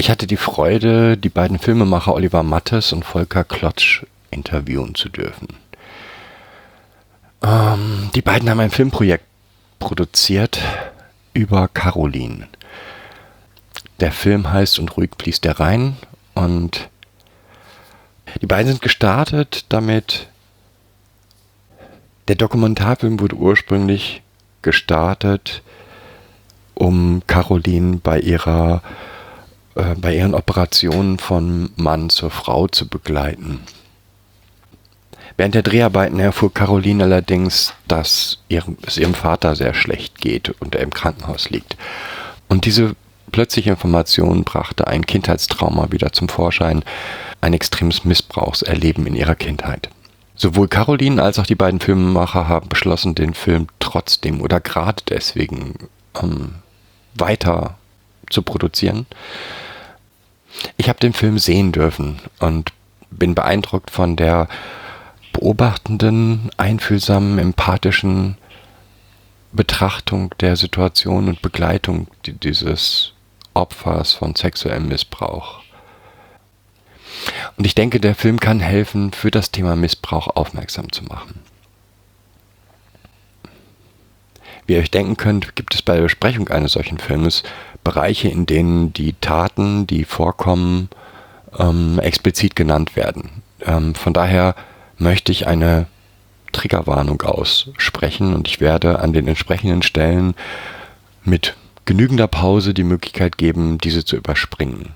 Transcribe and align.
Ich 0.00 0.08
hatte 0.08 0.26
die 0.26 0.38
Freude, 0.38 1.18
die 1.18 1.28
beiden 1.28 1.58
Filmemacher 1.58 2.14
Oliver 2.14 2.42
Mattes 2.42 2.94
und 2.94 3.04
Volker 3.04 3.44
Klotsch 3.44 4.06
interviewen 4.30 4.94
zu 4.94 5.10
dürfen. 5.10 5.48
Ähm, 7.42 8.08
die 8.14 8.22
beiden 8.22 8.48
haben 8.48 8.60
ein 8.60 8.70
Filmprojekt 8.70 9.26
produziert 9.78 10.58
über 11.34 11.68
Caroline. 11.68 12.48
Der 14.00 14.10
Film 14.10 14.50
heißt 14.50 14.78
Und 14.78 14.96
ruhig 14.96 15.10
fließt 15.18 15.44
der 15.44 15.60
Rhein 15.60 15.98
und 16.32 16.88
die 18.40 18.46
beiden 18.46 18.68
sind 18.72 18.80
gestartet 18.80 19.66
damit. 19.68 20.28
Der 22.28 22.36
Dokumentarfilm 22.36 23.20
wurde 23.20 23.36
ursprünglich 23.36 24.22
gestartet, 24.62 25.60
um 26.72 27.20
Caroline 27.26 27.98
bei 28.02 28.18
ihrer 28.18 28.80
äh, 29.80 29.94
bei 29.96 30.14
ihren 30.14 30.34
Operationen 30.34 31.18
von 31.18 31.70
Mann 31.76 32.10
zur 32.10 32.30
Frau 32.30 32.68
zu 32.68 32.88
begleiten. 32.88 33.60
Während 35.36 35.54
der 35.54 35.62
Dreharbeiten 35.62 36.20
erfuhr 36.20 36.52
Caroline 36.52 37.04
allerdings, 37.04 37.72
dass 37.88 38.38
ihrem, 38.48 38.76
es 38.86 38.98
ihrem 38.98 39.14
Vater 39.14 39.56
sehr 39.56 39.72
schlecht 39.72 40.20
geht 40.20 40.50
und 40.60 40.74
er 40.74 40.82
im 40.82 40.92
Krankenhaus 40.92 41.48
liegt. 41.48 41.76
Und 42.48 42.66
diese 42.66 42.94
plötzliche 43.32 43.70
Information 43.70 44.44
brachte 44.44 44.86
ein 44.86 45.06
Kindheitstrauma 45.06 45.92
wieder 45.92 46.12
zum 46.12 46.28
Vorschein, 46.28 46.82
ein 47.40 47.54
extremes 47.54 48.04
Missbrauchserleben 48.04 49.06
in 49.06 49.14
ihrer 49.14 49.34
Kindheit. 49.34 49.88
Sowohl 50.34 50.68
Caroline 50.68 51.22
als 51.22 51.38
auch 51.38 51.46
die 51.46 51.54
beiden 51.54 51.80
Filmemacher 51.80 52.48
haben 52.48 52.68
beschlossen, 52.68 53.14
den 53.14 53.34
Film 53.34 53.68
trotzdem 53.78 54.42
oder 54.42 54.60
gerade 54.60 55.02
deswegen 55.08 55.88
ähm, 56.20 56.56
weiter 57.14 57.78
zu 58.30 58.42
produzieren. 58.42 59.06
Ich 60.76 60.88
habe 60.88 60.98
den 60.98 61.12
Film 61.12 61.38
sehen 61.38 61.72
dürfen 61.72 62.20
und 62.38 62.72
bin 63.10 63.34
beeindruckt 63.34 63.90
von 63.90 64.16
der 64.16 64.48
beobachtenden, 65.32 66.50
einfühlsamen, 66.56 67.38
empathischen 67.38 68.36
Betrachtung 69.52 70.34
der 70.40 70.56
Situation 70.56 71.28
und 71.28 71.42
Begleitung 71.42 72.08
dieses 72.24 73.12
Opfers 73.54 74.12
von 74.12 74.34
sexuellem 74.34 74.88
Missbrauch. 74.88 75.60
Und 77.56 77.66
ich 77.66 77.74
denke, 77.74 78.00
der 78.00 78.14
Film 78.14 78.38
kann 78.38 78.60
helfen, 78.60 79.12
für 79.12 79.30
das 79.30 79.50
Thema 79.50 79.76
Missbrauch 79.76 80.28
aufmerksam 80.28 80.90
zu 80.92 81.04
machen. 81.04 81.40
Wie 84.66 84.74
ihr 84.74 84.80
euch 84.80 84.90
denken 84.90 85.16
könnt, 85.16 85.56
gibt 85.56 85.74
es 85.74 85.82
bei 85.82 85.96
der 85.96 86.02
Besprechung 86.02 86.48
eines 86.48 86.72
solchen 86.72 86.98
Filmes 86.98 87.42
Bereiche, 87.84 88.28
in 88.28 88.46
denen 88.46 88.92
die 88.92 89.14
Taten, 89.20 89.86
die 89.86 90.04
vorkommen, 90.04 90.88
ähm, 91.58 91.98
explizit 91.98 92.56
genannt 92.56 92.96
werden. 92.96 93.42
Ähm, 93.64 93.94
von 93.94 94.12
daher 94.12 94.54
möchte 94.98 95.32
ich 95.32 95.46
eine 95.46 95.86
Triggerwarnung 96.52 97.22
aussprechen 97.22 98.34
und 98.34 98.48
ich 98.48 98.60
werde 98.60 98.98
an 99.00 99.12
den 99.12 99.28
entsprechenden 99.28 99.82
Stellen 99.82 100.34
mit 101.24 101.54
genügender 101.84 102.26
Pause 102.26 102.74
die 102.74 102.84
Möglichkeit 102.84 103.38
geben, 103.38 103.78
diese 103.78 104.04
zu 104.04 104.16
überspringen. 104.16 104.90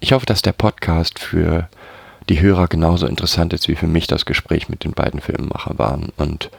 Ich 0.00 0.12
hoffe, 0.12 0.26
dass 0.26 0.42
der 0.42 0.52
Podcast 0.52 1.18
für 1.18 1.68
die 2.28 2.40
Hörer 2.40 2.68
genauso 2.68 3.06
interessant 3.06 3.52
ist, 3.52 3.68
wie 3.68 3.76
für 3.76 3.86
mich 3.86 4.06
das 4.06 4.26
Gespräch 4.26 4.68
mit 4.68 4.84
den 4.84 4.92
beiden 4.92 5.20
Filmemachern 5.20 5.78
waren 5.78 6.12
und, 6.16 6.50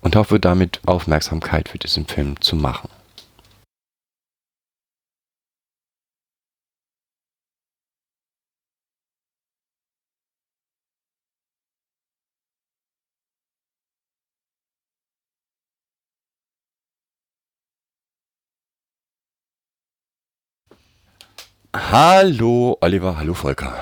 und 0.00 0.16
hoffe 0.16 0.40
damit 0.40 0.80
Aufmerksamkeit 0.86 1.68
für 1.68 1.78
diesen 1.78 2.06
Film 2.06 2.40
zu 2.40 2.56
machen. 2.56 2.88
Hallo 21.76 22.78
Oliver, 22.80 23.18
hallo 23.18 23.34
Volker. 23.34 23.74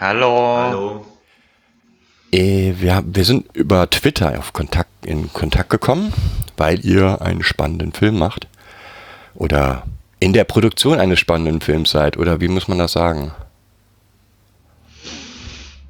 Hallo. 0.00 0.56
Hallo. 0.56 1.06
Äh, 2.32 2.72
wir, 2.78 3.04
wir 3.04 3.24
sind 3.26 3.54
über 3.54 3.90
Twitter 3.90 4.38
auf 4.38 4.54
Kontakt, 4.54 4.88
in 5.04 5.30
Kontakt 5.30 5.68
gekommen, 5.68 6.14
weil 6.56 6.82
ihr 6.86 7.20
einen 7.20 7.42
spannenden 7.42 7.92
Film 7.92 8.18
macht. 8.18 8.48
Oder 9.34 9.82
in 10.20 10.32
der 10.32 10.44
Produktion 10.44 10.98
eines 10.98 11.20
spannenden 11.20 11.60
Films 11.60 11.90
seid. 11.90 12.16
Oder 12.16 12.40
wie 12.40 12.48
muss 12.48 12.66
man 12.66 12.78
das 12.78 12.92
sagen? 12.92 13.32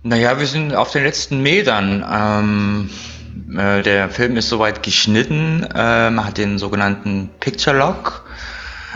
Naja, 0.03 0.41
wir 0.41 0.47
sind 0.49 0.75
auf 0.75 0.91
den 0.91 1.05
letzten 1.05 1.41
Metern. 1.41 2.05
Ähm, 2.13 2.91
äh, 3.57 3.83
der 3.83 4.11
Film 4.11 4.37
ist 4.37 4.49
soweit 4.49 4.83
geschnitten, 4.83 5.69
ähm, 5.73 6.25
hat 6.25 6.37
den 6.37 6.59
sogenannten 6.59 7.31
Picture 7.39 7.79
Lock 7.79 8.25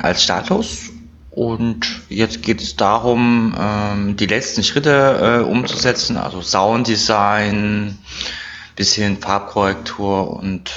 als 0.02 0.24
Status 0.24 0.90
und 1.36 2.00
jetzt 2.08 2.42
geht 2.42 2.62
es 2.62 2.76
darum, 2.76 3.54
ähm, 3.60 4.16
die 4.16 4.24
letzten 4.24 4.62
Schritte 4.62 5.42
äh, 5.42 5.44
umzusetzen, 5.44 6.16
also 6.16 6.40
Sounddesign, 6.40 7.98
bisschen 8.74 9.18
Farbkorrektur 9.18 10.30
und 10.30 10.72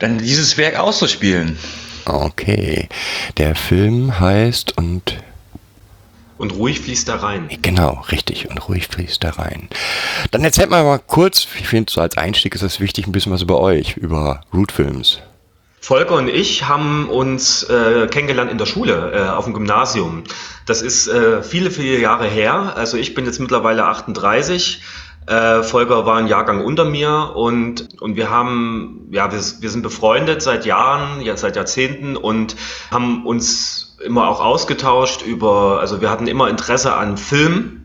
dann 0.00 0.18
dieses 0.18 0.56
Werk 0.56 0.76
auszuspielen. 0.76 1.56
Okay. 2.04 2.88
Der 3.36 3.54
Film 3.54 4.18
heißt 4.18 4.76
und. 4.76 5.18
Und 6.36 6.54
ruhig 6.54 6.80
fließt 6.80 7.06
da 7.06 7.16
rein. 7.16 7.48
Genau, 7.62 8.04
richtig. 8.10 8.50
Und 8.50 8.68
ruhig 8.68 8.88
fließt 8.88 9.22
da 9.22 9.30
rein. 9.30 9.68
Dann 10.32 10.42
erzählt 10.42 10.68
mal 10.68 10.82
mal 10.82 10.98
kurz, 10.98 11.46
ich 11.60 11.68
finde, 11.68 11.92
so 11.92 12.00
als 12.00 12.16
Einstieg 12.16 12.56
ist 12.56 12.62
es 12.62 12.80
wichtig, 12.80 13.06
ein 13.06 13.12
bisschen 13.12 13.30
was 13.30 13.42
über 13.42 13.60
euch, 13.60 13.96
über 13.96 14.40
Root 14.52 14.72
Films. 14.72 15.20
Volker 15.80 16.14
und 16.16 16.28
ich 16.28 16.68
haben 16.68 17.08
uns 17.08 17.62
äh, 17.64 18.06
kennengelernt 18.06 18.50
in 18.50 18.58
der 18.58 18.66
Schule, 18.66 19.12
äh, 19.14 19.28
auf 19.30 19.44
dem 19.46 19.54
Gymnasium. 19.54 20.24
Das 20.66 20.82
ist 20.82 21.08
äh, 21.08 21.42
viele, 21.42 21.70
viele 21.70 21.98
Jahre 21.98 22.26
her. 22.26 22.74
Also 22.76 22.98
ich 22.98 23.14
bin 23.14 23.24
jetzt 23.24 23.40
mittlerweile 23.40 23.86
38. 23.86 24.82
Äh, 25.26 25.62
Volker 25.62 26.04
war 26.04 26.18
ein 26.18 26.26
Jahrgang 26.26 26.62
unter 26.62 26.84
mir 26.84 27.32
und, 27.34 28.00
und 28.00 28.16
wir 28.16 28.30
haben, 28.30 29.08
ja, 29.10 29.32
wir, 29.32 29.38
wir 29.38 29.70
sind 29.70 29.82
befreundet 29.82 30.42
seit 30.42 30.66
Jahren, 30.66 31.22
ja, 31.22 31.36
seit 31.36 31.56
Jahrzehnten 31.56 32.16
und 32.16 32.56
haben 32.90 33.24
uns 33.24 33.96
immer 34.04 34.28
auch 34.28 34.40
ausgetauscht 34.40 35.22
über, 35.22 35.80
also 35.80 36.00
wir 36.00 36.10
hatten 36.10 36.26
immer 36.26 36.48
Interesse 36.48 36.94
an 36.94 37.16
Film 37.16 37.80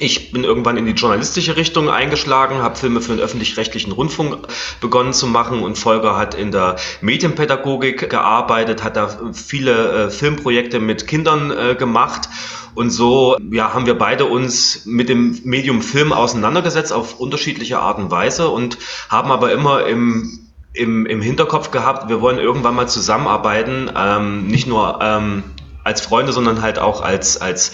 ich 0.00 0.30
bin 0.30 0.44
irgendwann 0.44 0.76
in 0.76 0.86
die 0.86 0.92
journalistische 0.92 1.56
Richtung 1.56 1.90
eingeschlagen, 1.90 2.58
habe 2.58 2.76
Filme 2.76 3.00
für 3.00 3.12
den 3.12 3.20
öffentlich-rechtlichen 3.20 3.92
Rundfunk 3.92 4.46
begonnen 4.80 5.12
zu 5.12 5.26
machen 5.26 5.60
und 5.62 5.76
Volker 5.76 6.16
hat 6.16 6.34
in 6.34 6.52
der 6.52 6.76
Medienpädagogik 7.00 8.08
gearbeitet, 8.08 8.84
hat 8.84 8.96
da 8.96 9.18
viele 9.32 10.06
äh, 10.06 10.10
Filmprojekte 10.10 10.78
mit 10.78 11.06
Kindern 11.08 11.50
äh, 11.50 11.74
gemacht. 11.74 12.28
Und 12.74 12.90
so 12.90 13.36
ja, 13.50 13.74
haben 13.74 13.86
wir 13.86 13.98
beide 13.98 14.26
uns 14.26 14.86
mit 14.86 15.08
dem 15.08 15.40
Medium 15.42 15.82
Film 15.82 16.12
auseinandergesetzt 16.12 16.92
auf 16.92 17.18
unterschiedliche 17.18 17.80
Art 17.80 17.98
und 17.98 18.10
Weise 18.12 18.48
und 18.50 18.78
haben 19.08 19.32
aber 19.32 19.52
immer 19.52 19.86
im 19.86 20.44
im, 20.74 21.06
im 21.06 21.20
Hinterkopf 21.20 21.72
gehabt, 21.72 22.08
wir 22.08 22.20
wollen 22.20 22.38
irgendwann 22.38 22.76
mal 22.76 22.86
zusammenarbeiten, 22.86 23.90
ähm, 23.96 24.46
nicht 24.46 24.68
nur 24.68 25.00
ähm, 25.02 25.42
als 25.82 26.02
Freunde, 26.02 26.32
sondern 26.32 26.62
halt 26.62 26.78
auch 26.78 27.00
als, 27.00 27.40
als, 27.40 27.72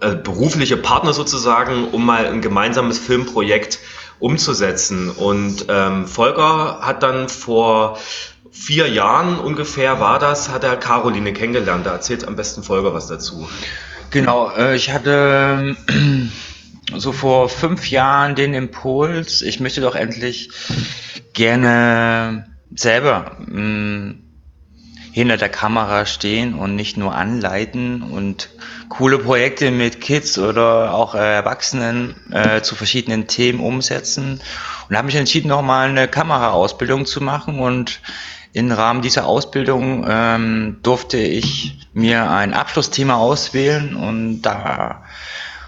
äh, 0.00 0.14
berufliche 0.14 0.76
Partner 0.76 1.12
sozusagen, 1.12 1.88
um 1.92 2.04
mal 2.04 2.26
ein 2.26 2.40
gemeinsames 2.40 2.98
Filmprojekt 2.98 3.78
umzusetzen. 4.18 5.10
Und 5.10 5.66
ähm, 5.68 6.06
Volker 6.06 6.80
hat 6.82 7.02
dann 7.02 7.28
vor 7.28 7.98
vier 8.50 8.88
Jahren 8.88 9.38
ungefähr 9.38 10.00
war 10.00 10.18
das, 10.18 10.48
hat 10.48 10.64
er 10.64 10.76
Caroline 10.76 11.32
kennengelernt. 11.32 11.86
Da 11.86 11.92
erzählt 11.92 12.26
am 12.26 12.36
besten 12.36 12.62
Volker 12.62 12.94
was 12.94 13.06
dazu. 13.06 13.48
Genau, 14.10 14.50
äh, 14.50 14.76
ich 14.76 14.90
hatte 14.90 15.76
äh, 15.88 16.98
so 16.98 17.12
vor 17.12 17.48
fünf 17.48 17.90
Jahren 17.90 18.34
den 18.34 18.54
Impuls, 18.54 19.42
ich 19.42 19.60
möchte 19.60 19.80
doch 19.80 19.94
endlich 19.94 20.50
gerne 21.32 22.46
selber 22.74 23.36
mh, 23.46 24.14
hinter 25.16 25.38
der 25.38 25.48
Kamera 25.48 26.04
stehen 26.04 26.52
und 26.52 26.76
nicht 26.76 26.98
nur 26.98 27.14
anleiten 27.14 28.02
und 28.02 28.50
coole 28.90 29.18
Projekte 29.18 29.70
mit 29.70 30.02
Kids 30.02 30.38
oder 30.38 30.92
auch 30.92 31.14
äh, 31.14 31.36
Erwachsenen 31.36 32.16
äh, 32.30 32.60
zu 32.60 32.74
verschiedenen 32.74 33.26
Themen 33.26 33.60
umsetzen. 33.60 34.42
Und 34.90 34.94
habe 34.94 35.06
mich 35.06 35.14
entschieden, 35.14 35.48
nochmal 35.48 35.88
eine 35.88 36.06
Kameraausbildung 36.06 37.06
zu 37.06 37.22
machen. 37.22 37.60
Und 37.60 38.00
im 38.52 38.70
Rahmen 38.70 39.00
dieser 39.00 39.24
Ausbildung 39.24 40.04
ähm, 40.06 40.80
durfte 40.82 41.16
ich 41.16 41.78
mir 41.94 42.30
ein 42.30 42.52
Abschlussthema 42.52 43.14
auswählen. 43.14 43.96
Und 43.96 44.42
da 44.42 45.02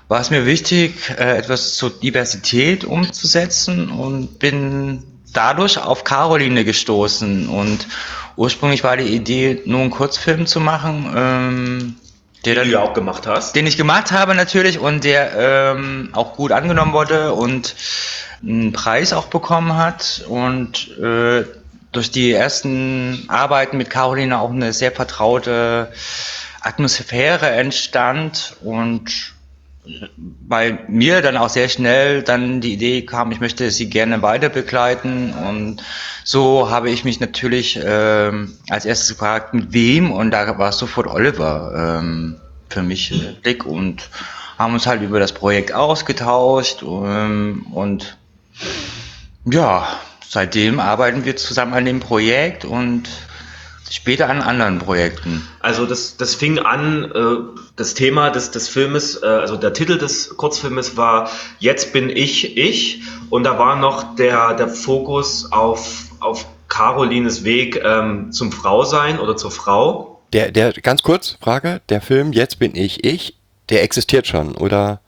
war 0.09 0.21
es 0.21 0.29
mir 0.29 0.45
wichtig, 0.45 1.09
äh, 1.19 1.39
etwas 1.39 1.75
zur 1.75 1.89
Diversität 1.89 2.85
umzusetzen. 2.85 3.89
Und 3.89 4.39
bin 4.39 5.05
dadurch 5.33 5.79
auf 5.79 6.05
Caroline 6.05 6.65
gestoßen. 6.65 7.49
Und 7.49 7.87
ursprünglich 8.37 8.85
war 8.85 8.97
die 8.97 9.15
Idee, 9.15 9.63
nur 9.65 9.81
einen 9.81 9.91
Kurzfilm 9.91 10.47
zu 10.47 10.61
machen, 10.61 11.13
ähm, 11.17 11.97
der 12.45 12.55
Den 12.55 12.65
du 12.65 12.71
ja 12.71 12.81
auch 12.81 12.95
gemacht 12.95 13.27
hast. 13.27 13.57
den 13.57 13.67
ich 13.67 13.77
gemacht 13.77 14.13
habe 14.13 14.35
natürlich 14.35 14.79
und 14.79 15.05
der 15.05 15.75
ähm, 15.77 16.11
auch 16.13 16.35
gut 16.35 16.53
angenommen 16.53 16.93
wurde 16.93 17.33
und 17.35 17.75
einen 18.43 18.73
Preis 18.73 19.13
auch 19.13 19.27
bekommen 19.27 19.77
hat. 19.77 20.25
Und 20.29 20.97
äh, 20.99 21.45
durch 21.93 22.11
die 22.11 22.33
ersten 22.33 23.25
Arbeiten 23.29 23.77
mit 23.77 23.91
Caroline 23.91 24.39
auch 24.39 24.51
eine 24.51 24.73
sehr 24.73 24.93
vertraute 24.93 25.93
Atmosphäre 26.61 27.51
entstand. 27.51 28.57
Und 28.63 29.33
bei 30.17 30.79
mir 30.89 31.23
dann 31.23 31.37
auch 31.37 31.49
sehr 31.49 31.69
schnell 31.69 32.23
dann 32.23 32.61
die 32.61 32.73
Idee 32.73 33.03
kam, 33.03 33.33
ich 33.33 33.41
möchte 33.41 33.71
sie 33.71 33.89
gerne 33.89 34.23
weiter 34.23 34.49
begleiten. 34.49 35.33
Und 35.33 35.83
so 36.25 36.71
habe 36.71 36.91
ich 36.91 37.05
mich 37.05 37.21
natürlich 37.21 37.79
ähm, 37.83 38.55
als 38.69 38.85
erstes 38.85 39.09
gefragt, 39.09 39.55
mit 39.55 39.73
wem? 39.73 40.11
Und 40.11 40.31
da 40.31 40.59
war 40.59 40.73
sofort 40.73 41.07
Oliver 41.07 41.99
ähm, 42.01 42.37
für 42.69 42.83
mich 42.83 43.13
äh, 43.13 43.33
Blick. 43.43 43.65
Und 43.65 44.11
haben 44.59 44.75
uns 44.75 44.87
halt 44.87 45.03
über 45.03 45.21
das 45.21 45.33
Projekt 45.33 45.73
ausgetauscht 45.73 46.83
ähm, 46.83 47.67
und 47.71 48.19
ja, 49.45 49.87
seitdem 50.29 50.81
arbeiten 50.81 51.25
wir 51.25 51.37
zusammen 51.37 51.75
an 51.75 51.85
dem 51.85 52.01
Projekt. 52.01 52.65
Und 52.65 53.09
später 53.91 54.29
an 54.29 54.43
anderen 54.43 54.79
Projekten. 54.79 55.47
Also 55.61 55.87
das, 55.87 56.17
das 56.17 56.35
fing 56.35 56.59
an, 56.59 57.11
äh, 57.13 57.61
das 57.77 57.95
Thema 57.95 58.31
des, 58.31 58.51
des 58.51 58.69
Filmes, 58.69 59.23
äh, 59.23 59.27
also 59.27 59.57
der 59.57 59.73
Titel 59.73 59.99
des 59.99 60.37
Kurzfilmes 60.37 60.97
war 60.97 61.31
Jetzt 61.59 61.93
bin 61.93 62.11
ich 62.11 62.57
ich 62.57 63.03
und 63.31 63.45
da 63.45 63.59
war 63.59 63.77
noch 63.77 64.17
der, 64.17 64.55
der 64.55 64.69
Fokus 64.69 65.51
auf, 65.53 66.05
auf 66.21 66.47
Carolines 66.69 67.45
Weg 67.45 67.81
ähm, 67.83 68.31
zum 68.33 68.53
Frausein 68.53 69.19
oder 69.19 69.37
zur 69.37 69.51
Frau. 69.51 70.21
Der, 70.33 70.51
der, 70.51 70.73
ganz 70.73 71.03
kurz, 71.03 71.39
Frage, 71.41 71.81
der 71.89 72.01
Film 72.01 72.33
Jetzt 72.33 72.59
bin 72.59 72.75
ich 72.75 73.05
ich, 73.05 73.35
der 73.71 73.83
existiert 73.83 74.27
schon, 74.27 74.55
oder? 74.55 75.01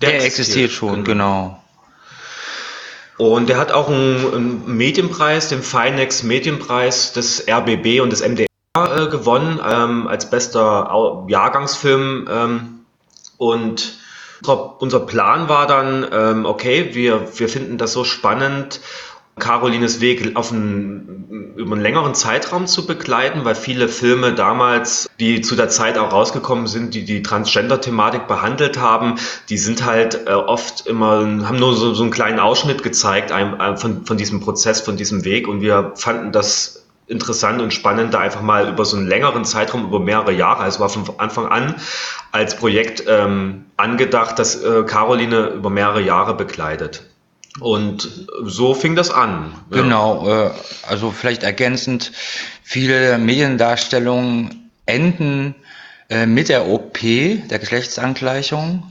Der, 0.00 0.24
existiert 0.24 0.72
schon, 0.72 1.04
genau. 1.04 1.62
Und 3.18 3.48
der 3.48 3.58
hat 3.58 3.72
auch 3.72 3.88
einen, 3.88 4.34
einen 4.34 4.76
Medienpreis, 4.76 5.48
den 5.48 5.62
Finex 5.62 6.22
Medienpreis 6.22 7.12
des 7.12 7.46
RBB 7.48 8.00
und 8.00 8.10
des 8.10 8.26
MDR 8.26 8.46
äh, 8.74 9.06
gewonnen 9.08 9.58
ähm, 9.66 10.06
als 10.06 10.28
bester 10.28 11.24
Jahrgangsfilm. 11.28 12.28
Ähm, 12.30 12.80
und 13.38 13.98
unser, 14.42 14.82
unser 14.82 15.00
Plan 15.00 15.48
war 15.48 15.66
dann, 15.66 16.06
ähm, 16.12 16.44
okay, 16.44 16.90
wir, 16.94 17.38
wir 17.38 17.48
finden 17.48 17.78
das 17.78 17.92
so 17.92 18.04
spannend, 18.04 18.80
Carolines 19.38 20.00
Weg 20.00 20.34
auf 20.34 20.50
einen, 20.50 21.52
über 21.56 21.74
einen 21.74 21.82
längeren 21.82 22.14
Zeitraum 22.14 22.66
zu 22.66 22.86
begleiten, 22.86 23.44
weil 23.44 23.54
viele 23.54 23.88
Filme 23.88 24.32
damals, 24.32 25.10
die 25.20 25.42
zu 25.42 25.56
der 25.56 25.68
Zeit 25.68 25.98
auch 25.98 26.10
rausgekommen 26.10 26.66
sind, 26.66 26.94
die 26.94 27.04
die 27.04 27.22
Transgender-Thematik 27.22 28.28
behandelt 28.28 28.78
haben, 28.78 29.16
die 29.50 29.58
sind 29.58 29.84
halt 29.84 30.26
äh, 30.26 30.30
oft 30.30 30.86
immer, 30.86 31.18
haben 31.46 31.58
nur 31.58 31.74
so, 31.74 31.92
so 31.92 32.02
einen 32.02 32.12
kleinen 32.12 32.40
Ausschnitt 32.40 32.82
gezeigt 32.82 33.30
von, 33.76 34.06
von 34.06 34.16
diesem 34.16 34.40
Prozess, 34.40 34.80
von 34.80 34.96
diesem 34.96 35.24
Weg 35.24 35.48
und 35.48 35.60
wir 35.60 35.92
fanden 35.96 36.32
das 36.32 36.86
interessant 37.06 37.60
und 37.60 37.74
spannend, 37.74 38.14
da 38.14 38.20
einfach 38.20 38.42
mal 38.42 38.68
über 38.68 38.84
so 38.84 38.96
einen 38.96 39.06
längeren 39.06 39.44
Zeitraum, 39.44 39.84
über 39.84 40.00
mehrere 40.00 40.32
Jahre, 40.32 40.62
also 40.62 40.80
war 40.80 40.88
von 40.88 41.04
Anfang 41.18 41.46
an 41.46 41.74
als 42.32 42.56
Projekt 42.56 43.04
ähm, 43.06 43.66
angedacht, 43.76 44.38
dass 44.38 44.62
äh, 44.62 44.82
Caroline 44.84 45.48
über 45.48 45.70
mehrere 45.70 46.00
Jahre 46.00 46.34
begleitet. 46.34 47.04
Und 47.60 48.26
so 48.44 48.74
fing 48.74 48.96
das 48.96 49.10
an. 49.10 49.54
Ja. 49.70 49.82
Genau, 49.82 50.28
äh, 50.28 50.50
also 50.86 51.10
vielleicht 51.10 51.42
ergänzend, 51.42 52.12
viele 52.62 53.18
Mediendarstellungen 53.18 54.70
enden 54.84 55.54
äh, 56.08 56.26
mit 56.26 56.48
der 56.48 56.66
OP, 56.66 56.98
der 57.00 57.58
Geschlechtsangleichung. 57.58 58.82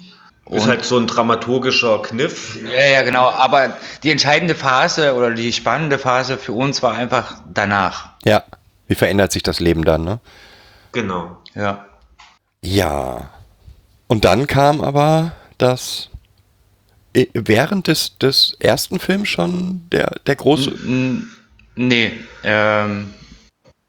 Ist 0.49 0.67
halt 0.67 0.85
so 0.85 0.97
ein 0.99 1.07
dramaturgischer 1.07 2.03
Kniff. 2.03 2.59
ja, 2.63 2.85
ja, 2.85 3.01
genau, 3.01 3.29
aber 3.29 3.77
die 4.03 4.11
entscheidende 4.11 4.53
Phase 4.53 5.15
oder 5.15 5.31
die 5.31 5.51
spannende 5.51 5.97
Phase 5.97 6.37
für 6.37 6.53
uns 6.53 6.83
war 6.83 6.93
einfach 6.93 7.37
danach. 7.51 8.09
Ja. 8.23 8.43
Wie 8.87 8.95
verändert 8.95 9.31
sich 9.31 9.41
das 9.41 9.59
Leben 9.59 9.83
dann, 9.83 10.03
ne? 10.03 10.19
Genau. 10.91 11.37
Ja. 11.55 11.85
Ja. 12.61 13.29
Und 14.07 14.25
dann 14.25 14.45
kam 14.45 14.81
aber 14.81 15.31
das 15.57 16.09
während 17.33 17.87
des, 17.87 18.17
des 18.17 18.57
ersten 18.59 18.99
Films 18.99 19.29
schon 19.29 19.81
der, 19.91 20.19
der 20.25 20.35
große. 20.35 20.73
Nee, 21.75 22.11
ähm, 22.43 23.13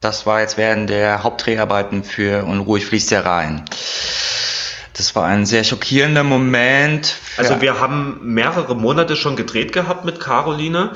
das 0.01 0.27
war 0.27 0.41
jetzt 0.41 0.57
während 0.57 0.91
der 0.91 1.23
Hauptdreharbeiten 1.23 2.05
für 2.05 2.45
Unruhig 2.45 2.87
fließt 2.87 3.11
der 3.11 3.25
Rhein. 3.25 3.65
Das 4.93 5.15
war 5.15 5.27
ein 5.27 5.45
sehr 5.45 5.65
schockierender 5.65 6.25
Moment. 6.25 7.17
Also 7.37 7.61
wir 7.61 7.81
haben 7.81 8.19
mehrere 8.23 8.75
Monate 8.75 9.15
schon 9.15 9.37
gedreht 9.37 9.73
gehabt 9.73 10.05
mit 10.05 10.21
Caroline 10.21 10.93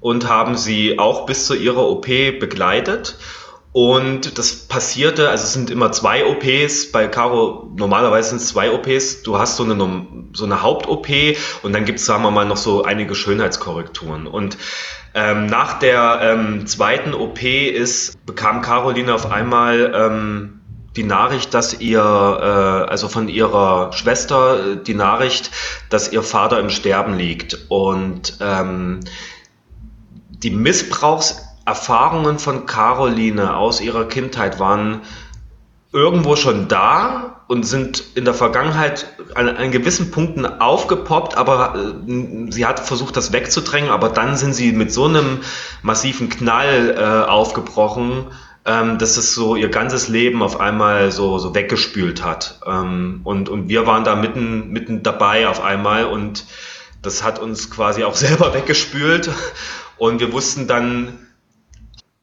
und 0.00 0.28
haben 0.28 0.56
sie 0.56 0.98
auch 0.98 1.26
bis 1.26 1.46
zu 1.46 1.54
ihrer 1.54 1.88
OP 1.88 2.06
begleitet. 2.06 3.18
Und 3.76 4.38
das 4.38 4.54
passierte, 4.54 5.28
also 5.28 5.44
es 5.44 5.52
sind 5.52 5.68
immer 5.68 5.92
zwei 5.92 6.24
OPs, 6.24 6.92
bei 6.92 7.08
Caro 7.08 7.70
normalerweise 7.76 8.30
sind 8.30 8.40
es 8.40 8.48
zwei 8.48 8.72
OPs, 8.72 9.22
du 9.22 9.38
hast 9.38 9.58
so 9.58 9.64
eine, 9.64 10.06
so 10.32 10.46
eine 10.46 10.62
Haupt-OP 10.62 11.08
und 11.62 11.74
dann 11.74 11.84
gibt 11.84 11.98
es, 11.98 12.06
sagen 12.06 12.22
wir 12.22 12.30
mal, 12.30 12.46
noch 12.46 12.56
so 12.56 12.84
einige 12.84 13.14
Schönheitskorrekturen. 13.14 14.26
Und 14.28 14.56
ähm, 15.12 15.44
nach 15.44 15.78
der 15.78 16.20
ähm, 16.22 16.66
zweiten 16.66 17.12
OP 17.12 17.42
ist, 17.42 18.24
bekam 18.24 18.62
Caroline 18.62 19.12
auf 19.12 19.30
einmal 19.30 19.92
ähm, 19.94 20.60
die 20.96 21.04
Nachricht, 21.04 21.52
dass 21.52 21.78
ihr, 21.78 22.00
äh, 22.00 22.90
also 22.90 23.08
von 23.08 23.28
ihrer 23.28 23.92
Schwester, 23.92 24.72
äh, 24.72 24.76
die 24.82 24.94
Nachricht, 24.94 25.50
dass 25.90 26.10
ihr 26.10 26.22
Vater 26.22 26.60
im 26.60 26.70
Sterben 26.70 27.18
liegt. 27.18 27.66
Und 27.68 28.38
ähm, 28.40 29.00
die 30.30 30.50
Missbrauchserfahrungen 31.66 32.38
von 32.38 32.66
Caroline 32.66 33.56
aus 33.56 33.80
ihrer 33.80 34.06
Kindheit 34.06 34.60
waren 34.60 35.02
irgendwo 35.92 36.36
schon 36.36 36.68
da 36.68 37.42
und 37.48 37.64
sind 37.64 38.02
in 38.14 38.24
der 38.24 38.34
Vergangenheit 38.34 39.06
an, 39.34 39.48
an 39.48 39.70
gewissen 39.70 40.10
Punkten 40.10 40.44
aufgepoppt, 40.44 41.36
aber 41.36 41.74
äh, 41.74 42.50
sie 42.50 42.66
hat 42.66 42.80
versucht, 42.80 43.16
das 43.16 43.32
wegzudrängen, 43.32 43.90
aber 43.90 44.08
dann 44.08 44.36
sind 44.36 44.54
sie 44.54 44.72
mit 44.72 44.92
so 44.92 45.04
einem 45.06 45.40
massiven 45.82 46.28
Knall 46.28 46.96
äh, 46.98 47.28
aufgebrochen, 47.28 48.26
ähm, 48.64 48.98
dass 48.98 49.16
es 49.16 49.34
so 49.34 49.56
ihr 49.56 49.68
ganzes 49.68 50.08
Leben 50.08 50.42
auf 50.42 50.60
einmal 50.60 51.12
so, 51.12 51.38
so 51.38 51.54
weggespült 51.54 52.24
hat. 52.24 52.60
Ähm, 52.66 53.20
und, 53.24 53.48
und 53.48 53.68
wir 53.68 53.86
waren 53.86 54.04
da 54.04 54.16
mitten, 54.16 54.70
mitten 54.70 55.02
dabei 55.02 55.48
auf 55.48 55.62
einmal 55.62 56.04
und 56.04 56.44
das 57.00 57.22
hat 57.22 57.38
uns 57.38 57.70
quasi 57.70 58.04
auch 58.04 58.14
selber 58.16 58.54
weggespült. 58.54 59.30
Und 59.98 60.20
wir 60.20 60.32
wussten 60.32 60.66
dann, 60.66 61.25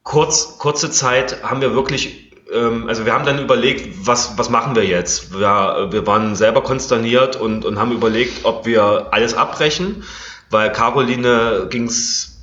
kurz, 0.04 0.58
kurze 0.58 0.92
Zeit 0.92 1.44
haben 1.44 1.62
wir 1.62 1.74
wirklich, 1.74 2.32
ähm, 2.54 2.88
also 2.88 3.06
wir 3.06 3.14
haben 3.14 3.26
dann 3.26 3.40
überlegt, 3.40 4.06
was, 4.06 4.38
was 4.38 4.50
machen 4.50 4.76
wir 4.76 4.86
jetzt? 4.86 5.34
Wir, 5.34 5.88
wir 5.92 6.06
waren 6.06 6.36
selber 6.36 6.62
konsterniert 6.62 7.36
und, 7.36 7.66
und 7.66 7.80
haben 7.80 7.92
überlegt, 7.92 8.46
ob 8.46 8.66
wir 8.66 9.08
alles 9.12 9.34
abbrechen, 9.34 10.04
weil 10.50 10.72
Caroline 10.72 11.68
ging 11.70 11.86
es 11.86 12.38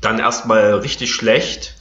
dann 0.00 0.18
erstmal 0.18 0.74
richtig 0.74 1.12
schlecht. 1.14 1.74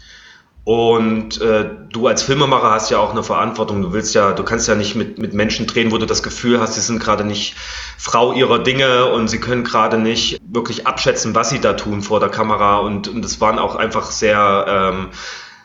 Und 0.66 1.42
äh, 1.42 1.70
du 1.92 2.08
als 2.08 2.24
Filmemacher 2.24 2.72
hast 2.72 2.90
ja 2.90 2.98
auch 3.00 3.12
eine 3.12 3.24
Verantwortung. 3.24 3.82
Du 3.82 3.92
willst 3.92 4.16
ja, 4.16 4.32
du 4.32 4.44
kannst 4.44 4.68
ja 4.70 4.76
nicht 4.76 4.96
mit, 4.96 5.20
mit 5.20 5.34
Menschen 5.34 5.68
drehen, 5.68 5.92
wo 5.92 5.98
du 5.98 6.06
das 6.06 6.24
Gefühl 6.24 6.62
hast, 6.62 6.76
sie 6.76 6.82
sind 6.82 7.00
gerade 7.00 7.26
nicht 7.26 7.56
Frau 7.98 8.32
ihrer 8.32 8.60
Dinge 8.60 9.08
und 9.08 9.28
sie 9.28 9.40
können 9.40 9.66
gerade 9.66 9.98
nicht 9.98 10.40
wirklich 10.48 10.88
abschätzen, 10.88 11.36
was 11.36 11.50
sie 11.50 11.60
da 11.60 11.74
tun 11.74 12.02
vor 12.02 12.22
der 12.22 12.30
Kamera. 12.30 12.78
Und, 12.78 13.10
und 13.10 13.24
das 13.26 13.42
waren 13.42 13.60
auch 13.60 13.76
einfach 13.76 14.10
sehr, 14.12 14.66
ähm, 14.70 15.10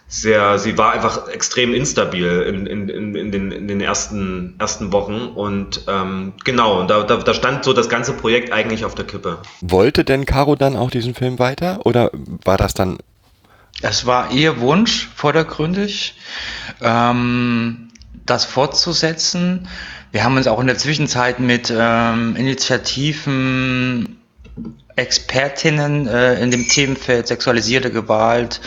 sehr, 0.08 0.58
sie 0.58 0.76
war 0.76 0.90
einfach 0.90 1.28
extrem 1.28 1.74
instabil 1.74 2.42
in, 2.42 2.66
in, 2.66 2.88
in, 2.88 3.14
in, 3.14 3.30
den, 3.30 3.52
in 3.52 3.68
den 3.68 3.80
ersten, 3.80 4.56
ersten 4.58 4.92
Wochen. 4.92 5.28
Und 5.32 5.82
ähm, 5.86 6.32
genau, 6.44 6.82
da, 6.82 7.04
da, 7.04 7.18
da 7.18 7.34
stand 7.34 7.62
so 7.62 7.72
das 7.72 7.88
ganze 7.88 8.14
Projekt 8.14 8.52
eigentlich 8.52 8.84
auf 8.84 8.96
der 8.96 9.04
Kippe. 9.04 9.38
Wollte 9.60 10.02
denn 10.02 10.26
Caro 10.26 10.56
dann 10.56 10.74
auch 10.74 10.90
diesen 10.90 11.14
Film 11.14 11.38
weiter? 11.38 11.86
Oder 11.86 12.10
war 12.44 12.56
das 12.56 12.74
dann 12.74 12.98
Es 13.80 14.06
war 14.06 14.32
ihr 14.32 14.60
Wunsch 14.60 15.08
vordergründig, 15.14 16.14
ähm, 16.80 17.90
das 18.26 18.44
fortzusetzen. 18.44 19.68
Wir 20.10 20.24
haben 20.24 20.36
uns 20.36 20.48
auch 20.48 20.58
in 20.60 20.66
der 20.66 20.78
Zwischenzeit 20.78 21.38
mit 21.38 21.72
ähm, 21.74 22.34
Initiativen, 22.34 24.16
Expertinnen 24.96 26.08
äh, 26.08 26.42
in 26.42 26.50
dem 26.50 26.66
Themenfeld 26.68 27.28
sexualisierte 27.28 27.92
Gewalt 27.92 28.60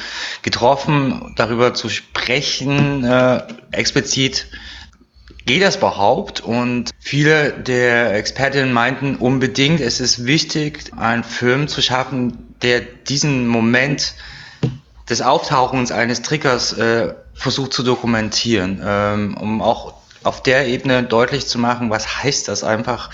getroffen, 0.43 1.33
darüber 1.35 1.73
zu 1.73 1.89
sprechen, 1.89 3.03
äh, 3.03 3.43
explizit 3.71 4.47
geht 5.45 5.61
das 5.61 5.77
überhaupt? 5.77 6.39
Und 6.39 6.91
viele 6.99 7.51
der 7.51 8.15
Expertinnen 8.15 8.71
meinten 8.71 9.15
unbedingt, 9.17 9.81
es 9.81 9.99
ist 9.99 10.25
wichtig, 10.25 10.91
einen 10.95 11.25
Film 11.25 11.67
zu 11.67 11.81
schaffen, 11.81 12.55
der 12.61 12.79
diesen 12.79 13.47
Moment 13.47 14.13
des 15.09 15.21
Auftauchens 15.21 15.91
eines 15.91 16.21
Triggers 16.21 16.73
äh, 16.73 17.13
versucht 17.33 17.73
zu 17.73 17.83
dokumentieren, 17.83 18.81
ähm, 18.83 19.37
um 19.37 19.61
auch 19.61 19.93
auf 20.23 20.43
der 20.43 20.67
Ebene 20.67 21.03
deutlich 21.03 21.47
zu 21.47 21.57
machen, 21.57 21.89
was 21.89 22.23
heißt 22.23 22.47
das 22.47 22.63
einfach 22.63 23.09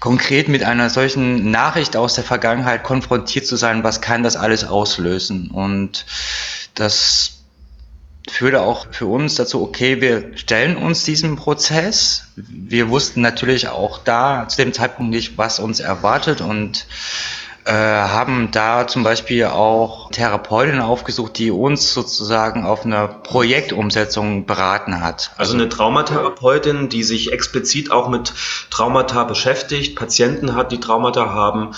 konkret 0.00 0.48
mit 0.48 0.62
einer 0.62 0.90
solchen 0.90 1.50
Nachricht 1.50 1.96
aus 1.96 2.14
der 2.14 2.24
Vergangenheit 2.24 2.84
konfrontiert 2.84 3.46
zu 3.46 3.56
sein, 3.56 3.82
was 3.82 4.00
kann 4.00 4.22
das 4.22 4.36
alles 4.36 4.64
auslösen? 4.64 5.50
Und 5.50 6.04
das 6.74 7.36
führte 8.28 8.60
auch 8.60 8.88
für 8.90 9.06
uns 9.06 9.36
dazu, 9.36 9.62
okay, 9.62 10.00
wir 10.00 10.36
stellen 10.36 10.76
uns 10.76 11.04
diesem 11.04 11.36
Prozess. 11.36 12.28
Wir 12.36 12.90
wussten 12.90 13.20
natürlich 13.20 13.68
auch 13.68 13.98
da 13.98 14.48
zu 14.48 14.58
dem 14.58 14.72
Zeitpunkt 14.72 15.10
nicht, 15.12 15.38
was 15.38 15.58
uns 15.58 15.80
erwartet 15.80 16.40
und 16.40 16.86
äh, 17.66 17.72
haben 17.72 18.50
da 18.52 18.86
zum 18.86 19.02
Beispiel 19.02 19.44
auch 19.46 20.10
Therapeutinnen 20.12 20.80
aufgesucht, 20.80 21.36
die 21.38 21.50
uns 21.50 21.92
sozusagen 21.92 22.64
auf 22.64 22.84
eine 22.84 23.08
Projektumsetzung 23.24 24.46
beraten 24.46 25.00
hat. 25.00 25.32
Also 25.36 25.54
eine 25.54 25.68
Traumatherapeutin, 25.68 26.88
die 26.88 27.02
sich 27.02 27.32
explizit 27.32 27.90
auch 27.90 28.08
mit 28.08 28.32
Traumata 28.70 29.24
beschäftigt, 29.24 29.96
Patienten 29.98 30.54
hat, 30.54 30.70
die 30.70 30.78
Traumata 30.78 31.30
haben. 31.30 31.72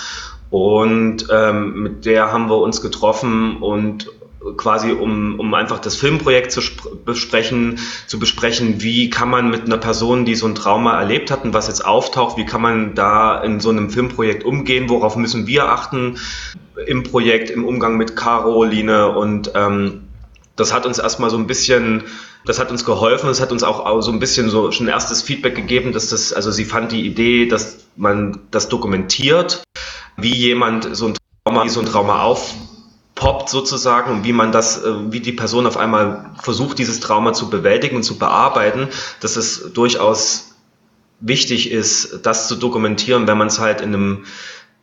Und 0.51 1.27
ähm, 1.31 1.83
mit 1.83 2.05
der 2.05 2.33
haben 2.33 2.49
wir 2.49 2.59
uns 2.59 2.81
getroffen 2.81 3.59
und 3.59 4.11
quasi 4.57 4.93
um, 4.93 5.39
um 5.39 5.53
einfach 5.55 5.81
das 5.81 5.97
Filmprojekt 5.97 6.53
zu 6.53 6.61
besprechen, 7.05 7.79
zu 8.07 8.19
besprechen, 8.19 8.83
wie 8.83 9.11
kann 9.11 9.29
man 9.31 9.51
mit 9.51 9.65
einer 9.65 9.79
Person, 9.79 10.25
die 10.25 10.35
so 10.35 10.47
ein 10.47 10.55
Trauma 10.55 10.99
erlebt 10.99 11.31
hat 11.31 11.45
und 11.45 11.55
was 11.55 11.69
jetzt 11.69 11.85
auftaucht, 11.85 12.37
wie 12.37 12.47
kann 12.47 12.63
man 12.63 12.95
da 12.95 13.41
in 13.43 13.61
so 13.61 13.71
einem 13.71 13.91
Filmprojekt 13.91 14.45
umgehen, 14.45 14.89
worauf 14.89 15.17
müssen 15.17 15.47
wir 15.47 15.69
achten 15.69 16.19
im 16.87 17.03
Projekt, 17.03 17.51
im 17.51 17.65
Umgang 17.65 17.97
mit 17.97 18.15
Caroline? 18.15 19.09
Und 19.09 19.53
ähm, 19.55 20.05
das 20.55 20.73
hat 20.73 20.87
uns 20.87 20.99
erstmal 20.99 21.31
so 21.31 21.37
ein 21.37 21.47
bisschen, 21.47 22.05
das 22.45 22.61
hat 22.61 22.71
uns 22.71 22.85
geholfen, 22.85 23.27
das 23.27 23.41
hat 23.41 23.51
uns 23.51 23.65
auch 23.65 24.03
so 24.03 24.13
ein 24.13 24.21
bisschen 24.21 24.51
so 24.51 24.71
schon 24.71 24.89
erstes 24.89 25.23
Feedback 25.23 25.57
gegeben, 25.57 25.93
dass 25.93 26.11
das, 26.11 26.33
also 26.33 26.53
sie 26.53 26.65
fand 26.65 26.93
die 26.93 27.07
Idee, 27.07 27.47
dass 27.47 27.87
man 27.97 28.39
das 28.51 28.69
dokumentiert, 28.69 29.63
wie 30.17 30.35
jemand 30.35 30.97
so 30.97 31.07
ein 31.09 31.15
Trauma, 31.45 31.65
wie 31.65 31.69
so 31.69 31.81
ein 31.81 31.87
Trauma 31.87 32.23
auf 32.23 32.55
poppt 33.19 33.49
sozusagen 33.49 34.13
und 34.13 34.25
wie 34.25 34.33
man 34.33 34.53
das, 34.53 34.85
äh, 34.85 35.13
wie 35.13 35.19
die 35.19 35.33
Person 35.33 35.67
auf 35.67 35.77
einmal 35.77 36.31
versucht, 36.41 36.79
dieses 36.79 37.01
Trauma 37.01 37.33
zu 37.33 37.51
bewältigen 37.51 37.97
und 37.97 38.05
zu 38.05 38.17
bearbeiten, 38.17 38.89
dass 39.21 39.35
es 39.35 39.73
durchaus 39.73 40.55
wichtig 41.19 41.73
ist, 41.73 42.21
das 42.23 42.47
zu 42.47 42.55
dokumentieren, 42.55 43.27
wenn 43.27 43.37
man 43.37 43.49
es 43.49 43.59
halt 43.59 43.81
in 43.81 43.89
einem, 43.89 44.25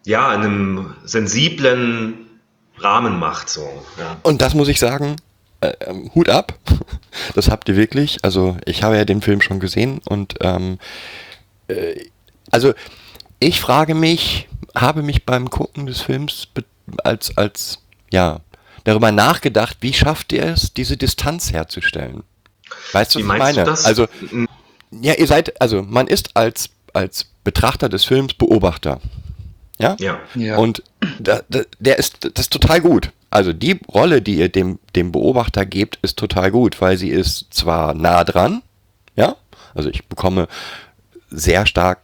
ja, 0.05 0.33
in 0.33 0.41
einem 0.41 0.95
sensiblen 1.05 2.25
Rahmen 2.77 3.17
macht, 3.19 3.49
so. 3.49 3.61
Ja. 3.97 4.17
Und 4.23 4.41
das 4.41 4.53
muss 4.53 4.67
ich 4.67 4.81
sagen, 4.81 5.15
äh, 5.61 5.71
ähm, 5.87 6.11
Hut 6.13 6.29
ab. 6.29 6.53
Das 7.33 7.49
habt 7.49 7.69
ihr 7.69 7.77
wirklich. 7.77 8.17
Also 8.23 8.57
ich 8.65 8.83
habe 8.83 8.97
ja 8.97 9.05
den 9.05 9.21
Film 9.21 9.39
schon 9.39 9.61
gesehen 9.61 10.01
und 10.03 10.35
ähm, 10.41 10.79
äh, 11.69 11.95
also 12.51 12.73
ich 13.39 13.61
frage 13.61 13.95
mich, 13.95 14.49
habe 14.75 15.01
mich 15.01 15.25
beim 15.25 15.49
Gucken 15.49 15.85
des 15.85 16.01
Films 16.01 16.49
als 17.05 17.37
als 17.37 17.84
ja, 18.11 18.39
darüber 18.83 19.11
nachgedacht, 19.11 19.77
wie 19.81 19.93
schafft 19.93 20.31
ihr 20.31 20.43
es, 20.43 20.73
diese 20.73 20.97
Distanz 20.97 21.51
herzustellen? 21.51 22.23
Weißt 22.91 23.15
du, 23.15 23.19
was 23.19 23.23
ich 23.23 23.55
meine? 23.55 23.69
Also, 23.83 24.07
ja, 24.91 25.13
ihr 25.13 25.27
seid, 25.27 25.59
also 25.61 25.81
man 25.81 26.07
ist 26.07 26.35
als, 26.35 26.69
als 26.93 27.27
Betrachter 27.43 27.89
des 27.89 28.05
Films 28.05 28.33
Beobachter. 28.33 29.01
Ja? 29.77 29.95
Ja. 29.99 30.19
ja. 30.35 30.57
Und 30.57 30.83
da, 31.19 31.41
da, 31.49 31.61
der 31.79 31.99
ist, 31.99 32.29
das 32.33 32.45
ist 32.45 32.53
total 32.53 32.81
gut. 32.81 33.11
Also 33.29 33.51
die 33.51 33.79
Rolle, 33.93 34.21
die 34.21 34.35
ihr 34.35 34.49
dem, 34.49 34.79
dem 34.95 35.11
Beobachter 35.11 35.65
gebt, 35.65 35.99
ist 36.01 36.17
total 36.17 36.51
gut, 36.51 36.79
weil 36.79 36.97
sie 36.97 37.09
ist 37.09 37.53
zwar 37.53 37.93
nah 37.93 38.23
dran, 38.23 38.61
ja, 39.15 39.35
also 39.73 39.89
ich 39.89 40.05
bekomme 40.05 40.47
sehr 41.29 41.65
stark, 41.65 41.99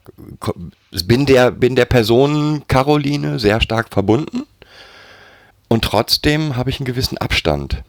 bin 1.05 1.25
der, 1.25 1.51
bin 1.51 1.77
der 1.77 1.86
Person 1.86 2.63
Caroline 2.67 3.39
sehr 3.39 3.62
stark 3.62 3.88
verbunden, 3.91 4.43
und 5.71 5.85
trotzdem 5.85 6.57
habe 6.57 6.69
ich 6.69 6.81
einen 6.81 6.85
gewissen 6.85 7.17
Abstand. 7.17 7.83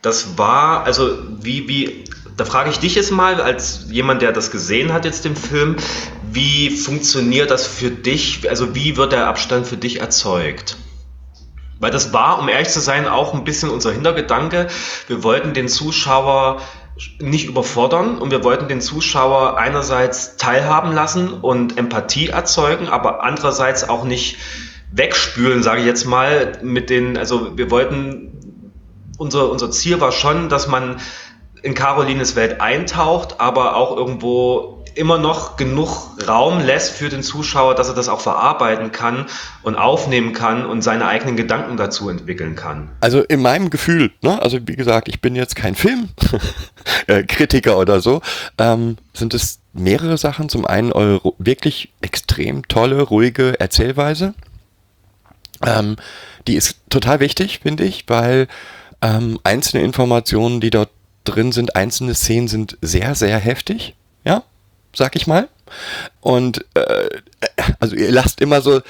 Das 0.00 0.38
war, 0.38 0.84
also 0.84 1.18
wie, 1.42 1.68
wie, 1.68 2.04
da 2.38 2.46
frage 2.46 2.70
ich 2.70 2.78
dich 2.78 2.94
jetzt 2.94 3.10
mal, 3.10 3.38
als 3.38 3.88
jemand, 3.90 4.22
der 4.22 4.32
das 4.32 4.50
gesehen 4.50 4.94
hat 4.94 5.04
jetzt 5.04 5.26
den 5.26 5.36
Film, 5.36 5.76
wie 6.32 6.70
funktioniert 6.70 7.50
das 7.50 7.66
für 7.66 7.90
dich, 7.90 8.48
also 8.48 8.74
wie 8.74 8.96
wird 8.96 9.12
der 9.12 9.26
Abstand 9.26 9.66
für 9.66 9.76
dich 9.76 10.00
erzeugt? 10.00 10.78
Weil 11.80 11.90
das 11.90 12.14
war, 12.14 12.38
um 12.38 12.48
ehrlich 12.48 12.70
zu 12.70 12.80
sein, 12.80 13.06
auch 13.06 13.34
ein 13.34 13.44
bisschen 13.44 13.68
unser 13.68 13.92
Hintergedanke. 13.92 14.68
Wir 15.08 15.22
wollten 15.22 15.52
den 15.52 15.68
Zuschauer 15.68 16.62
nicht 17.18 17.44
überfordern 17.46 18.16
und 18.16 18.30
wir 18.30 18.42
wollten 18.42 18.68
den 18.68 18.80
Zuschauer 18.80 19.58
einerseits 19.58 20.38
teilhaben 20.38 20.92
lassen 20.92 21.34
und 21.34 21.76
Empathie 21.76 22.28
erzeugen, 22.28 22.88
aber 22.88 23.22
andererseits 23.22 23.86
auch 23.86 24.04
nicht 24.04 24.38
wegspülen, 24.92 25.62
sage 25.62 25.80
ich 25.80 25.86
jetzt 25.86 26.04
mal, 26.04 26.52
mit 26.62 26.90
den, 26.90 27.16
also 27.16 27.56
wir 27.56 27.70
wollten, 27.70 28.32
unser, 29.18 29.50
unser 29.50 29.70
Ziel 29.70 30.00
war 30.00 30.12
schon, 30.12 30.48
dass 30.48 30.68
man 30.68 31.00
in 31.62 31.74
Carolines 31.74 32.36
Welt 32.36 32.60
eintaucht, 32.60 33.40
aber 33.40 33.76
auch 33.76 33.96
irgendwo 33.96 34.76
immer 34.96 35.18
noch 35.18 35.56
genug 35.56 36.16
Raum 36.26 36.60
lässt 36.60 36.92
für 36.92 37.08
den 37.08 37.22
Zuschauer, 37.22 37.74
dass 37.74 37.88
er 37.88 37.94
das 37.94 38.08
auch 38.08 38.20
verarbeiten 38.20 38.92
kann 38.92 39.26
und 39.62 39.74
aufnehmen 39.74 40.32
kann 40.32 40.64
und 40.64 40.80
seine 40.82 41.06
eigenen 41.06 41.36
Gedanken 41.36 41.76
dazu 41.76 42.08
entwickeln 42.08 42.56
kann. 42.56 42.88
Also 43.00 43.20
in 43.22 43.42
meinem 43.42 43.68
Gefühl, 43.70 44.10
ne, 44.22 44.40
also 44.40 44.58
wie 44.66 44.76
gesagt, 44.76 45.08
ich 45.08 45.20
bin 45.20 45.36
jetzt 45.36 45.54
kein 45.54 45.74
Filmkritiker 45.74 47.72
äh, 47.74 47.76
oder 47.76 48.00
so, 48.00 48.22
ähm, 48.58 48.96
sind 49.12 49.34
es 49.34 49.58
mehrere 49.74 50.16
Sachen. 50.16 50.48
Zum 50.48 50.64
einen 50.64 50.92
eure 50.92 51.34
wirklich 51.38 51.92
extrem 52.00 52.66
tolle, 52.66 53.02
ruhige 53.02 53.60
Erzählweise. 53.60 54.32
Ähm, 55.64 55.96
die 56.46 56.54
ist 56.54 56.78
total 56.90 57.20
wichtig, 57.20 57.60
finde 57.62 57.84
ich, 57.84 58.04
weil 58.08 58.48
ähm, 59.02 59.38
einzelne 59.44 59.82
Informationen, 59.82 60.60
die 60.60 60.70
dort 60.70 60.90
drin 61.24 61.52
sind, 61.52 61.76
einzelne 61.76 62.14
Szenen 62.14 62.48
sind 62.48 62.78
sehr, 62.80 63.14
sehr 63.14 63.38
heftig, 63.38 63.94
ja, 64.24 64.42
sag 64.94 65.16
ich 65.16 65.26
mal. 65.26 65.48
Und 66.20 66.64
äh, 66.74 67.08
also 67.80 67.96
ihr 67.96 68.12
lasst 68.12 68.40
immer 68.40 68.60
so, 68.60 68.80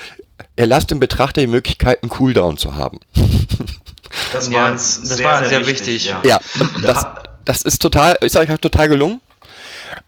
ihr 0.56 0.66
lasst 0.66 0.90
dem 0.90 1.00
Betrachter 1.00 1.40
die 1.40 1.46
Möglichkeit, 1.46 2.02
einen 2.02 2.10
Cooldown 2.10 2.56
zu 2.56 2.76
haben. 2.76 3.00
Das 4.32 4.50
war, 4.50 4.68
ja, 4.68 4.70
das 4.70 4.96
sehr, 4.96 5.26
war 5.26 5.40
sehr, 5.40 5.48
sehr 5.48 5.66
wichtig. 5.66 6.06
Ja, 6.06 6.22
ja 6.24 6.40
das, 6.82 7.06
das 7.44 7.62
ist 7.62 7.82
total, 7.82 8.16
ist 8.22 8.36
euch 8.36 8.48
total 8.60 8.88
gelungen. 8.88 9.20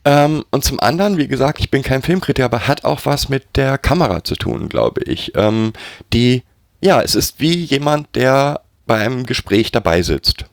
Ähm, 0.04 0.44
und 0.50 0.64
zum 0.64 0.80
anderen, 0.80 1.18
wie 1.18 1.28
gesagt, 1.28 1.60
ich 1.60 1.70
bin 1.70 1.82
kein 1.82 2.02
Filmkritiker, 2.02 2.46
aber 2.46 2.66
hat 2.66 2.84
auch 2.84 3.00
was 3.04 3.28
mit 3.28 3.56
der 3.56 3.78
Kamera 3.78 4.24
zu 4.24 4.34
tun, 4.34 4.68
glaube 4.68 5.02
ich. 5.04 5.32
Ähm, 5.34 5.72
die 6.12 6.42
ja, 6.80 7.00
es 7.00 7.14
ist 7.14 7.40
wie 7.40 7.54
jemand, 7.54 8.14
der 8.14 8.62
bei 8.86 8.98
einem 8.98 9.26
Gespräch 9.26 9.72
dabei 9.72 10.02
sitzt. 10.02 10.46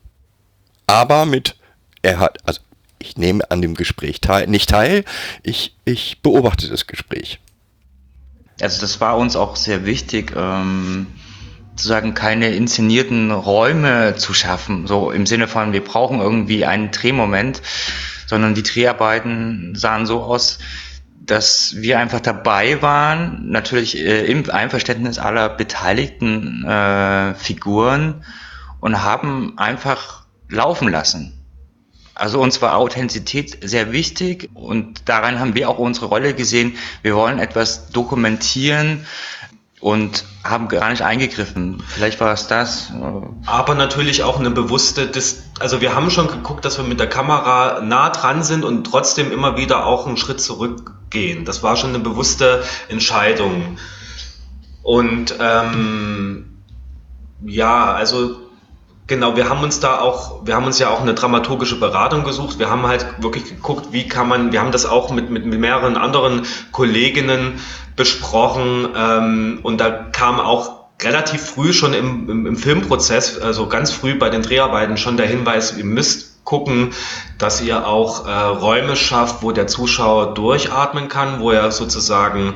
Aber 0.88 1.26
mit, 1.26 1.56
er 2.02 2.20
hat, 2.20 2.38
also 2.46 2.62
ich 3.00 3.18
nehme 3.18 3.50
an 3.52 3.62
dem 3.62 3.76
Gespräch 3.76 4.22
teil, 4.22 4.48
nicht 4.48 4.70
teil, 4.70 5.04
ich, 5.44 5.76
ich 5.86 6.22
beobachte 6.22 6.68
das 6.70 6.88
Gespräch. 6.88 7.40
Also 8.62 8.82
das 8.82 9.02
war 9.02 9.18
uns 9.18 9.36
auch 9.36 9.56
sehr 9.56 9.86
wichtig, 9.86 10.34
ähm, 10.36 11.08
zu 11.76 11.88
sagen, 11.88 12.14
keine 12.14 12.50
inszenierten 12.50 13.32
Räume 13.32 14.16
zu 14.16 14.34
schaffen, 14.34 14.88
so 14.88 15.12
im 15.12 15.26
Sinne 15.26 15.48
von, 15.48 15.74
wir 15.74 15.84
brauchen 15.84 16.22
irgendwie 16.22 16.66
einen 16.66 16.92
Drehmoment, 16.92 17.62
sondern 18.28 18.56
die 18.56 18.64
Dreharbeiten 18.64 19.76
sahen 19.76 20.06
so 20.06 20.22
aus, 20.22 20.60
dass 21.26 21.76
wir 21.78 22.00
einfach 22.00 22.20
dabei 22.20 22.82
waren, 22.82 23.50
natürlich 23.50 23.98
äh, 23.98 24.26
im 24.26 24.50
Einverständnis 24.50 25.18
aller 25.18 25.50
beteiligten 25.50 26.64
äh, 26.66 27.34
Figuren 27.36 28.24
und 28.80 29.04
haben 29.04 29.58
einfach 29.58 30.26
laufen 30.50 30.90
lassen. 30.90 31.34
Also 32.14 32.40
uns 32.40 32.62
war 32.62 32.78
Authentizität 32.78 33.58
sehr 33.62 33.92
wichtig 33.92 34.50
und 34.54 35.10
daran 35.10 35.40
haben 35.40 35.54
wir 35.56 35.70
auch 35.70 35.80
unsere 35.80 36.06
Rolle 36.06 36.34
gesehen. 36.34 36.78
Wir 37.02 37.16
wollen 37.16 37.40
etwas 37.40 37.90
dokumentieren, 37.90 39.06
und 39.86 40.26
haben 40.44 40.68
gar 40.68 40.90
nicht 40.90 41.04
eingegriffen. 41.04 41.84
Vielleicht 41.88 42.20
war 42.20 42.34
es 42.34 42.48
das. 42.48 42.92
Aber 43.46 43.76
natürlich 43.76 44.24
auch 44.24 44.40
eine 44.40 44.50
bewusste, 44.50 45.06
Dis 45.06 45.44
also 45.60 45.80
wir 45.80 45.94
haben 45.94 46.10
schon 46.10 46.28
geguckt, 46.28 46.66
dass 46.66 46.80
wir 46.80 46.86
mit 46.86 47.00
der 47.00 47.08
Kamera 47.08 47.82
nah 47.82 48.10
dran 48.10 48.42
sind 48.42 48.66
und 48.66 48.86
trotzdem 48.86 49.32
immer 49.32 49.58
wieder 49.58 49.86
auch 49.86 50.08
einen 50.08 50.18
Schritt 50.18 50.42
zurückgehen. 51.06 51.46
Das 51.46 51.64
war 51.64 51.76
schon 51.76 51.90
eine 51.92 52.00
bewusste 52.00 52.64
Entscheidung. 52.90 53.78
Und 54.84 55.36
ähm, 55.40 56.62
ja, 57.46 57.94
also 57.94 58.42
Genau, 59.08 59.36
wir 59.36 59.50
haben 59.50 59.62
uns 59.62 59.80
da 59.80 60.00
auch, 60.00 60.48
wir 60.48 60.56
haben 60.56 60.66
uns 60.66 60.80
ja 60.80 60.90
auch 60.90 61.02
eine 61.02 61.14
dramaturgische 61.14 61.80
Beratung 61.80 62.24
gesucht. 62.24 62.58
Wir 62.58 62.72
haben 62.72 62.88
halt 62.88 63.06
wirklich 63.22 63.46
geguckt, 63.46 63.90
wie 63.92 64.08
kann 64.08 64.28
man, 64.28 64.52
wir 64.52 64.60
haben 64.60 64.72
das 64.72 64.88
auch 64.88 65.12
mit, 65.12 65.30
mit, 65.30 65.46
mit 65.46 65.60
mehreren 65.60 65.96
anderen 65.96 66.42
Kolleginnen 66.72 67.60
besprochen 67.96 68.88
ähm, 68.98 69.60
und 69.62 69.80
da 69.80 69.92
kam 69.92 70.40
auch 70.40 70.88
relativ 71.00 71.42
früh 71.42 71.72
schon 71.72 71.94
im, 71.94 72.28
im, 72.32 72.48
im 72.48 72.56
Filmprozess, 72.58 73.38
also 73.38 73.68
ganz 73.68 73.92
früh 73.92 74.16
bei 74.16 74.32
den 74.32 74.42
Dreharbeiten 74.42 74.98
schon 74.98 75.18
der 75.18 75.28
Hinweis, 75.28 75.78
ihr 75.78 75.86
müsst 75.86 76.35
gucken, 76.46 76.94
dass 77.38 77.62
ihr 77.62 77.86
auch 77.86 78.26
äh, 78.26 78.32
Räume 78.32 78.96
schafft, 78.96 79.44
wo 79.44 79.52
der 79.52 79.68
Zuschauer 79.68 80.34
durchatmen 80.34 81.10
kann, 81.10 81.42
wo 81.42 81.52
er 81.52 81.72
sozusagen 81.72 82.54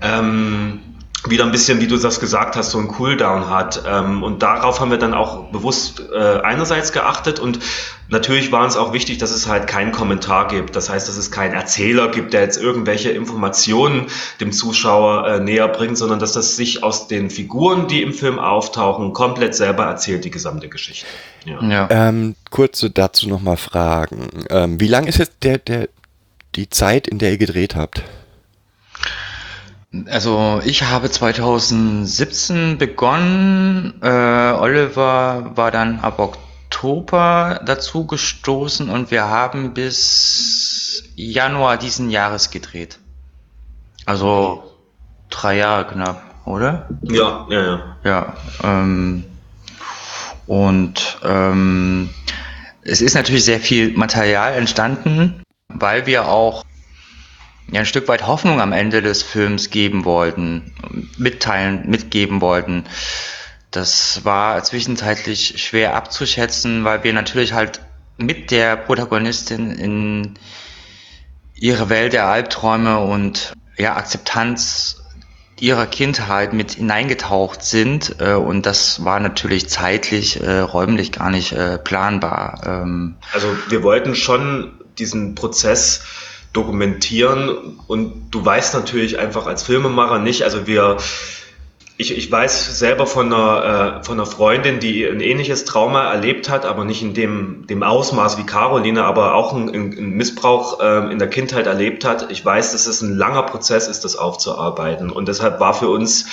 ähm, 0.00 0.80
wieder 1.28 1.44
ein 1.44 1.52
bisschen, 1.52 1.80
wie 1.80 1.86
du 1.86 1.96
das 1.96 2.18
gesagt 2.18 2.56
hast, 2.56 2.70
so 2.70 2.78
ein 2.78 2.88
Cooldown 2.88 3.48
hat. 3.48 3.84
Ähm, 3.86 4.22
und 4.22 4.42
darauf 4.42 4.80
haben 4.80 4.90
wir 4.90 4.98
dann 4.98 5.14
auch 5.14 5.50
bewusst 5.50 6.02
äh, 6.12 6.40
einerseits 6.40 6.92
geachtet 6.92 7.38
und 7.38 7.60
natürlich 8.08 8.50
war 8.50 8.64
uns 8.64 8.76
auch 8.76 8.92
wichtig, 8.92 9.18
dass 9.18 9.30
es 9.30 9.46
halt 9.46 9.66
keinen 9.66 9.92
Kommentar 9.92 10.48
gibt. 10.48 10.74
Das 10.74 10.90
heißt, 10.90 11.08
dass 11.08 11.16
es 11.16 11.30
keinen 11.30 11.54
Erzähler 11.54 12.08
gibt, 12.08 12.32
der 12.32 12.42
jetzt 12.42 12.56
irgendwelche 12.56 13.10
Informationen 13.10 14.06
dem 14.40 14.52
Zuschauer 14.52 15.26
äh, 15.26 15.40
näher 15.40 15.68
bringt, 15.68 15.96
sondern 15.96 16.18
dass 16.18 16.32
das 16.32 16.56
sich 16.56 16.82
aus 16.82 17.06
den 17.06 17.30
Figuren, 17.30 17.86
die 17.86 18.02
im 18.02 18.12
Film 18.12 18.38
auftauchen, 18.38 19.12
komplett 19.12 19.54
selber 19.54 19.84
erzählt, 19.84 20.24
die 20.24 20.30
gesamte 20.30 20.68
Geschichte. 20.68 21.06
Ja. 21.44 21.62
ja. 21.62 21.88
Ähm, 21.90 22.34
kurze 22.50 22.90
dazu 22.90 23.28
nochmal 23.28 23.56
Fragen. 23.56 24.28
Ähm, 24.50 24.80
wie 24.80 24.88
lang 24.88 25.06
ist 25.06 25.18
jetzt 25.18 25.36
der, 25.42 25.58
der, 25.58 25.88
die 26.56 26.68
Zeit, 26.68 27.06
in 27.06 27.18
der 27.18 27.32
ihr 27.32 27.38
gedreht 27.38 27.76
habt? 27.76 28.02
Also 30.06 30.62
ich 30.64 30.84
habe 30.84 31.10
2017 31.10 32.78
begonnen. 32.78 33.94
Äh, 34.02 34.08
Oliver 34.08 35.52
war 35.54 35.70
dann 35.70 36.00
ab 36.00 36.18
Oktober 36.18 37.60
dazu 37.64 38.06
gestoßen 38.06 38.88
und 38.88 39.10
wir 39.10 39.24
haben 39.28 39.74
bis 39.74 41.04
Januar 41.14 41.76
diesen 41.76 42.10
Jahres 42.10 42.50
gedreht. 42.50 42.98
Also 44.06 44.64
drei 45.28 45.58
Jahre 45.58 45.86
knapp, 45.86 46.22
oder? 46.46 46.88
Ja, 47.02 47.46
ja, 47.50 47.62
ja. 47.62 47.96
Ja. 48.04 48.36
Ähm, 48.64 49.24
und 50.46 51.18
ähm, 51.22 52.10
es 52.82 53.00
ist 53.00 53.14
natürlich 53.14 53.44
sehr 53.44 53.60
viel 53.60 53.96
Material 53.96 54.54
entstanden, 54.54 55.42
weil 55.68 56.06
wir 56.06 56.26
auch 56.28 56.64
ja, 57.72 57.80
ein 57.80 57.86
Stück 57.86 58.06
weit 58.06 58.26
Hoffnung 58.26 58.60
am 58.60 58.72
Ende 58.72 59.00
des 59.00 59.22
Films 59.22 59.70
geben 59.70 60.04
wollten, 60.04 60.72
mitteilen, 61.16 61.88
mitgeben 61.88 62.42
wollten. 62.42 62.84
Das 63.70 64.26
war 64.26 64.62
zwischenzeitlich 64.62 65.54
schwer 65.62 65.96
abzuschätzen, 65.96 66.84
weil 66.84 67.02
wir 67.02 67.14
natürlich 67.14 67.54
halt 67.54 67.80
mit 68.18 68.50
der 68.50 68.76
Protagonistin 68.76 69.70
in 69.70 70.34
ihre 71.54 71.88
Welt 71.88 72.12
der 72.12 72.26
Albträume 72.26 72.98
und 72.98 73.54
ja, 73.78 73.96
Akzeptanz 73.96 75.02
ihrer 75.58 75.86
Kindheit 75.86 76.52
mit 76.52 76.72
hineingetaucht 76.72 77.62
sind 77.62 78.16
äh, 78.18 78.34
und 78.34 78.66
das 78.66 79.04
war 79.04 79.18
natürlich 79.20 79.70
zeitlich, 79.70 80.42
äh, 80.42 80.58
räumlich 80.58 81.12
gar 81.12 81.30
nicht 81.30 81.52
äh, 81.52 81.78
planbar. 81.78 82.60
Ähm 82.66 83.14
also 83.32 83.46
wir 83.68 83.82
wollten 83.82 84.14
schon 84.14 84.72
diesen 84.98 85.34
Prozess 85.34 86.04
dokumentieren. 86.52 87.78
Und 87.86 88.30
du 88.30 88.44
weißt 88.44 88.74
natürlich 88.74 89.18
einfach 89.18 89.46
als 89.46 89.62
Filmemacher 89.62 90.18
nicht, 90.18 90.42
also 90.42 90.66
wir, 90.66 90.98
ich, 91.96 92.16
ich 92.16 92.30
weiß 92.30 92.78
selber 92.78 93.06
von 93.06 93.32
einer, 93.32 94.00
äh, 94.00 94.04
von 94.04 94.18
einer 94.18 94.26
Freundin, 94.26 94.80
die 94.80 95.06
ein 95.06 95.20
ähnliches 95.20 95.64
Trauma 95.64 96.10
erlebt 96.10 96.48
hat, 96.48 96.64
aber 96.64 96.84
nicht 96.84 97.02
in 97.02 97.14
dem, 97.14 97.66
dem 97.66 97.82
Ausmaß 97.82 98.38
wie 98.38 98.44
Caroline, 98.44 99.04
aber 99.04 99.34
auch 99.34 99.54
einen, 99.54 100.16
Missbrauch 100.16 100.80
äh, 100.80 101.12
in 101.12 101.18
der 101.18 101.28
Kindheit 101.28 101.66
erlebt 101.66 102.04
hat. 102.04 102.30
Ich 102.30 102.44
weiß, 102.44 102.72
dass 102.72 102.86
es 102.86 103.02
ein 103.02 103.16
langer 103.16 103.44
Prozess 103.44 103.88
ist, 103.88 104.04
das 104.04 104.16
aufzuarbeiten. 104.16 105.10
Und 105.10 105.28
deshalb 105.28 105.60
war 105.60 105.74
für 105.74 105.88
uns 105.88 106.26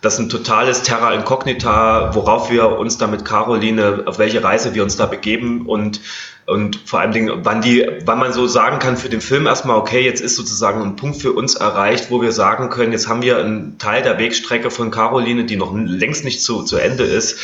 das 0.00 0.18
ein 0.18 0.28
totales 0.28 0.82
Terra 0.82 1.14
Incognita, 1.14 2.14
worauf 2.14 2.50
wir 2.50 2.78
uns 2.78 2.98
da 2.98 3.06
mit 3.06 3.24
Caroline, 3.24 4.02
auf 4.06 4.18
welche 4.18 4.42
Reise 4.42 4.74
wir 4.74 4.82
uns 4.82 4.96
da 4.96 5.06
begeben. 5.06 5.66
Und 5.66 6.00
und 6.44 6.76
vor 6.86 7.00
allen 7.00 7.12
Dingen, 7.12 7.44
wann 7.44 7.62
die, 7.62 7.86
wann 8.04 8.18
man 8.18 8.32
so 8.32 8.46
sagen 8.48 8.80
kann 8.80 8.96
für 8.96 9.08
den 9.08 9.20
Film 9.20 9.46
erstmal, 9.46 9.76
okay, 9.76 10.04
jetzt 10.04 10.20
ist 10.20 10.34
sozusagen 10.34 10.82
ein 10.82 10.96
Punkt 10.96 11.18
für 11.18 11.32
uns 11.32 11.54
erreicht, 11.54 12.10
wo 12.10 12.20
wir 12.20 12.32
sagen 12.32 12.68
können, 12.68 12.92
jetzt 12.92 13.08
haben 13.08 13.22
wir 13.22 13.38
einen 13.38 13.78
Teil 13.78 14.02
der 14.02 14.18
Wegstrecke 14.18 14.70
von 14.70 14.90
Caroline, 14.90 15.44
die 15.44 15.56
noch 15.56 15.72
längst 15.74 16.24
nicht 16.24 16.42
zu, 16.42 16.64
zu 16.64 16.78
Ende 16.78 17.04
ist, 17.04 17.38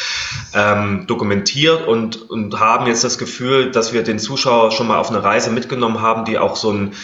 ähm, 0.53 1.07
dokumentiert 1.07 1.87
und, 1.87 2.29
und 2.29 2.59
haben 2.59 2.87
jetzt 2.87 3.05
das 3.05 3.19
Gefühl, 3.19 3.71
dass 3.71 3.93
wir 3.93 4.03
den 4.03 4.19
Zuschauer 4.19 4.73
schon 4.73 4.89
mal 4.89 4.99
auf 4.99 5.11
eine 5.11 5.23
Reise 5.23 5.51
mitgenommen 5.51 6.03
haben, 6.03 6.25
die 6.25 6.39
auch 6.39 6.57
so 6.57 6.73
ein, 6.73 6.95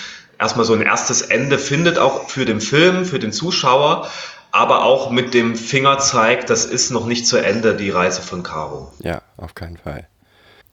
erstmal 0.40 0.64
so 0.64 0.72
ein 0.72 0.82
erstes 0.82 1.22
Ende 1.22 1.58
findet, 1.58 1.98
auch 1.98 2.28
für 2.28 2.44
den 2.44 2.60
Film, 2.60 3.04
für 3.04 3.18
den 3.20 3.32
Zuschauer 3.32 4.08
aber 4.50 4.84
auch 4.84 5.10
mit 5.10 5.34
dem 5.34 5.56
Fingerzeig, 5.56 6.46
das 6.46 6.64
ist 6.64 6.92
noch 6.92 7.06
nicht 7.06 7.26
zu 7.26 7.38
Ende, 7.38 7.74
die 7.74 7.90
Reise 7.90 8.22
von 8.22 8.44
Caro. 8.44 8.92
Ja, 9.00 9.20
auf 9.36 9.56
keinen 9.56 9.76
Fall. 9.76 10.06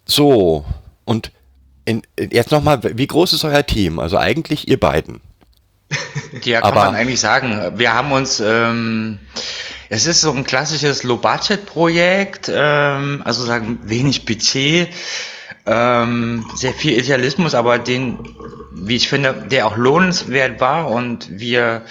So, 0.05 0.65
und 1.12 1.34
in, 1.84 2.04
jetzt 2.17 2.52
nochmal, 2.52 2.80
wie 2.82 3.08
groß 3.08 3.34
ist 3.34 3.43
euer 3.43 3.65
Team? 3.65 4.00
Also 4.00 4.17
eigentlich 4.17 4.69
ihr 4.69 4.80
beiden. 4.80 5.19
Ja, 6.43 6.62
kann 6.62 6.71
Aber, 6.71 6.86
man 6.86 6.95
eigentlich 6.95 7.19
sagen. 7.19 7.74
Wir 7.76 7.93
haben 7.93 8.13
uns, 8.13 8.39
ähm, 8.39 9.19
es 9.89 10.06
ist 10.06 10.21
so 10.21 10.32
ein 10.32 10.45
klassisches 10.45 11.04
Low-Budget-Projekt, 11.04 12.50
ähm, 12.54 13.21
also 13.26 13.43
sagen 13.43 13.80
wenig 13.84 14.24
Budget, 14.26 14.88
ähm, 15.65 16.45
sehr 16.56 16.71
viel 16.71 16.97
Idealismus, 16.97 17.56
aber 17.56 17.78
den, 17.78 18.19
wie 18.71 18.95
ich 18.95 19.10
finde, 19.10 19.34
der 19.52 19.67
auch 19.67 19.76
lohnenswert 19.76 20.62
war 20.62 20.89
und 20.89 21.28
wir 21.30 21.82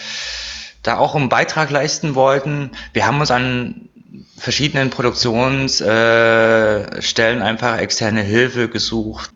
da 0.82 0.96
auch 0.96 1.14
einen 1.14 1.28
Beitrag 1.28 1.70
leisten 1.70 2.14
wollten. 2.14 2.70
Wir 2.94 3.06
haben 3.06 3.20
uns 3.20 3.30
an 3.30 3.90
verschiedenen 4.36 4.90
Produktionsstellen 4.90 7.40
äh, 7.40 7.44
einfach 7.44 7.78
externe 7.78 8.22
Hilfe 8.22 8.68
gesucht, 8.68 9.30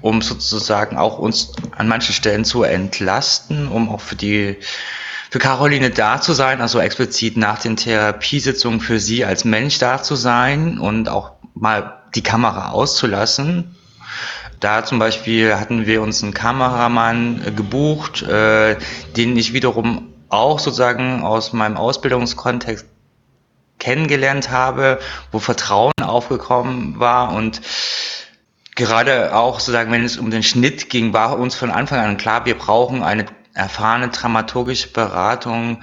um 0.00 0.22
sozusagen 0.22 0.96
auch 0.96 1.18
uns 1.18 1.52
an 1.76 1.88
manchen 1.88 2.14
Stellen 2.14 2.44
zu 2.44 2.62
entlasten, 2.62 3.68
um 3.68 3.88
auch 3.88 4.00
für 4.00 4.16
die 4.16 4.56
für 5.30 5.38
Caroline 5.38 5.90
da 5.90 6.20
zu 6.20 6.32
sein, 6.32 6.60
also 6.60 6.80
explizit 6.80 7.36
nach 7.36 7.60
den 7.60 7.76
Therapiesitzungen 7.76 8.80
für 8.80 8.98
sie 8.98 9.24
als 9.24 9.44
Mensch 9.44 9.78
da 9.78 10.02
zu 10.02 10.16
sein 10.16 10.78
und 10.78 11.08
auch 11.08 11.32
mal 11.54 12.00
die 12.16 12.22
Kamera 12.22 12.70
auszulassen. 12.70 13.76
Da 14.58 14.84
zum 14.84 14.98
Beispiel 14.98 15.54
hatten 15.54 15.86
wir 15.86 16.02
uns 16.02 16.22
einen 16.22 16.34
Kameramann 16.34 17.42
äh, 17.46 17.50
gebucht, 17.52 18.22
äh, 18.22 18.76
den 19.16 19.36
ich 19.36 19.52
wiederum 19.52 20.12
auch 20.28 20.58
sozusagen 20.58 21.22
aus 21.22 21.52
meinem 21.52 21.76
Ausbildungskontext 21.76 22.86
kennengelernt 23.80 24.50
habe, 24.50 25.00
wo 25.32 25.40
Vertrauen 25.40 25.92
aufgekommen 26.00 27.00
war 27.00 27.32
und 27.32 27.60
gerade 28.76 29.34
auch 29.34 29.60
sozusagen, 29.60 29.90
wenn 29.92 30.04
es 30.04 30.16
um 30.16 30.30
den 30.30 30.42
Schnitt 30.42 30.88
ging, 30.88 31.12
war 31.12 31.38
uns 31.38 31.54
von 31.54 31.70
Anfang 31.70 31.98
an 31.98 32.16
klar, 32.16 32.46
wir 32.46 32.56
brauchen 32.56 33.02
eine 33.02 33.26
erfahrene 33.54 34.08
dramaturgische 34.08 34.88
Beratung. 34.88 35.82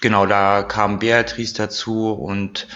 Genau, 0.00 0.26
da 0.26 0.62
kam 0.62 0.98
Beatrice 0.98 1.54
dazu 1.54 2.12
und 2.12 2.66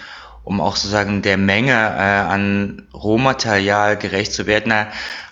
um 0.43 0.59
auch 0.59 0.75
sozusagen 0.75 1.21
der 1.21 1.37
Menge 1.37 1.71
äh, 1.71 1.75
an 1.75 2.87
Rohmaterial 2.93 3.97
gerecht 3.97 4.33
zu 4.33 4.45
werden, 4.45 4.73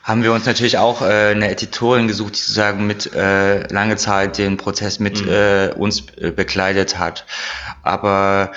haben 0.03 0.23
wir 0.23 0.33
uns 0.33 0.45
natürlich 0.45 0.77
auch 0.77 1.01
äh, 1.01 1.31
eine 1.31 1.51
Editorin 1.51 2.07
gesucht, 2.07 2.35
die 2.35 2.39
sozusagen 2.39 2.87
mit 2.87 3.13
äh, 3.13 3.67
lange 3.71 3.97
Zeit 3.97 4.37
den 4.37 4.57
Prozess 4.57 4.99
mit 4.99 5.23
mhm. 5.25 5.31
äh, 5.31 5.67
uns 5.73 6.03
äh, 6.17 6.31
bekleidet 6.31 6.97
hat. 6.97 7.25
Aber 7.83 8.51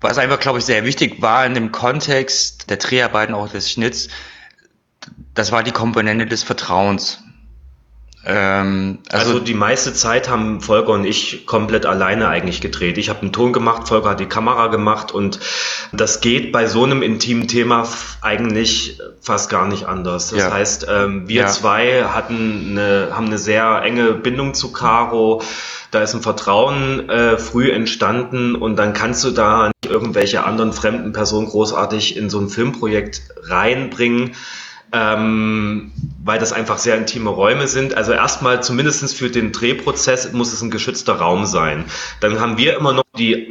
was 0.00 0.18
einfach, 0.18 0.40
glaube 0.40 0.58
ich, 0.58 0.64
sehr 0.64 0.84
wichtig 0.84 1.22
war 1.22 1.46
in 1.46 1.54
dem 1.54 1.72
Kontext 1.72 2.68
der 2.70 2.76
Dreharbeiten, 2.76 3.34
auch 3.34 3.48
des 3.48 3.70
Schnitts, 3.70 4.08
das 5.34 5.52
war 5.52 5.62
die 5.62 5.72
Komponente 5.72 6.26
des 6.26 6.42
Vertrauens. 6.42 7.22
Ähm, 8.28 8.98
Also, 9.08 9.34
also, 9.34 9.40
die 9.40 9.54
meiste 9.54 9.94
Zeit 9.94 10.28
haben 10.28 10.60
Volker 10.60 10.90
und 10.92 11.04
ich 11.04 11.46
komplett 11.46 11.86
alleine 11.86 12.28
eigentlich 12.28 12.60
gedreht. 12.60 12.98
Ich 12.98 13.08
habe 13.08 13.20
den 13.20 13.32
Ton 13.32 13.52
gemacht, 13.52 13.86
Volker 13.86 14.10
hat 14.10 14.20
die 14.20 14.26
Kamera 14.26 14.66
gemacht 14.66 15.12
und 15.12 15.38
das 15.92 16.20
geht 16.20 16.50
bei 16.50 16.66
so 16.66 16.82
einem 16.82 17.02
intimen 17.02 17.46
Thema 17.46 17.86
eigentlich 18.22 18.98
fast 19.20 19.48
gar 19.48 19.68
nicht 19.68 19.86
anders. 19.86 20.30
Das 20.30 20.40
Ja. 20.40 20.52
heißt, 20.52 20.86
ähm, 20.90 21.28
wir 21.28 21.42
Ja. 21.42 21.46
zwei 21.46 22.04
hatten 22.04 22.70
eine, 22.72 23.10
haben 23.12 23.26
eine 23.26 23.38
sehr 23.38 23.82
enge 23.84 24.12
Bindung 24.12 24.54
zu 24.54 24.72
Caro. 24.72 25.42
Da 25.92 26.02
ist 26.02 26.14
ein 26.14 26.20
Vertrauen 26.20 27.08
äh, 27.08 27.38
früh 27.38 27.70
entstanden 27.70 28.56
und 28.56 28.74
dann 28.76 28.92
kannst 28.92 29.22
du 29.22 29.30
da 29.30 29.68
nicht 29.68 29.92
irgendwelche 29.92 30.42
anderen 30.44 30.72
fremden 30.72 31.12
Personen 31.12 31.46
großartig 31.46 32.16
in 32.16 32.28
so 32.28 32.40
ein 32.40 32.48
Filmprojekt 32.48 33.22
reinbringen 33.44 34.32
ähm, 34.96 35.92
weil 36.24 36.38
das 36.38 36.52
einfach 36.52 36.78
sehr 36.78 36.96
intime 36.96 37.28
Räume 37.28 37.68
sind. 37.68 37.96
Also 37.96 38.12
erstmal 38.12 38.62
zumindestens 38.62 39.12
für 39.12 39.28
den 39.28 39.52
Drehprozess 39.52 40.32
muss 40.32 40.52
es 40.52 40.62
ein 40.62 40.70
geschützter 40.70 41.14
Raum 41.14 41.44
sein. 41.44 41.84
Dann 42.20 42.40
haben 42.40 42.56
wir 42.56 42.76
immer 42.76 42.94
noch 42.94 43.04
die, 43.18 43.48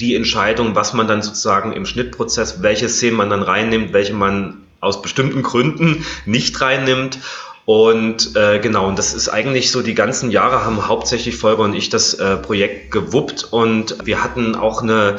die 0.00 0.16
Entscheidung, 0.16 0.74
was 0.74 0.94
man 0.94 1.06
dann 1.06 1.20
sozusagen 1.20 1.72
im 1.72 1.84
Schnittprozess, 1.84 2.62
welche 2.62 2.88
Szenen 2.88 3.18
man 3.18 3.28
dann 3.28 3.42
reinnimmt, 3.42 3.92
welche 3.92 4.14
man 4.14 4.62
aus 4.80 5.02
bestimmten 5.02 5.42
Gründen 5.42 6.06
nicht 6.24 6.58
reinnimmt. 6.60 7.18
Und 7.66 8.34
äh, 8.34 8.58
genau, 8.58 8.88
und 8.88 8.98
das 8.98 9.14
ist 9.14 9.28
eigentlich 9.28 9.70
so, 9.70 9.82
die 9.82 9.94
ganzen 9.94 10.30
Jahre 10.30 10.64
haben 10.64 10.88
hauptsächlich 10.88 11.36
Volker 11.36 11.62
und 11.62 11.74
ich 11.74 11.90
das 11.90 12.14
äh, 12.14 12.36
Projekt 12.36 12.90
gewuppt 12.90 13.44
und 13.44 13.98
wir 14.04 14.24
hatten 14.24 14.56
auch 14.56 14.82
eine 14.82 15.18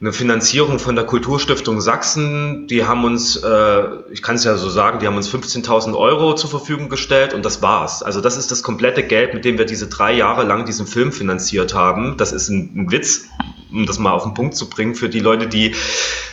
eine 0.00 0.14
Finanzierung 0.14 0.78
von 0.78 0.96
der 0.96 1.04
Kulturstiftung 1.04 1.82
Sachsen. 1.82 2.66
Die 2.68 2.86
haben 2.86 3.04
uns, 3.04 3.36
äh, 3.36 3.82
ich 4.10 4.22
kann 4.22 4.36
es 4.36 4.44
ja 4.44 4.56
so 4.56 4.70
sagen, 4.70 4.98
die 4.98 5.06
haben 5.06 5.16
uns 5.16 5.28
15.000 5.28 5.94
Euro 5.94 6.34
zur 6.34 6.48
Verfügung 6.48 6.88
gestellt 6.88 7.34
und 7.34 7.44
das 7.44 7.60
war's. 7.60 8.02
Also 8.02 8.22
das 8.22 8.38
ist 8.38 8.50
das 8.50 8.62
komplette 8.62 9.02
Geld, 9.02 9.34
mit 9.34 9.44
dem 9.44 9.58
wir 9.58 9.66
diese 9.66 9.88
drei 9.88 10.14
Jahre 10.14 10.44
lang 10.44 10.64
diesen 10.64 10.86
Film 10.86 11.12
finanziert 11.12 11.74
haben. 11.74 12.16
Das 12.16 12.32
ist 12.32 12.48
ein, 12.48 12.72
ein 12.74 12.90
Witz, 12.90 13.26
um 13.70 13.84
das 13.84 13.98
mal 13.98 14.12
auf 14.12 14.22
den 14.22 14.32
Punkt 14.32 14.56
zu 14.56 14.70
bringen, 14.70 14.94
für 14.94 15.10
die 15.10 15.20
Leute, 15.20 15.48
die 15.48 15.74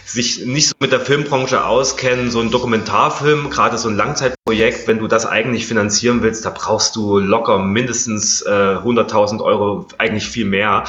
sich 0.06 0.46
nicht 0.46 0.70
so 0.70 0.76
mit 0.80 0.94
der 0.94 1.02
Filmbranche 1.02 1.66
auskennen. 1.66 2.32
So 2.32 2.40
ein 2.40 2.52
Dokumentarfilm, 2.52 3.50
gerade 3.50 3.78
so 3.78 3.90
ein 3.90 3.98
Langzeitprojekt, 3.98 4.88
wenn 4.88 5.00
du 5.00 5.08
das 5.08 5.26
eigentlich 5.26 5.68
finanzieren 5.68 6.22
willst, 6.22 6.46
da 6.46 6.52
brauchst 6.52 6.96
du 6.96 7.20
locker 7.20 7.60
mindestens 7.60 8.44
äh, 8.44 8.50
100.000 8.50 9.42
Euro, 9.44 9.88
eigentlich 9.98 10.28
viel 10.28 10.46
mehr. 10.46 10.86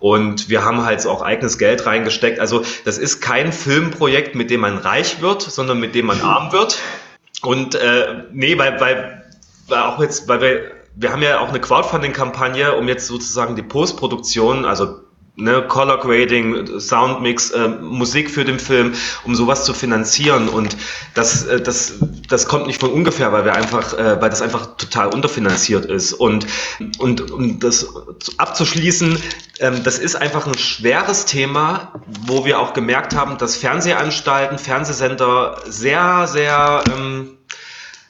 Und 0.00 0.48
wir 0.48 0.64
haben 0.64 0.84
halt 0.84 1.06
auch 1.06 1.22
eigenes 1.22 1.58
Geld 1.58 1.86
reingesteckt. 1.86 2.40
Also 2.40 2.62
das 2.84 2.98
ist 2.98 3.20
kein 3.20 3.52
Filmprojekt, 3.52 4.34
mit 4.34 4.50
dem 4.50 4.60
man 4.60 4.76
reich 4.76 5.20
wird, 5.20 5.42
sondern 5.42 5.80
mit 5.80 5.94
dem 5.94 6.06
man 6.06 6.20
arm 6.20 6.52
wird. 6.52 6.78
Und 7.42 7.74
äh, 7.74 8.24
nee, 8.32 8.58
weil, 8.58 8.80
weil, 8.80 9.24
weil 9.68 9.80
auch 9.80 10.00
jetzt, 10.00 10.28
weil 10.28 10.40
wir, 10.40 10.70
wir 10.96 11.12
haben 11.12 11.22
ja 11.22 11.40
auch 11.40 11.48
eine 11.48 11.60
Crowdfunding-Kampagne, 11.60 12.74
um 12.74 12.88
jetzt 12.88 13.06
sozusagen 13.06 13.56
die 13.56 13.62
Postproduktion, 13.62 14.64
also 14.64 15.03
ne, 15.36 15.62
Color 15.66 15.98
Grading, 16.00 16.78
Soundmix, 16.78 17.50
äh, 17.50 17.68
Musik 17.68 18.30
für 18.30 18.44
den 18.44 18.58
Film, 18.58 18.94
um 19.24 19.34
sowas 19.34 19.64
zu 19.64 19.74
finanzieren. 19.74 20.48
Und 20.48 20.76
das, 21.14 21.44
äh, 21.46 21.60
das, 21.60 21.94
das 22.28 22.46
kommt 22.46 22.66
nicht 22.66 22.80
von 22.80 22.90
ungefähr, 22.90 23.32
weil 23.32 23.44
wir 23.44 23.54
einfach, 23.54 23.94
äh, 23.94 24.20
weil 24.20 24.30
das 24.30 24.42
einfach 24.42 24.76
total 24.76 25.08
unterfinanziert 25.08 25.86
ist. 25.86 26.12
Und, 26.12 26.46
und 26.98 27.30
um 27.30 27.58
das 27.58 27.86
abzuschließen, 28.38 29.18
ähm, 29.60 29.82
das 29.84 29.98
ist 29.98 30.16
einfach 30.16 30.46
ein 30.46 30.58
schweres 30.58 31.24
Thema, 31.24 31.92
wo 32.26 32.44
wir 32.44 32.60
auch 32.60 32.72
gemerkt 32.72 33.14
haben, 33.14 33.38
dass 33.38 33.56
Fernsehanstalten, 33.56 34.58
Fernsehsender 34.58 35.60
sehr, 35.66 36.26
sehr 36.26 36.84
ähm, 36.94 37.38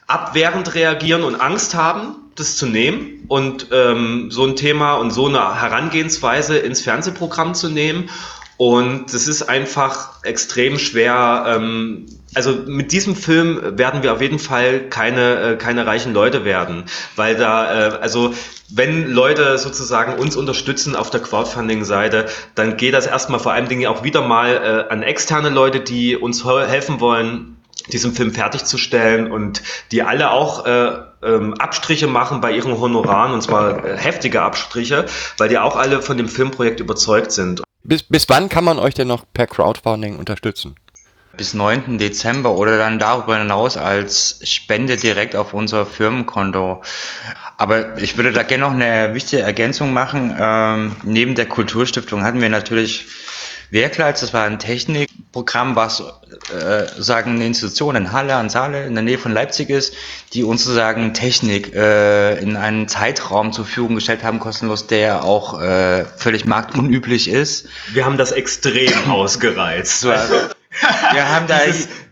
abwehrend 0.07 0.75
reagieren 0.75 1.23
und 1.23 1.37
Angst 1.41 1.75
haben, 1.75 2.17
das 2.35 2.57
zu 2.57 2.67
nehmen 2.67 3.25
und 3.29 3.69
ähm, 3.71 4.31
so 4.31 4.45
ein 4.45 4.57
Thema 4.57 4.95
und 4.95 5.13
so 5.13 5.27
eine 5.29 5.61
Herangehensweise 5.61 6.59
ins 6.59 6.81
Fernsehprogramm 6.81 7.55
zu 7.55 7.69
nehmen. 7.69 8.11
Und 8.57 9.13
es 9.13 9.27
ist 9.27 9.43
einfach 9.43 10.23
extrem 10.23 10.79
schwer. 10.79 11.45
Ähm, 11.49 12.07
also 12.35 12.53
mit 12.67 12.93
diesem 12.93 13.17
Film 13.17 13.79
werden 13.79 14.03
wir 14.05 14.13
auf 14.13 14.21
jeden 14.21 14.39
Fall 14.39 14.89
keine, 14.89 15.41
äh, 15.41 15.57
keine 15.57 15.87
reichen 15.87 16.15
Leute 16.15 16.45
werden, 16.45 16.85
weil 17.17 17.37
da, 17.37 17.89
äh, 17.89 17.99
also 18.01 18.33
wenn 18.69 19.11
Leute 19.11 19.59
sozusagen 19.59 20.21
uns 20.21 20.37
unterstützen 20.37 20.95
auf 20.97 21.11
der 21.11 21.21
Crowdfunding-Seite, 21.21 22.27
dann 22.55 22.77
geht 22.77 22.95
das 22.95 23.07
erstmal 23.07 23.41
vor 23.41 23.53
allen 23.53 23.69
Dingen 23.69 23.87
auch 23.87 24.05
wieder 24.05 24.23
mal 24.23 24.87
äh, 24.89 24.93
an 24.93 25.03
externe 25.03 25.51
Leute, 25.51 25.81
die 25.81 26.17
uns 26.17 26.45
he- 26.45 26.67
helfen 26.67 27.01
wollen, 27.01 27.54
diesen 27.93 28.15
Film 28.15 28.33
fertigzustellen 28.33 29.31
und 29.31 29.63
die 29.93 30.03
alle 30.03 30.31
auch 30.31 30.67
äh, 30.67 30.93
ähm, 31.23 31.55
Abstriche 31.55 32.07
machen 32.07 32.41
bei 32.41 32.53
ihren 32.53 32.79
Honoraren 32.79 33.33
und 33.33 33.43
zwar 33.43 33.85
äh, 33.85 33.97
heftige 33.97 34.43
Abstriche, 34.43 35.07
weil 35.39 35.49
die 35.49 35.59
auch 35.59 35.77
alle 35.77 36.03
von 36.03 36.17
dem 36.17 36.29
Filmprojekt 36.29 36.81
überzeugt 36.81 37.33
sind. 37.33 37.63
Bis, 37.83 38.03
bis 38.03 38.29
wann 38.29 38.49
kann 38.49 38.65
man 38.65 38.79
euch 38.79 38.95
denn 38.95 39.09
noch 39.09 39.25
per 39.33 39.47
Crowdfunding 39.47 40.17
unterstützen? 40.17 40.77
bis 41.37 41.55
9. 41.55 41.99
Dezember 41.99 42.53
oder 42.53 42.79
dann 42.79 42.99
darüber 42.99 43.39
hinaus 43.39 43.77
als 43.77 44.41
Spende 44.45 44.97
direkt 44.97 45.37
auf 45.37 45.55
unser 45.55 45.87
Firmenkonto. 45.87 46.83
Aber 47.57 47.99
ich 47.99 48.17
würde 48.17 48.33
da 48.33 48.43
gerne 48.43 48.65
noch 48.65 48.73
eine 48.73 49.15
wichtige 49.15 49.43
Ergänzung 49.43 49.93
machen. 49.93 50.35
Ähm, 50.39 50.97
neben 51.03 51.35
der 51.35 51.47
Kulturstiftung 51.47 52.25
hatten 52.25 52.41
wir 52.41 52.51
natürlich 52.51 53.07
Werkleitz, 53.75 54.21
das 54.21 54.33
war 54.33 54.45
ein 54.45 54.61
Technikprogramm, 54.61 55.75
was 55.75 56.01
äh, 56.01 56.87
sagen 56.97 57.33
eine 57.33 57.47
Institution 57.47 57.97
in 57.97 58.13
Halle 58.13 58.37
an 58.37 58.49
Saale 58.49 58.87
in 58.87 58.95
der 58.95 59.03
Nähe 59.03 59.19
von 59.19 59.33
Leipzig 59.33 59.69
ist, 59.69 59.95
die 60.33 60.45
uns 60.45 60.63
sozusagen 60.63 61.13
Technik 61.13 61.75
äh, 61.75 62.39
in 62.39 62.57
einen 62.57 62.87
Zeitraum 62.87 63.53
zur 63.53 63.65
Verfügung 63.65 63.97
gestellt 63.97 64.23
haben, 64.23 64.39
kostenlos, 64.39 64.87
der 64.87 65.25
auch 65.25 65.61
äh, 65.61 66.05
völlig 66.05 66.45
marktunüblich 66.47 67.29
ist. 67.29 67.67
Wir 67.93 68.05
haben 68.07 68.17
das 68.17 68.31
extrem 68.31 68.93
ausgereizt. 69.11 70.07
Also, 70.07 70.35
wir 71.13 71.29
haben 71.31 71.47
da 71.47 71.61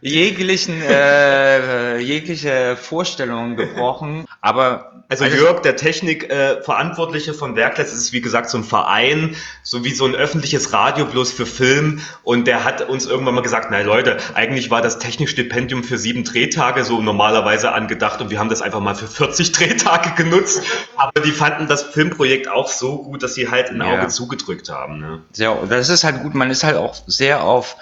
jeglichen, 0.01 0.81
äh, 0.83 1.99
jegliche 1.99 2.77
Vorstellungen 2.77 3.57
gebrochen, 3.57 4.27
aber 4.41 4.93
Also 5.09 5.25
Jörg, 5.25 5.61
der 5.63 5.77
Technikverantwortliche 5.77 7.33
äh, 7.33 7.35
von 7.35 7.55
Werkleitz, 7.57 7.91
das 7.91 7.99
ist 7.99 8.13
wie 8.13 8.21
gesagt 8.21 8.49
so 8.51 8.59
ein 8.59 8.65
Verein, 8.65 9.37
so 9.63 9.85
wie 9.85 9.93
so 9.93 10.07
ein 10.07 10.15
öffentliches 10.15 10.73
Radio 10.73 11.05
bloß 11.07 11.33
für 11.33 11.45
Film. 11.47 12.01
Und 12.23 12.47
der 12.47 12.65
hat 12.65 12.89
uns 12.89 13.07
irgendwann 13.07 13.35
mal 13.35 13.43
gesagt, 13.43 13.69
na 13.71 13.81
Leute, 13.83 14.17
eigentlich 14.35 14.71
war 14.71 14.81
das 14.81 14.99
Technikstipendium 14.99 15.85
für 15.85 15.99
sieben 15.99 16.25
Drehtage 16.25 16.85
so 16.85 17.01
normalerweise 17.03 17.73
angedacht 17.73 18.21
und 18.21 18.31
wir 18.31 18.39
haben 18.39 18.49
das 18.49 18.63
einfach 18.63 18.81
mal 18.81 18.95
für 18.95 19.07
40 19.09 19.53
Drehtage 19.53 20.13
genutzt. 20.17 20.63
Aber 20.97 21.21
die 21.21 21.33
fanden 21.33 21.69
das 21.69 21.83
Filmprojekt 21.83 22.49
auch 22.49 22.69
so 22.69 23.03
gut, 23.03 23.23
dass 23.23 23.35
sie 23.35 23.51
halt 23.51 23.69
ein 23.71 23.83
Auge 23.83 24.03
Ja. 24.03 24.09
zugedrückt 24.09 24.69
haben. 24.71 24.99
Ne? 25.01 25.21
Ja, 25.37 25.57
das 25.69 25.89
ist 25.91 26.05
halt 26.05 26.23
gut. 26.23 26.35
Man 26.35 26.51
ist 26.51 26.65
halt 26.65 26.77
auch 26.77 26.95
sehr 27.07 27.43
auf 27.45 27.77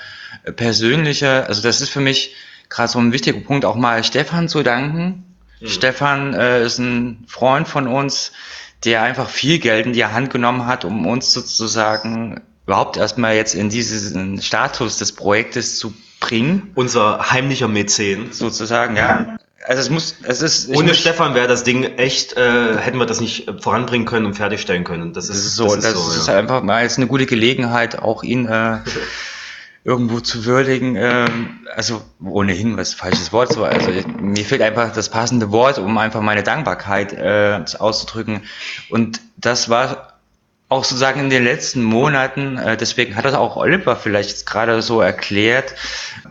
persönliche, 0.57 1.47
also 1.47 1.63
das 1.63 1.81
ist 1.81 1.91
für 1.91 2.01
mich 2.01 2.35
gerade 2.69 2.91
so 2.91 2.99
ein 2.99 3.13
wichtiger 3.13 3.41
Punkt, 3.41 3.65
auch 3.65 3.77
mal 3.77 4.03
Stefan 4.05 4.49
zu 4.49 4.63
danken. 4.63 5.25
Stefan 5.63 6.33
äh, 6.33 6.65
ist 6.65 6.79
ein 6.79 7.25
Freund 7.29 7.69
von 7.69 7.87
uns, 7.87 8.33
der 8.85 9.03
einfach 9.03 9.29
viel 9.29 9.59
Geld 9.59 9.87
in 9.87 9.93
die 9.93 10.05
Hand 10.07 10.31
genommen 10.31 10.67
hat, 10.67 10.85
um 10.87 11.07
uns 11.07 11.33
sozusagen 11.33 12.41
überhaupt 12.67 12.97
erstmal 12.97 13.35
jetzt 13.35 13.55
in 13.55 13.69
diesen 13.69 14.41
Status 14.41 14.97
des 14.97 15.13
Projektes 15.13 15.79
zu 15.79 15.93
bringen, 16.21 16.71
Unser 16.75 17.31
heimlicher 17.31 17.69
Mäzen. 17.69 18.33
sozusagen, 18.33 18.97
ja. 18.97 19.37
Also 19.67 19.83
es 19.83 19.91
muss, 19.91 20.15
es 20.23 20.41
ist 20.41 20.69
Ohne 20.71 20.95
Stefan 20.95 21.35
wäre 21.35 21.47
das 21.47 21.65
Ding 21.65 21.85
echt, 21.99 22.35
äh, 22.39 22.79
hätten 22.79 22.99
wir 22.99 23.05
das 23.05 23.21
nicht 23.21 23.51
voranbringen 23.61 24.07
können 24.07 24.25
und 24.25 24.35
fertigstellen 24.35 24.85
können. 24.85 25.13
Das 25.13 25.25
ist, 25.25 25.37
Das 25.37 25.45
ist 25.45 25.57
so, 25.57 25.77
das 25.77 25.85
ist, 26.17 26.29
ja. 26.29 26.39
einfach 26.39 26.63
mal 26.63 26.83
jetzt 26.83 26.97
eine 26.97 27.07
gute 27.07 27.27
Gelegenheit, 27.27 27.99
auch 27.99 28.23
ihn 28.23 28.47
äh, 28.47 28.79
irgendwo 29.85 30.21
zu 30.21 30.45
würdigen. 30.45 30.97
Ähm, 30.97 31.67
also 31.75 32.03
ohnehin 32.23 32.77
was 32.77 32.95
falsches 32.95 33.33
Wort 33.33 33.53
so. 33.53 33.65
Also 33.65 33.91
ich, 33.91 34.07
mir 34.07 34.45
fehlt 34.45 34.63
einfach 34.63 34.93
das 34.93 35.09
passende 35.09 35.51
Wort, 35.51 35.79
um 35.79 35.97
einfach 35.99 36.21
meine 36.21 36.43
Dankbarkeit 36.43 37.13
äh, 37.13 37.65
auszudrücken. 37.79 38.43
Und 38.91 39.21
das 39.37 39.69
war 39.69 40.11
auch 40.71 40.85
sozusagen 40.85 41.21
in 41.21 41.31
den 41.31 41.43
letzten 41.43 41.83
Monaten, 41.83 42.57
äh, 42.57 42.77
deswegen 42.77 43.17
hat 43.17 43.25
das 43.25 43.35
auch 43.35 43.57
Oliver 43.57 43.97
vielleicht 43.97 44.47
gerade 44.47 44.83
so 44.83 45.01
erklärt, 45.01 45.75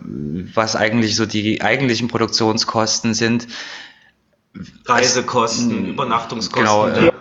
was 0.02 0.78
eigentlich 0.78 1.18
so 1.18 1.26
die 1.26 1.62
eigentlichen 1.62 2.08
Produktionskosten 2.08 3.14
sind. 3.14 3.48
Reisekosten, 4.86 5.88
Übernachtungskosten, 5.88 6.64
genau, 6.64 6.88
äh, 6.88 7.12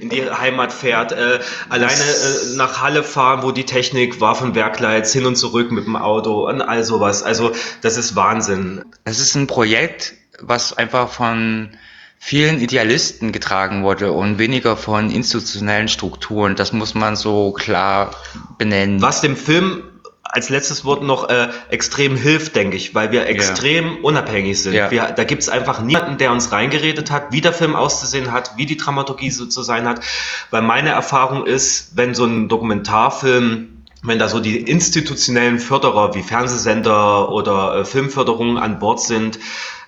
in 0.00 0.08
die 0.08 0.30
Heimat 0.30 0.72
fährt, 0.72 1.12
äh, 1.12 1.40
alleine 1.68 1.92
äh, 1.92 2.56
nach 2.56 2.82
Halle 2.82 3.02
fahren, 3.02 3.42
wo 3.42 3.52
die 3.52 3.64
Technik 3.64 4.20
war 4.20 4.34
von 4.34 4.54
Werkleitz 4.54 5.12
hin 5.12 5.26
und 5.26 5.36
zurück 5.36 5.70
mit 5.70 5.86
dem 5.86 5.96
Auto 5.96 6.48
und 6.48 6.62
all 6.62 6.84
sowas. 6.84 7.22
Also 7.22 7.52
das 7.80 7.96
ist 7.96 8.16
Wahnsinn. 8.16 8.84
Es 9.04 9.20
ist 9.20 9.34
ein 9.34 9.46
Projekt, 9.46 10.14
was 10.40 10.76
einfach 10.76 11.10
von 11.10 11.70
vielen 12.18 12.60
Idealisten 12.60 13.32
getragen 13.32 13.84
wurde 13.84 14.12
und 14.12 14.38
weniger 14.38 14.76
von 14.76 15.10
institutionellen 15.10 15.88
Strukturen. 15.88 16.56
Das 16.56 16.72
muss 16.72 16.94
man 16.94 17.16
so 17.16 17.52
klar 17.52 18.14
benennen. 18.56 19.02
Was 19.02 19.20
dem 19.20 19.36
Film 19.36 19.82
als 20.24 20.48
letztes 20.48 20.84
Wort 20.84 21.02
noch 21.02 21.28
äh, 21.28 21.48
extrem 21.68 22.16
hilft, 22.16 22.56
denke 22.56 22.76
ich, 22.76 22.94
weil 22.94 23.12
wir 23.12 23.26
extrem 23.26 23.98
unabhängig 24.02 24.60
sind. 24.60 24.74
Ja. 24.74 24.90
Wir, 24.90 25.12
da 25.12 25.24
gibt's 25.24 25.48
einfach 25.48 25.80
niemanden, 25.80 26.18
der 26.18 26.32
uns 26.32 26.50
reingeredet 26.50 27.10
hat, 27.10 27.30
wie 27.30 27.40
der 27.40 27.52
Film 27.52 27.76
auszusehen 27.76 28.32
hat, 28.32 28.56
wie 28.56 28.66
die 28.66 28.76
Dramaturgie 28.76 29.30
so 29.30 29.46
zu 29.46 29.62
sein 29.62 29.86
hat. 29.86 30.00
Weil 30.50 30.62
meine 30.62 30.90
Erfahrung 30.90 31.46
ist, 31.46 31.96
wenn 31.96 32.14
so 32.14 32.24
ein 32.24 32.48
Dokumentarfilm 32.48 33.68
wenn 34.06 34.18
da 34.18 34.28
so 34.28 34.38
die 34.38 34.58
institutionellen 34.58 35.58
Förderer 35.58 36.14
wie 36.14 36.22
Fernsehsender 36.22 37.32
oder 37.32 37.76
äh, 37.76 37.84
Filmförderung 37.86 38.58
an 38.58 38.78
Bord 38.78 39.00
sind, 39.00 39.38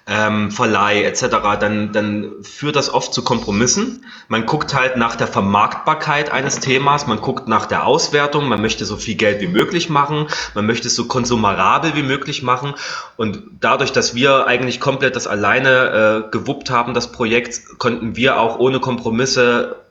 ähm, 0.09 0.53
Verleih 0.53 1.03
etc., 1.03 1.27
dann, 1.59 1.93
dann 1.93 2.33
führt 2.43 2.77
das 2.77 2.93
oft 2.93 3.13
zu 3.13 3.25
Kompromissen. 3.25 4.05
Man 4.29 4.47
guckt 4.47 4.73
halt 4.73 4.97
nach 4.97 5.17
der 5.17 5.27
Vermarktbarkeit 5.27 6.31
eines 6.31 6.61
Themas, 6.61 7.09
man 7.09 7.21
guckt 7.21 7.49
nach 7.49 7.67
der 7.67 7.87
Auswertung, 7.87 8.49
man 8.49 8.61
möchte 8.61 8.85
so 8.85 8.97
viel 8.97 9.17
Geld 9.17 9.41
wie 9.41 9.49
möglich 9.49 9.89
machen, 9.89 10.29
man 10.55 10.67
möchte 10.67 10.87
es 10.87 10.95
so 10.95 11.07
konsumerabel 11.07 11.97
wie 11.97 12.05
möglich 12.05 12.43
machen 12.43 12.75
und 13.17 13.43
dadurch, 13.61 13.91
dass 13.91 14.15
wir 14.15 14.47
eigentlich 14.47 14.79
komplett 14.79 15.17
das 15.17 15.27
alleine 15.27 16.25
äh, 16.27 16.31
gewuppt 16.31 16.71
haben, 16.71 16.95
das 16.95 17.11
Projekt, 17.11 17.79
konnten 17.79 18.15
wir 18.15 18.39
auch 18.39 18.61
ohne 18.61 18.79
Kompromisse 18.79 19.86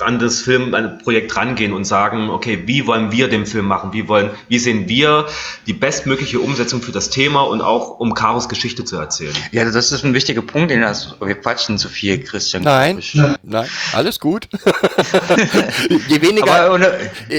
an 0.00 0.18
das 0.18 0.40
Film, 0.40 0.74
an 0.74 0.84
das 0.84 1.02
Projekt 1.02 1.36
rangehen 1.36 1.72
und 1.72 1.84
sagen, 1.84 2.30
okay, 2.30 2.62
wie 2.66 2.86
wollen 2.86 3.12
wir 3.12 3.28
den 3.28 3.46
Film 3.46 3.66
machen? 3.66 3.92
Wie 3.92 4.08
wollen, 4.08 4.30
wie 4.48 4.58
sehen 4.58 4.88
wir 4.88 5.26
die 5.66 5.72
bestmögliche 5.72 6.40
Umsetzung 6.40 6.82
für 6.82 6.92
das 6.92 7.10
Thema 7.10 7.42
und 7.42 7.60
auch 7.60 7.98
um 7.98 8.14
Karos 8.14 8.48
Geschichte 8.48 8.84
zu 8.84 8.96
erzählen? 8.96 9.34
Ja, 9.52 9.64
das 9.64 9.92
ist 9.92 10.04
ein 10.04 10.14
wichtiger 10.14 10.42
Punkt, 10.42 10.70
den 10.70 10.82
das, 10.82 11.14
wir 11.20 11.34
quatschen 11.34 11.78
zu 11.78 11.88
viel, 11.88 12.22
Christian. 12.22 12.62
Nein, 12.62 13.02
nein, 13.42 13.68
alles 13.92 14.20
gut. 14.20 14.48
Je 16.08 16.22
weniger, 16.22 16.72
ohne, 16.72 16.92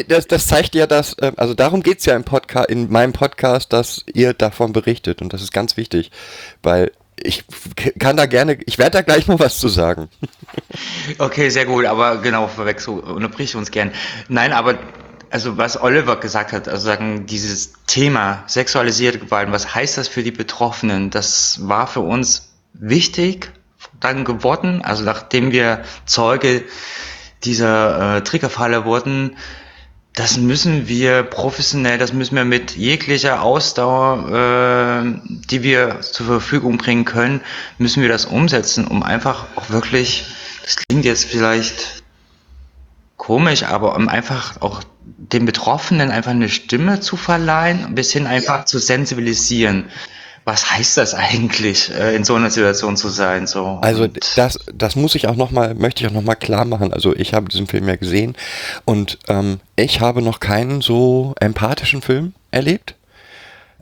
das, 0.08 0.28
das 0.28 0.48
zeigt 0.48 0.76
ja, 0.76 0.88
dass, 0.88 1.16
ähm, 1.22 1.34
also 1.38 1.54
darum 1.54 1.82
geht's 1.82 2.06
ja 2.06 2.16
im 2.16 2.24
Podcast, 2.24 2.70
in 2.70 2.92
meinem 2.92 3.14
Podcast, 3.14 3.74
dass 3.74 4.04
ihr 4.14 4.34
davon 4.34 4.74
berichtet 4.74 5.22
und 5.22 5.34
das 5.34 5.42
ist 5.42 5.52
ganz 5.52 5.78
wichtig, 5.78 6.12
weil 6.62 6.92
ich 7.24 7.44
kann 8.00 8.18
da 8.18 8.26
gerne, 8.26 8.58
ich 8.66 8.78
werde 8.78 8.92
da 8.92 9.02
gleich 9.02 9.28
noch 9.28 9.40
was 9.40 9.60
zu 9.60 9.68
sagen. 9.68 10.10
Okay, 11.18 11.50
sehr 11.50 11.66
gut, 11.66 11.86
aber 11.86 12.18
genau, 12.18 12.48
verwechsel, 12.48 13.00
unterbrich 13.00 13.56
uns 13.56 13.72
gern. 13.72 13.92
Nein, 14.28 14.54
aber 14.54 14.78
also 15.30 15.58
was 15.58 15.82
Oliver 15.82 16.18
gesagt 16.18 16.54
hat, 16.54 16.68
also 16.68 16.86
sagen, 16.86 17.26
dieses 17.26 17.74
Thema 17.88 18.44
sexualisierte 18.48 19.20
Gewalt, 19.20 19.52
was 19.52 19.74
heißt 19.74 19.98
das 19.98 20.08
für 20.08 20.24
die 20.24 20.32
Betroffenen? 20.32 21.10
Das 21.10 21.68
war 21.68 21.88
für 21.88 22.02
uns 22.02 22.54
wichtig 22.74 23.52
dann 24.00 24.26
geworden, 24.26 24.82
also 24.84 25.04
nachdem 25.04 25.52
wir 25.52 25.84
Zeuge 26.06 26.64
dieser 27.44 28.18
äh, 28.18 28.24
Triggerfalle 28.24 28.86
wurden, 28.86 29.38
das 30.20 30.36
müssen 30.36 30.90
wir 30.90 31.24
professionell, 31.24 31.98
das 31.98 32.12
müssen 32.12 32.36
wir 32.36 32.44
mit 32.44 32.76
jeglicher 32.76 33.42
Ausdauer, 33.42 35.06
äh, 35.06 35.20
die 35.50 35.64
wir 35.64 36.02
zur 36.02 36.26
Verfügung 36.26 36.78
bringen 36.78 37.06
können, 37.06 37.40
müssen 37.78 38.02
wir 38.02 38.10
das 38.10 38.26
umsetzen, 38.26 38.86
um 38.86 39.02
einfach 39.02 39.46
auch 39.56 39.70
wirklich, 39.70 40.26
das 40.62 40.76
klingt 40.76 41.06
jetzt 41.06 41.24
vielleicht 41.24 42.04
komisch, 43.16 43.64
aber 43.64 43.96
um 43.96 44.10
einfach 44.10 44.60
auch 44.60 44.84
den 45.06 45.46
Betroffenen 45.46 46.12
einfach 46.12 46.32
eine 46.32 46.50
Stimme 46.50 47.00
zu 47.00 47.16
verleihen, 47.16 47.86
ein 47.86 47.96
bisschen 47.96 48.28
einfach 48.28 48.66
zu 48.66 48.78
sensibilisieren. 48.78 49.86
Was 50.46 50.72
heißt 50.72 50.98
das 50.98 51.14
eigentlich, 51.14 51.92
äh, 51.92 52.16
in 52.16 52.24
so 52.24 52.36
einer 52.36 52.50
Situation 52.50 52.98
zu 52.98 53.10
sein? 53.10 53.48
So 53.48 53.80
Also 53.82 54.08
das, 54.08 54.60
das 54.74 54.96
muss 54.96 55.16
ich 55.16 55.28
auch 55.28 55.36
noch 55.36 55.52
mal, 55.52 55.76
möchte 55.76 56.04
ich 56.04 56.10
auch 56.10 56.14
noch 56.14 56.24
mal 56.24 56.36
klar 56.36 56.66
machen. 56.66 56.94
Also 56.94 57.16
ich 57.16 57.34
habe 57.34 57.50
diesen 57.50 57.68
Film 57.68 57.88
ja 57.88 57.96
gesehen 57.96 58.36
und 58.86 59.20
ähm, 59.28 59.60
ich 59.76 60.02
habe 60.02 60.22
noch 60.22 60.40
keinen 60.40 60.82
so 60.82 61.36
empathischen 61.40 62.02
Film 62.02 62.34
erlebt. 62.52 62.96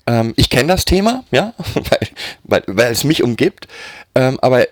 Ähm, 0.08 0.34
ich 0.36 0.50
kenne 0.50 0.68
das 0.68 0.86
Thema, 0.86 1.24
ja, 1.32 1.54
weil, 1.74 2.08
weil, 2.44 2.64
weil 2.68 2.92
es 2.92 3.04
mich 3.04 3.24
umgibt. 3.24 3.68
Ähm, 4.16 4.40
aber 4.42 4.66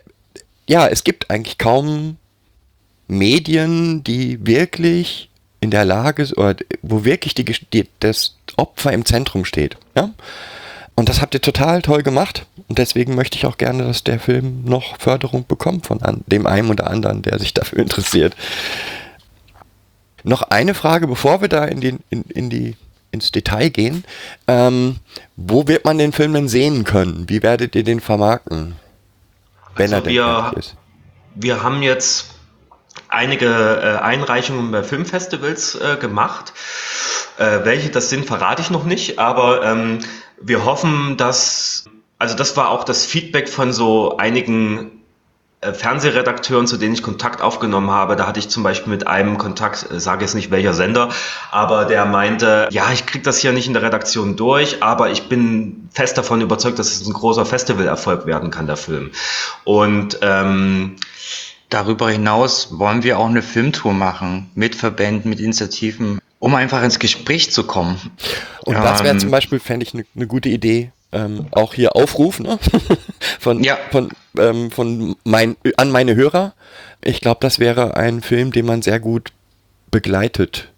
ja, 0.67 0.88
es 0.88 1.04
gibt 1.04 1.30
eigentlich 1.30 1.58
kaum 1.58 2.17
Medien, 3.08 4.04
die 4.04 4.45
wirklich 4.45 5.30
in 5.62 5.71
der 5.71 5.86
Lage 5.86 6.26
sind, 6.26 6.38
oder 6.38 6.56
wo 6.82 7.06
wirklich 7.06 7.36
die, 7.36 7.45
die, 7.45 7.88
das 8.00 8.36
Opfer 8.56 8.93
im 8.93 9.06
Zentrum 9.06 9.45
steht. 9.45 9.78
Ja? 9.95 10.12
Und 10.98 11.10
das 11.10 11.22
habt 11.22 11.34
ihr 11.34 11.42
total 11.42 11.82
toll 11.82 12.04
gemacht. 12.04 12.46
Und 12.70 12.78
deswegen 12.78 13.16
möchte 13.16 13.38
ich 13.38 13.46
auch 13.46 13.58
gerne, 13.58 13.84
dass 13.84 14.04
der 14.04 14.20
Film 14.20 14.64
noch 14.64 14.98
Förderung 15.00 15.46
bekommt 15.46 15.86
von 15.86 16.02
an, 16.02 16.24
dem 16.28 16.48
einen 16.48 16.70
oder 16.70 16.88
anderen, 16.90 17.22
der 17.22 17.38
sich 17.40 17.54
dafür 17.54 17.80
interessiert. 17.84 18.36
Noch 20.24 20.42
eine 20.44 20.74
Frage, 20.74 21.08
bevor 21.08 21.42
wir 21.42 21.50
da 21.50 21.66
in 21.66 21.82
die, 21.82 21.98
in, 22.10 22.24
in 22.24 22.50
die, 22.50 22.76
ins 23.12 23.32
Detail 23.32 23.70
gehen. 23.70 24.04
Ähm, 24.48 24.98
wo 25.36 25.68
wird 25.68 25.86
man 25.86 25.98
den 25.98 26.14
Film 26.14 26.34
denn 26.34 26.48
sehen 26.48 26.84
können? 26.84 27.26
Wie 27.30 27.44
werdet 27.44 27.76
ihr 27.76 27.84
den 27.84 28.00
vermarkten? 28.00 28.76
Wenn 29.76 29.94
Also 29.94 29.96
er 29.96 30.02
denn 30.02 30.14
wir- 30.14 30.24
fertig 30.44 30.58
ist. 30.60 30.76
Wir 31.38 31.62
haben 31.64 31.84
jetzt 31.84 32.30
einige 33.10 33.46
äh, 33.48 34.02
Einreichungen 34.02 34.72
bei 34.72 34.84
Filmfestivals 34.84 35.76
äh, 35.76 35.98
gemacht. 36.00 36.54
Äh, 37.38 37.60
welche 37.66 37.90
das 37.90 38.10
sind, 38.10 38.26
verrate 38.26 38.62
ich 38.62 38.70
noch 38.72 38.86
nicht, 38.86 39.20
aber 39.20 39.66
ähm, 39.66 40.00
wir 40.41 40.65
hoffen, 40.65 41.17
dass, 41.17 41.86
also 42.19 42.36
das 42.36 42.56
war 42.58 42.69
auch 42.69 42.84
das 42.84 43.06
Feedback 43.06 43.50
von 43.50 43.74
so 43.74 44.17
einigen 44.17 45.04
äh, 45.62 45.74
Fernsehredakteuren, 45.74 46.67
zu 46.67 46.78
denen 46.78 46.93
ich 46.93 47.04
Kontakt 47.04 47.41
aufgenommen 47.41 47.89
habe. 47.89 48.15
Da 48.15 48.28
hatte 48.28 48.39
ich 48.39 48.50
zum 48.50 48.63
Beispiel 48.63 48.91
mit 48.91 49.08
einem 49.08 49.38
Kontakt, 49.38 49.89
äh, 49.91 50.00
sage 50.00 50.24
jetzt 50.24 50.36
nicht 50.36 50.52
welcher 50.52 50.74
Sender, 50.74 51.10
aber 51.52 51.86
der 51.86 52.06
meinte, 52.06 52.67
ja, 52.71 52.91
ich 52.91 53.06
krieg 53.06 53.24
das 53.24 53.39
hier 53.39 53.52
nicht 53.52 53.67
in 53.67 53.74
der 53.74 53.82
Redaktion 53.82 54.36
durch, 54.36 54.84
aber 54.84 55.10
ich 55.10 55.30
bin 55.30 55.89
fest 55.93 56.17
davon 56.17 56.41
überzeugt, 56.41 56.80
dass 56.80 56.91
es 56.91 57.08
ein 57.08 57.13
großer 57.13 57.45
Festivalerfolg 57.45 58.26
werden 58.26 58.52
kann, 58.52 58.67
der 58.67 58.78
Film. 58.78 59.12
Und 59.63 60.19
ähm, 60.21 60.98
Darüber 61.69 62.10
hinaus 62.10 62.78
wollen 62.78 63.04
wir 63.04 63.17
auch 63.17 63.28
eine 63.28 63.41
Filmtour 63.41 63.93
machen 63.93 64.50
mit 64.54 64.76
Verbänden, 64.76 65.30
mit 65.30 65.39
Initiativen, 65.39 66.21
um 66.46 66.54
einfach 66.54 66.84
ins 66.84 67.00
Gespräch 67.00 67.52
zu 67.52 67.64
kommen. 67.64 68.00
Und 68.66 68.76
das 68.76 69.00
wäre 69.04 69.16
Ähm, 69.16 69.20
zum 69.20 69.32
Beispiel, 69.32 69.60
fände 69.60 69.84
ich, 69.84 69.96
eine 69.96 70.06
ne 70.14 70.28
gute 70.28 70.48
Idee. 70.48 70.92
Ähm, 71.12 71.48
auch 71.50 71.74
hier 71.74 71.96
Aufruf, 71.96 72.40
ne? 72.40 72.60
von, 73.40 73.64
Ja. 73.64 73.80
von, 73.90 74.10
ähm, 74.38 74.70
von 74.70 75.16
mein, 75.24 75.56
an 75.78 75.90
meine 75.90 76.14
Hörer. 76.14 76.54
Ich 77.04 77.20
glaube, 77.20 77.40
das 77.42 77.58
wäre 77.58 77.98
ein 77.98 78.22
Film, 78.22 78.52
den 78.52 78.68
man 78.68 78.84
sehr 78.84 79.00
gut 79.00 79.32
begleitet. 79.90 80.70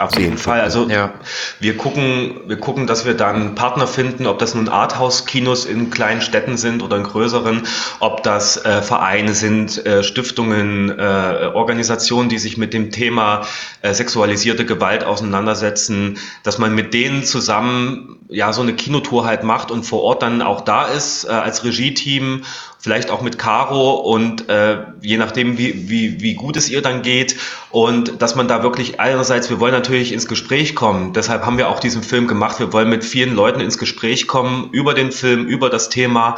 Auf 0.00 0.18
jeden 0.18 0.38
Fall. 0.38 0.60
Also 0.62 0.88
Ja. 0.88 1.12
wir 1.60 1.76
gucken, 1.76 2.40
wir 2.46 2.56
gucken, 2.58 2.86
dass 2.86 3.04
wir 3.04 3.14
dann 3.14 3.54
Partner 3.54 3.86
finden, 3.86 4.26
ob 4.26 4.38
das 4.38 4.54
nun 4.54 4.68
Arthouse-Kinos 4.68 5.66
in 5.66 5.90
kleinen 5.90 6.22
Städten 6.22 6.56
sind 6.56 6.82
oder 6.82 6.96
in 6.96 7.02
größeren, 7.02 7.62
ob 7.98 8.22
das 8.22 8.64
äh, 8.64 8.80
Vereine 8.80 9.34
sind, 9.34 9.84
äh, 9.84 10.02
Stiftungen, 10.02 10.90
äh, 10.98 11.50
Organisationen, 11.52 12.30
die 12.30 12.38
sich 12.38 12.56
mit 12.56 12.72
dem 12.72 12.90
Thema 12.90 13.42
äh, 13.82 13.92
sexualisierte 13.92 14.64
Gewalt 14.64 15.04
auseinandersetzen, 15.04 16.18
dass 16.44 16.58
man 16.58 16.74
mit 16.74 16.94
denen 16.94 17.24
zusammen 17.24 18.20
ja 18.28 18.52
so 18.52 18.62
eine 18.62 18.72
Kinotour 18.74 19.26
halt 19.26 19.42
macht 19.42 19.70
und 19.70 19.84
vor 19.84 20.02
Ort 20.02 20.22
dann 20.22 20.40
auch 20.40 20.62
da 20.62 20.86
ist 20.86 21.24
äh, 21.24 21.28
als 21.28 21.64
Regie-Team, 21.64 22.42
vielleicht 22.80 23.10
auch 23.10 23.20
mit 23.20 23.38
Caro 23.38 23.92
und 23.94 24.48
äh, 24.48 24.78
je 25.02 25.18
nachdem, 25.18 25.58
wie, 25.58 25.88
wie, 25.90 26.20
wie 26.20 26.34
gut 26.34 26.56
es 26.56 26.70
ihr 26.70 26.80
dann 26.80 27.02
geht 27.02 27.36
und 27.70 28.22
dass 28.22 28.34
man 28.34 28.48
da 28.48 28.62
wirklich 28.62 28.98
einerseits, 28.98 29.50
wir 29.50 29.60
wollen 29.60 29.74
natürlich 29.74 30.12
ins 30.12 30.26
Gespräch 30.26 30.74
kommen, 30.74 31.12
deshalb 31.12 31.44
haben 31.44 31.58
wir 31.58 31.68
auch 31.68 31.78
diesen 31.78 32.02
Film 32.02 32.26
gemacht, 32.26 32.58
wir 32.58 32.72
wollen 32.72 32.88
mit 32.88 33.04
vielen 33.04 33.34
Leuten 33.34 33.60
ins 33.60 33.76
Gespräch 33.76 34.26
kommen 34.26 34.70
über 34.72 34.94
den 34.94 35.12
Film, 35.12 35.46
über 35.46 35.68
das 35.68 35.90
Thema 35.90 36.36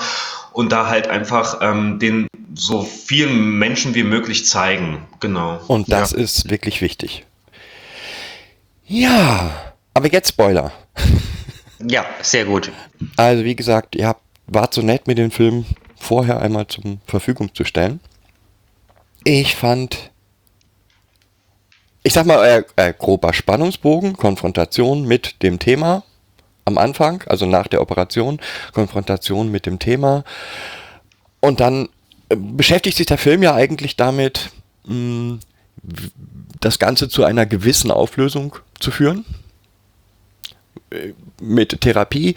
und 0.52 0.72
da 0.72 0.88
halt 0.88 1.06
einfach 1.08 1.58
ähm, 1.62 1.98
den 2.00 2.26
so 2.54 2.82
vielen 2.82 3.58
Menschen 3.58 3.94
wie 3.94 4.02
möglich 4.02 4.46
zeigen, 4.46 5.06
genau. 5.20 5.60
Und 5.68 5.90
das 5.90 6.12
ist 6.12 6.50
wirklich 6.50 6.82
wichtig. 6.82 7.24
Ja, 8.84 9.72
aber 9.94 10.08
jetzt 10.12 10.30
Spoiler. 10.30 10.72
Ja, 11.88 12.04
sehr 12.20 12.44
gut. 12.44 12.70
Also 13.16 13.44
wie 13.44 13.56
gesagt, 13.56 13.96
ihr 13.96 14.06
habt, 14.06 14.22
wart 14.46 14.74
so 14.74 14.82
nett, 14.82 15.06
mir 15.06 15.14
den 15.14 15.30
Film 15.30 15.64
vorher 16.02 16.40
einmal 16.40 16.66
zur 16.66 16.98
Verfügung 17.06 17.54
zu 17.54 17.64
stellen. 17.64 18.00
Ich 19.24 19.54
fand, 19.54 20.10
ich 22.02 22.12
sag 22.12 22.26
mal, 22.26 22.44
äh, 22.44 22.64
äh, 22.88 22.92
grober 22.92 23.32
Spannungsbogen, 23.32 24.16
Konfrontation 24.16 25.06
mit 25.06 25.42
dem 25.42 25.58
Thema 25.60 26.02
am 26.64 26.76
Anfang, 26.76 27.22
also 27.26 27.46
nach 27.46 27.68
der 27.68 27.80
Operation, 27.80 28.40
Konfrontation 28.72 29.50
mit 29.50 29.64
dem 29.64 29.78
Thema. 29.78 30.24
Und 31.40 31.60
dann 31.60 31.88
äh, 32.28 32.36
beschäftigt 32.36 32.96
sich 32.96 33.06
der 33.06 33.18
Film 33.18 33.42
ja 33.42 33.54
eigentlich 33.54 33.96
damit, 33.96 34.50
mh, 34.84 35.38
w- 35.82 36.08
das 36.60 36.78
Ganze 36.78 37.08
zu 37.08 37.24
einer 37.24 37.46
gewissen 37.46 37.90
Auflösung 37.90 38.56
zu 38.78 38.90
führen 38.90 39.24
mit 41.42 41.80
Therapie. 41.80 42.34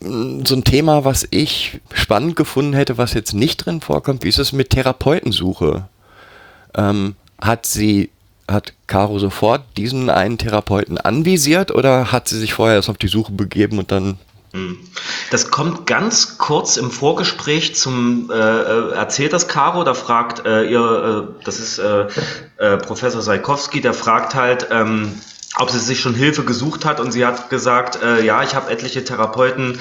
Mm, 0.00 0.44
So 0.44 0.54
ein 0.56 0.64
Thema, 0.64 1.04
was 1.04 1.26
ich 1.30 1.80
spannend 1.94 2.36
gefunden 2.36 2.74
hätte, 2.74 2.98
was 2.98 3.14
jetzt 3.14 3.32
nicht 3.32 3.64
drin 3.64 3.80
vorkommt, 3.80 4.24
wie 4.24 4.28
ist 4.28 4.38
es 4.38 4.52
mit 4.52 4.70
Therapeutensuche? 4.70 5.88
Ähm, 6.74 7.14
hat 7.40 7.66
sie, 7.66 8.10
hat 8.48 8.74
Caro 8.86 9.18
sofort 9.18 9.62
diesen 9.76 10.10
einen 10.10 10.38
Therapeuten 10.38 10.98
anvisiert 10.98 11.70
oder 11.70 12.12
hat 12.12 12.28
sie 12.28 12.38
sich 12.38 12.52
vorher 12.54 12.76
erst 12.76 12.90
auf 12.90 12.98
die 12.98 13.08
Suche 13.08 13.32
begeben 13.32 13.78
und 13.78 13.90
dann 13.90 14.18
Hm. 14.52 14.78
Das 15.30 15.50
kommt 15.50 15.86
ganz 15.86 16.36
kurz 16.38 16.76
im 16.76 16.90
Vorgespräch 16.90 17.76
zum 17.76 18.30
äh, 18.32 18.34
äh, 18.34 18.92
erzählt 18.94 19.32
das 19.32 19.46
Caro, 19.46 19.84
da 19.84 19.94
fragt 19.94 20.44
äh, 20.44 20.64
ihr, 20.64 21.28
äh, 21.30 21.44
das 21.44 21.60
ist 21.60 21.78
äh, 21.78 22.06
äh, 22.58 22.76
Professor 22.78 23.22
Saikowski, 23.22 23.80
der 23.80 23.94
fragt 23.94 24.34
halt, 24.34 24.66
ähm, 24.72 25.12
ob 25.56 25.70
sie 25.70 25.78
sich 25.78 26.00
schon 26.00 26.14
Hilfe 26.14 26.44
gesucht 26.44 26.84
hat 26.84 27.00
und 27.00 27.12
sie 27.12 27.26
hat 27.26 27.50
gesagt, 27.50 28.02
äh, 28.02 28.24
ja, 28.24 28.42
ich 28.42 28.54
habe 28.54 28.70
etliche 28.70 29.04
Therapeuten 29.04 29.78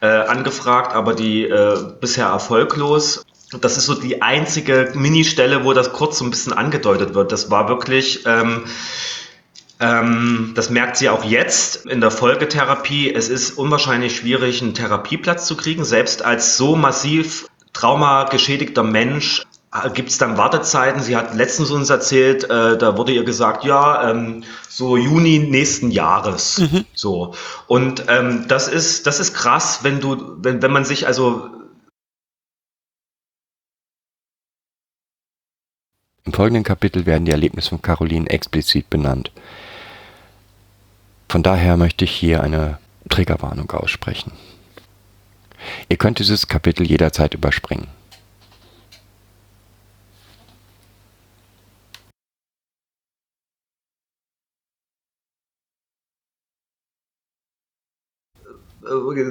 äh, 0.00 0.06
angefragt, 0.06 0.94
aber 0.94 1.14
die 1.14 1.44
äh, 1.44 1.78
bisher 2.00 2.26
erfolglos. 2.26 3.24
Das 3.60 3.76
ist 3.76 3.86
so 3.86 3.94
die 3.94 4.22
einzige 4.22 4.92
Ministelle, 4.94 5.64
wo 5.64 5.74
das 5.74 5.92
kurz 5.92 6.18
so 6.18 6.24
ein 6.24 6.30
bisschen 6.30 6.52
angedeutet 6.54 7.14
wird. 7.14 7.32
Das 7.32 7.50
war 7.50 7.68
wirklich 7.68 8.24
ähm, 8.26 8.64
ähm, 9.82 10.52
das 10.54 10.70
merkt 10.70 10.96
sie 10.96 11.08
auch 11.08 11.24
jetzt 11.24 11.86
in 11.86 12.00
der 12.00 12.12
Folgetherapie. 12.12 13.12
Es 13.12 13.28
ist 13.28 13.58
unwahrscheinlich 13.58 14.16
schwierig, 14.16 14.62
einen 14.62 14.74
Therapieplatz 14.74 15.46
zu 15.46 15.56
kriegen. 15.56 15.84
Selbst 15.84 16.24
als 16.24 16.56
so 16.56 16.76
massiv 16.76 17.48
traumageschädigter 17.72 18.84
Mensch 18.84 19.42
gibt 19.94 20.10
es 20.10 20.18
dann 20.18 20.36
Wartezeiten. 20.36 21.00
Sie 21.00 21.16
hat 21.16 21.34
letztens 21.34 21.70
uns 21.70 21.88
erzählt, 21.88 22.44
äh, 22.44 22.76
da 22.76 22.96
wurde 22.96 23.12
ihr 23.12 23.24
gesagt, 23.24 23.64
ja, 23.64 24.10
ähm, 24.10 24.44
so 24.68 24.96
Juni 24.96 25.38
nächsten 25.38 25.90
Jahres. 25.90 26.56
So. 26.94 27.34
Und 27.66 28.04
ähm, 28.08 28.46
das 28.48 28.68
ist, 28.68 29.06
das 29.06 29.18
ist 29.18 29.34
krass, 29.34 29.80
wenn 29.82 30.00
du, 30.00 30.36
wenn, 30.38 30.60
wenn 30.62 30.72
man 30.72 30.84
sich 30.84 31.06
also 31.06 31.48
Im 36.24 36.32
folgenden 36.32 36.62
Kapitel 36.62 37.04
werden 37.04 37.24
die 37.24 37.32
Erlebnisse 37.32 37.70
von 37.70 37.82
Caroline 37.82 38.30
explizit 38.30 38.88
benannt. 38.88 39.32
Von 41.28 41.42
daher 41.42 41.76
möchte 41.76 42.04
ich 42.04 42.12
hier 42.12 42.42
eine 42.42 42.78
Triggerwarnung 43.08 43.70
aussprechen. 43.72 44.32
Ihr 45.88 45.96
könnt 45.96 46.20
dieses 46.20 46.46
Kapitel 46.46 46.86
jederzeit 46.86 47.34
überspringen. 47.34 47.88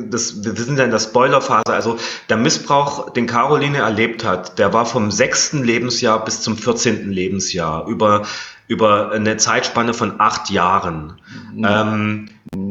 Das, 0.10 0.44
wir 0.44 0.56
sind 0.56 0.78
ja 0.78 0.86
in 0.86 0.92
der 0.92 1.00
Spoilerphase, 1.00 1.74
also 1.74 1.98
der 2.30 2.38
Missbrauch, 2.38 3.10
den 3.12 3.28
Caroline 3.28 3.80
erlebt 3.80 4.24
hat, 4.24 4.58
der 4.60 4.74
war 4.74 4.86
vom 4.86 5.12
sechsten 5.12 5.64
Lebensjahr 5.64 6.24
bis 6.24 6.42
zum 6.42 6.58
14. 6.58 7.12
Lebensjahr 7.12 7.86
über, 7.88 8.24
über 8.68 9.12
eine 9.12 9.38
Zeitspanne 9.38 9.94
von 9.94 10.20
acht 10.20 10.50
Jahren. 10.50 11.20
Ähm, 11.58 12.30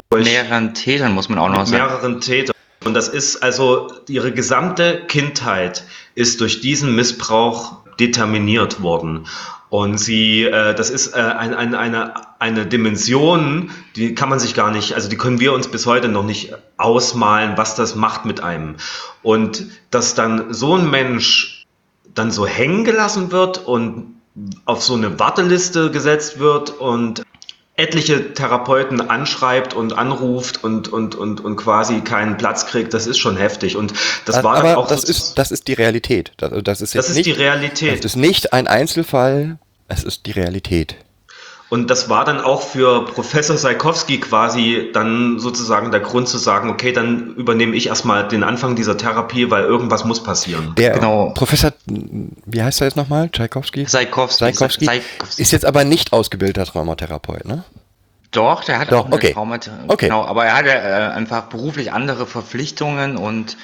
durch 0.08 0.24
mehreren 0.24 0.74
Tätern 0.74 1.12
muss 1.12 1.28
man 1.28 1.38
auch 1.38 1.48
noch 1.50 1.66
sagen. 1.66 1.84
mehreren 1.84 2.20
Tätern. 2.20 2.54
Und 2.84 2.94
das 2.94 3.08
ist 3.08 3.42
also, 3.42 3.92
ihre 4.08 4.32
gesamte 4.32 5.02
Kindheit 5.06 5.84
ist 6.14 6.40
durch 6.40 6.62
diesen 6.62 6.96
Missbrauch 6.96 7.76
determiniert 7.98 8.80
worden. 8.82 9.26
Und 9.70 9.98
sie, 9.98 10.42
äh, 10.42 10.74
das 10.74 10.90
ist 10.90 11.14
äh, 11.14 11.20
ein, 11.20 11.54
ein, 11.54 11.74
eine, 11.74 12.14
eine 12.40 12.66
Dimension, 12.66 13.70
die 13.94 14.16
kann 14.16 14.28
man 14.28 14.40
sich 14.40 14.54
gar 14.54 14.72
nicht, 14.72 14.94
also 14.94 15.08
die 15.08 15.16
können 15.16 15.38
wir 15.38 15.52
uns 15.52 15.68
bis 15.68 15.86
heute 15.86 16.08
noch 16.08 16.24
nicht 16.24 16.52
ausmalen, 16.76 17.56
was 17.56 17.76
das 17.76 17.94
macht 17.94 18.24
mit 18.24 18.42
einem. 18.42 18.76
Und 19.22 19.66
dass 19.90 20.16
dann 20.16 20.52
so 20.52 20.74
ein 20.74 20.90
Mensch 20.90 21.66
dann 22.12 22.32
so 22.32 22.46
hängen 22.46 22.84
gelassen 22.84 23.30
wird 23.30 23.64
und 23.64 24.16
auf 24.64 24.82
so 24.82 24.94
eine 24.94 25.20
Warteliste 25.20 25.92
gesetzt 25.92 26.40
wird 26.40 26.70
und 26.70 27.22
etliche 27.80 28.34
Therapeuten 28.34 29.00
anschreibt 29.10 29.74
und 29.74 29.96
anruft 29.96 30.62
und, 30.62 30.88
und, 30.88 31.14
und, 31.14 31.42
und 31.44 31.56
quasi 31.56 32.00
keinen 32.02 32.36
Platz 32.36 32.66
kriegt, 32.66 32.94
das 32.94 33.06
ist 33.06 33.18
schon 33.18 33.36
heftig. 33.36 33.76
Und 33.76 33.92
das 34.26 34.42
war 34.42 34.56
dann 34.56 34.66
Aber 34.66 34.78
auch 34.78 34.86
das 34.88 35.02
so- 35.02 35.08
ist, 35.10 35.34
das 35.38 35.50
ist 35.50 35.66
die 35.68 35.72
Realität. 35.72 36.32
Das, 36.36 36.50
das 36.62 36.80
ist, 36.80 36.94
das 36.94 37.08
ist 37.08 37.16
nicht, 37.16 37.26
die 37.26 37.32
Realität. 37.32 38.04
Das 38.04 38.12
ist 38.12 38.16
nicht 38.16 38.52
ein 38.52 38.66
Einzelfall, 38.66 39.58
es 39.88 40.04
ist 40.04 40.26
die 40.26 40.32
Realität. 40.32 40.96
Und 41.70 41.88
das 41.88 42.08
war 42.10 42.24
dann 42.24 42.40
auch 42.40 42.62
für 42.62 43.04
Professor 43.04 43.56
Saikowski 43.56 44.18
quasi 44.18 44.90
dann 44.92 45.38
sozusagen 45.38 45.92
der 45.92 46.00
Grund 46.00 46.28
zu 46.28 46.36
sagen, 46.36 46.68
okay, 46.68 46.92
dann 46.92 47.34
übernehme 47.36 47.76
ich 47.76 47.86
erstmal 47.86 48.26
den 48.26 48.42
Anfang 48.42 48.74
dieser 48.74 48.96
Therapie, 48.98 49.50
weil 49.50 49.62
irgendwas 49.64 50.04
muss 50.04 50.20
passieren. 50.22 50.74
Der 50.76 50.90
Genau. 50.90 51.30
Professor, 51.30 51.72
wie 51.86 52.60
heißt 52.62 52.80
er 52.82 52.88
jetzt 52.88 52.96
nochmal? 52.96 53.28
Tchaikovsky? 53.30 53.86
Saikowski. 53.86 54.44
Saikowski 54.46 54.84
Saikowski. 54.84 55.42
ist 55.42 55.52
jetzt 55.52 55.64
aber 55.64 55.84
nicht 55.84 56.12
ausgebildeter 56.12 56.66
Traumatherapeut, 56.66 57.44
ne? 57.44 57.62
Doch, 58.32 58.64
der 58.64 58.78
hat 58.80 58.90
Doch, 58.92 59.00
auch 59.00 59.06
eine 59.06 59.14
okay. 59.14 59.32
Traumata- 59.32 59.70
Okay. 59.88 60.06
Genau, 60.06 60.24
aber 60.24 60.44
er 60.46 60.56
hatte 60.56 60.70
äh, 60.70 61.14
einfach 61.16 61.42
beruflich 61.44 61.92
andere 61.92 62.26
Verpflichtungen 62.26 63.16
und 63.16 63.56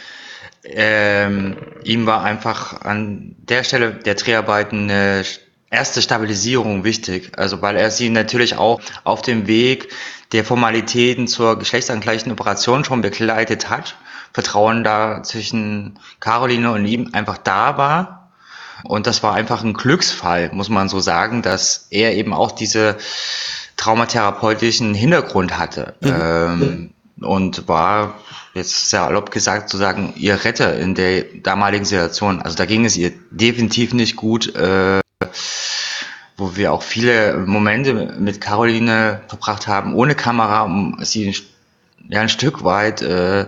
ähm, 0.64 1.56
ihm 1.84 2.06
war 2.06 2.22
einfach 2.24 2.80
an 2.82 3.36
der 3.38 3.62
Stelle 3.64 3.92
der 3.92 4.14
Dreharbeiten 4.16 4.90
eine 4.90 5.22
erste 5.70 6.02
Stabilisierung 6.02 6.84
wichtig. 6.84 7.32
Also 7.36 7.62
weil 7.62 7.76
er 7.76 7.90
sie 7.90 8.10
natürlich 8.10 8.56
auch 8.56 8.80
auf 9.04 9.22
dem 9.22 9.46
Weg 9.46 9.92
der 10.32 10.44
Formalitäten 10.44 11.28
zur 11.28 11.58
geschlechtsangleichenden 11.58 12.32
Operation 12.32 12.84
schon 12.84 13.02
begleitet 13.02 13.70
hat. 13.70 13.96
Vertrauen 14.32 14.84
da 14.84 15.22
zwischen 15.22 15.98
Caroline 16.20 16.70
und 16.72 16.84
ihm 16.84 17.10
einfach 17.12 17.38
da 17.38 17.78
war. 17.78 18.32
Und 18.84 19.06
das 19.06 19.22
war 19.22 19.34
einfach 19.34 19.64
ein 19.64 19.72
Glücksfall, 19.72 20.50
muss 20.52 20.68
man 20.68 20.88
so 20.88 21.00
sagen, 21.00 21.42
dass 21.42 21.86
er 21.90 22.14
eben 22.14 22.34
auch 22.34 22.52
diese 22.52 22.96
traumatherapeutischen 23.76 24.94
Hintergrund 24.94 25.58
hatte. 25.58 25.94
Ähm, 26.02 26.90
und 27.20 27.66
war 27.66 28.20
jetzt 28.54 28.90
sehr 28.90 29.00
erlaubt 29.00 29.32
gesagt 29.32 29.70
zu 29.70 29.78
sagen, 29.78 30.12
ihr 30.16 30.44
Retter 30.44 30.78
in 30.78 30.94
der 30.94 31.22
damaligen 31.42 31.84
Situation. 31.84 32.42
Also 32.42 32.56
da 32.56 32.66
ging 32.66 32.84
es 32.84 32.96
ihr 32.96 33.12
definitiv 33.30 33.94
nicht 33.94 34.16
gut, 34.16 34.54
äh, 34.54 35.00
wo 36.36 36.56
wir 36.56 36.72
auch 36.72 36.82
viele 36.82 37.38
Momente 37.38 37.94
mit 37.94 38.40
Caroline 38.40 39.22
verbracht 39.28 39.66
haben, 39.66 39.94
ohne 39.94 40.14
Kamera, 40.14 40.62
um 40.62 40.98
sie 41.02 41.34
ja, 42.08 42.20
ein 42.20 42.28
Stück 42.28 42.62
weit 42.62 43.02
äh, 43.02 43.46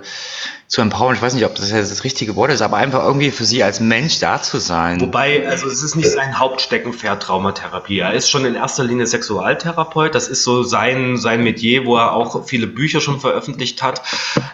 zu 0.68 0.82
empowern. 0.82 1.14
Ich 1.14 1.22
weiß 1.22 1.32
nicht, 1.32 1.46
ob 1.46 1.54
das 1.54 1.70
jetzt 1.70 1.90
das 1.90 2.04
richtige 2.04 2.36
Wort 2.36 2.52
ist, 2.52 2.60
aber 2.60 2.76
einfach 2.76 3.02
irgendwie 3.02 3.30
für 3.30 3.46
sie 3.46 3.62
als 3.64 3.80
Mensch 3.80 4.20
da 4.20 4.42
zu 4.42 4.58
sein. 4.58 5.00
Wobei, 5.00 5.48
also 5.48 5.66
es 5.66 5.82
ist 5.82 5.96
nicht 5.96 6.10
sein 6.10 6.38
Hauptsteckenpferd 6.38 7.22
Traumatherapie. 7.22 8.00
Er 8.00 8.12
ist 8.12 8.28
schon 8.28 8.44
in 8.44 8.54
erster 8.54 8.84
Linie 8.84 9.06
Sexualtherapeut. 9.06 10.14
Das 10.14 10.28
ist 10.28 10.44
so 10.44 10.62
sein, 10.62 11.16
sein 11.16 11.42
Metier, 11.42 11.86
wo 11.86 11.96
er 11.96 12.12
auch 12.12 12.44
viele 12.46 12.66
Bücher 12.66 13.00
schon 13.00 13.18
veröffentlicht 13.18 13.82
hat. 13.82 14.02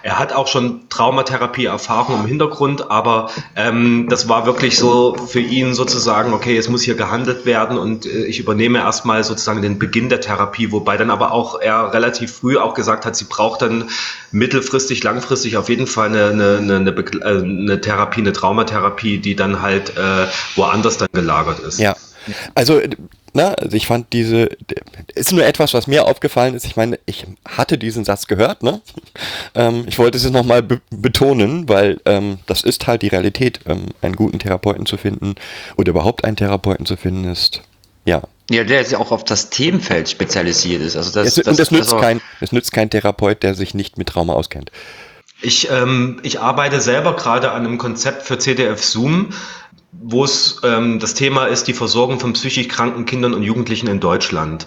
Er 0.03 0.17
hat 0.21 0.33
auch 0.33 0.47
schon 0.47 0.89
Traumatherapie-Erfahrung 0.89 2.21
im 2.21 2.27
Hintergrund, 2.27 2.93
aber 2.93 3.31
ähm, 3.57 4.07
das 4.09 4.29
war 4.29 4.47
wirklich 4.47 4.79
so 4.79 5.17
für 5.27 5.41
ihn 5.41 5.75
sozusagen, 5.75 6.33
okay, 6.33 6.57
es 6.57 6.69
muss 6.69 6.83
hier 6.83 6.95
gehandelt 6.95 7.45
werden 7.45 7.77
und 7.77 8.07
äh, 8.07 8.27
ich 8.27 8.39
übernehme 8.39 8.79
erstmal 8.79 9.25
sozusagen 9.25 9.63
den 9.63 9.81
Beginn 9.81 10.09
der 10.11 10.21
Therapie, 10.21 10.71
wobei 10.71 10.97
dann 10.97 11.11
aber 11.11 11.33
auch 11.33 11.61
er 11.61 11.93
relativ 11.93 12.33
früh 12.35 12.57
auch 12.57 12.75
gesagt 12.75 13.05
hat, 13.05 13.17
sie 13.17 13.25
braucht 13.25 13.63
dann 13.63 13.91
mittelfristig, 14.31 15.03
langfristig 15.03 15.57
auf 15.57 15.69
jeden 15.69 15.89
Fall 15.89 16.04
eine, 16.05 16.27
eine, 16.27 16.59
eine, 16.59 16.77
eine, 16.77 16.91
äh, 16.91 17.43
eine 17.43 17.81
Therapie, 17.81 18.21
eine 18.21 18.33
Traumatherapie, 18.33 19.19
die 19.19 19.37
dann 19.37 19.63
halt 19.63 19.97
äh, 19.97 20.27
woanders 20.57 20.99
dann 20.99 21.09
gelagert 21.13 21.61
ist. 21.61 21.79
Ja. 21.79 21.97
Also, 22.55 22.79
äh, 22.79 22.91
na, 23.37 23.49
also 23.55 23.77
ich 23.77 23.89
fand 23.89 24.13
diese, 24.13 24.49
ist 25.15 25.33
nur 25.33 25.45
etwas, 25.45 25.75
was 25.75 25.89
mir 25.89 26.07
aufgefallen 26.07 26.55
ist. 26.55 26.65
Ich 26.65 26.77
meine, 26.77 27.01
ich 27.05 27.27
hatte 27.49 27.79
diesen 27.79 28.05
Satz 28.05 28.27
gehört, 28.27 28.63
ne? 28.63 28.81
Ähm, 29.57 29.85
ich 29.87 29.99
wollte 30.01 30.17
es 30.17 30.25
jetzt 30.25 30.33
nochmal 30.33 30.63
be 30.63 30.81
betonen, 30.91 31.69
weil 31.69 32.01
ähm, 32.07 32.39
das 32.47 32.65
ist 32.65 32.89
halt 32.89 33.03
die 33.03 33.09
Realität. 33.09 33.61
Ähm, 33.67 33.87
einen 34.03 34.17
guten 34.17 34.41
Therapeuten 34.41 34.85
zu 34.85 34.97
finden 34.97 35.37
oder 35.77 35.91
überhaupt 35.91 36.25
einen 36.25 36.37
Therapeuten 36.37 36.87
zu 36.87 36.97
finden 36.97 37.31
ist, 37.31 37.63
ja. 38.05 38.23
Ja, 38.51 38.65
der 38.65 38.79
jetzt 38.79 38.95
auch 38.95 39.13
auf 39.13 39.25
das 39.25 39.51
Themenfeld 39.51 40.09
spezialisiert 40.09 40.83
ist. 40.83 40.97
Also 40.97 41.13
das, 41.13 41.39
Es, 41.39 41.47
und 41.47 41.59
das 41.59 41.71
nützt, 41.71 41.93
also- 41.93 42.01
kein, 42.01 42.21
das 42.41 42.51
nützt 42.53 42.73
kein 42.73 42.91
Therapeut, 42.91 43.43
der 43.43 43.55
sich 43.55 43.75
nicht 43.75 43.97
mit 43.97 44.09
Trauma 44.09 44.33
auskennt. 44.35 44.71
Ich, 45.45 45.71
ähm, 45.71 46.21
ich 46.23 46.41
arbeite 46.41 46.81
selber 46.81 47.15
gerade 47.15 47.53
an 47.53 47.67
einem 47.67 47.79
Konzept 47.79 48.23
für 48.23 48.39
CDF 48.39 48.83
Zoom, 48.83 49.29
wo 49.93 50.25
es 50.25 50.61
ähm, 50.65 50.99
das 50.99 51.15
Thema 51.15 51.47
ist, 51.47 51.65
die 51.65 51.75
Versorgung 51.75 52.19
von 52.19 52.33
psychisch 52.33 52.69
kranken 52.69 53.05
Kindern 53.05 53.35
und 53.35 53.43
Jugendlichen 53.43 53.87
in 53.87 54.01
Deutschland. 54.01 54.67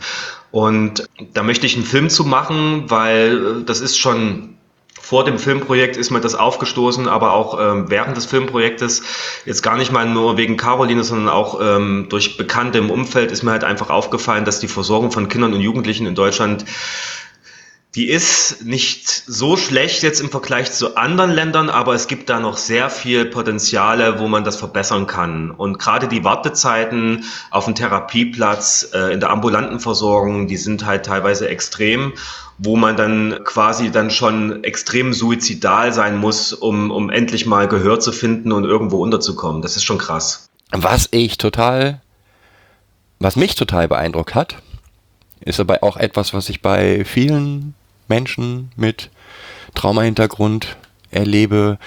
Und 0.52 1.10
da 1.34 1.44
möchte 1.44 1.66
ich 1.66 1.76
einen 1.76 1.86
Film 1.86 2.10
zu 2.10 2.26
machen, 2.26 2.90
weil 2.90 3.62
äh, 3.62 3.64
das 3.66 3.82
ist 3.82 3.98
schon 3.98 4.58
vor 5.02 5.24
dem 5.24 5.40
Filmprojekt 5.40 5.96
ist 5.96 6.12
mir 6.12 6.20
das 6.20 6.36
aufgestoßen, 6.36 7.08
aber 7.08 7.32
auch 7.32 7.58
ähm, 7.60 7.90
während 7.90 8.18
des 8.18 8.26
Filmprojektes 8.26 9.04
jetzt 9.46 9.64
gar 9.64 9.78
nicht 9.78 9.92
mal 9.92 10.06
nur 10.06 10.38
wegen 10.38 10.58
Caroline, 10.58 11.04
sondern 11.04 11.30
auch 11.30 11.60
ähm, 11.62 12.08
durch 12.10 12.36
Bekannte 12.36 12.80
im 12.80 12.92
Umfeld 12.92 13.32
ist 13.32 13.42
mir 13.42 13.52
halt 13.52 13.64
einfach 13.64 13.90
aufgefallen, 13.90 14.44
dass 14.44 14.60
die 14.60 14.68
Versorgung 14.68 15.12
von 15.12 15.30
Kindern 15.30 15.54
und 15.54 15.62
Jugendlichen 15.62 16.06
in 16.08 16.14
Deutschland 16.16 16.66
die 17.98 18.10
ist 18.10 18.64
nicht 18.64 19.08
so 19.26 19.58
schlecht 19.58 20.04
jetzt 20.04 20.20
im 20.20 20.30
Vergleich 20.30 20.72
zu 20.72 20.98
anderen 20.98 21.32
Ländern, 21.32 21.72
aber 21.72 21.96
es 21.96 22.08
gibt 22.08 22.30
da 22.30 22.40
noch 22.40 22.58
sehr 22.58 22.92
viel 22.92 23.26
Potenziale, 23.26 24.20
wo 24.20 24.28
man 24.28 24.44
das 24.44 24.56
verbessern 24.56 25.08
kann. 25.08 25.50
Und 25.50 25.80
gerade 25.80 26.08
die 26.08 26.24
Wartezeiten 26.24 27.24
auf 27.50 27.66
dem 27.66 27.74
Therapieplatz, 27.74 28.92
äh, 28.94 29.14
in 29.14 29.20
der 29.20 29.32
ambulanten 29.32 29.80
Versorgung, 29.80 30.46
die 30.46 30.58
sind 30.58 30.86
halt 30.86 31.08
teilweise 31.08 31.50
extrem, 31.50 32.14
wo 32.60 32.76
man 32.76 32.98
dann 32.98 33.40
quasi 33.44 33.90
dann 33.90 34.12
schon 34.12 34.64
extrem 34.64 35.12
suizidal 35.12 35.92
sein 35.92 36.18
muss, 36.18 36.54
um, 36.54 36.92
um 36.92 37.10
endlich 37.10 37.48
mal 37.48 37.68
Gehör 37.68 38.00
zu 38.00 38.12
finden 38.12 38.52
und 38.52 38.64
irgendwo 38.64 39.02
unterzukommen. 39.02 39.64
Das 39.64 39.76
ist 39.76 39.84
schon 39.84 39.98
krass. 39.98 40.50
Was 40.70 41.08
ich 41.10 41.40
total, 41.40 42.04
was 43.18 43.36
mich 43.36 43.56
total 43.56 43.88
beeindruckt 43.88 44.36
hat, 44.36 44.58
ist 45.40 45.60
aber 45.60 45.82
auch 45.82 45.98
etwas, 45.98 46.36
was 46.36 46.50
ich 46.50 46.62
bei 46.62 47.04
vielen 47.04 47.74
Menschen 48.10 48.72
mit 48.76 49.10
Traumahintergrund 49.76 50.78
erlebe, 51.12 51.78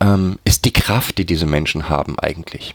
ähm, 0.00 0.38
ist 0.44 0.64
die 0.64 0.72
Kraft, 0.72 1.18
die 1.18 1.26
diese 1.26 1.46
Menschen 1.46 1.88
haben 1.88 2.18
eigentlich. 2.18 2.74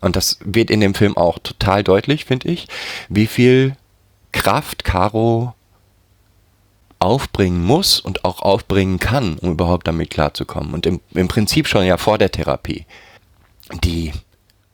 Und 0.00 0.16
das 0.16 0.38
wird 0.44 0.70
in 0.70 0.80
dem 0.80 0.94
Film 0.94 1.16
auch 1.16 1.38
total 1.38 1.82
deutlich, 1.82 2.26
finde 2.26 2.48
ich, 2.48 2.68
wie 3.08 3.26
viel 3.26 3.76
Kraft 4.32 4.84
Caro 4.84 5.54
aufbringen 6.98 7.62
muss 7.62 8.00
und 8.00 8.24
auch 8.24 8.40
aufbringen 8.42 8.98
kann, 8.98 9.38
um 9.38 9.52
überhaupt 9.52 9.86
damit 9.86 10.10
klarzukommen. 10.10 10.74
Und 10.74 10.86
im, 10.86 11.00
im 11.12 11.28
Prinzip 11.28 11.68
schon 11.68 11.84
ja 11.84 11.96
vor 11.96 12.18
der 12.18 12.32
Therapie. 12.32 12.86
Die, 13.82 14.12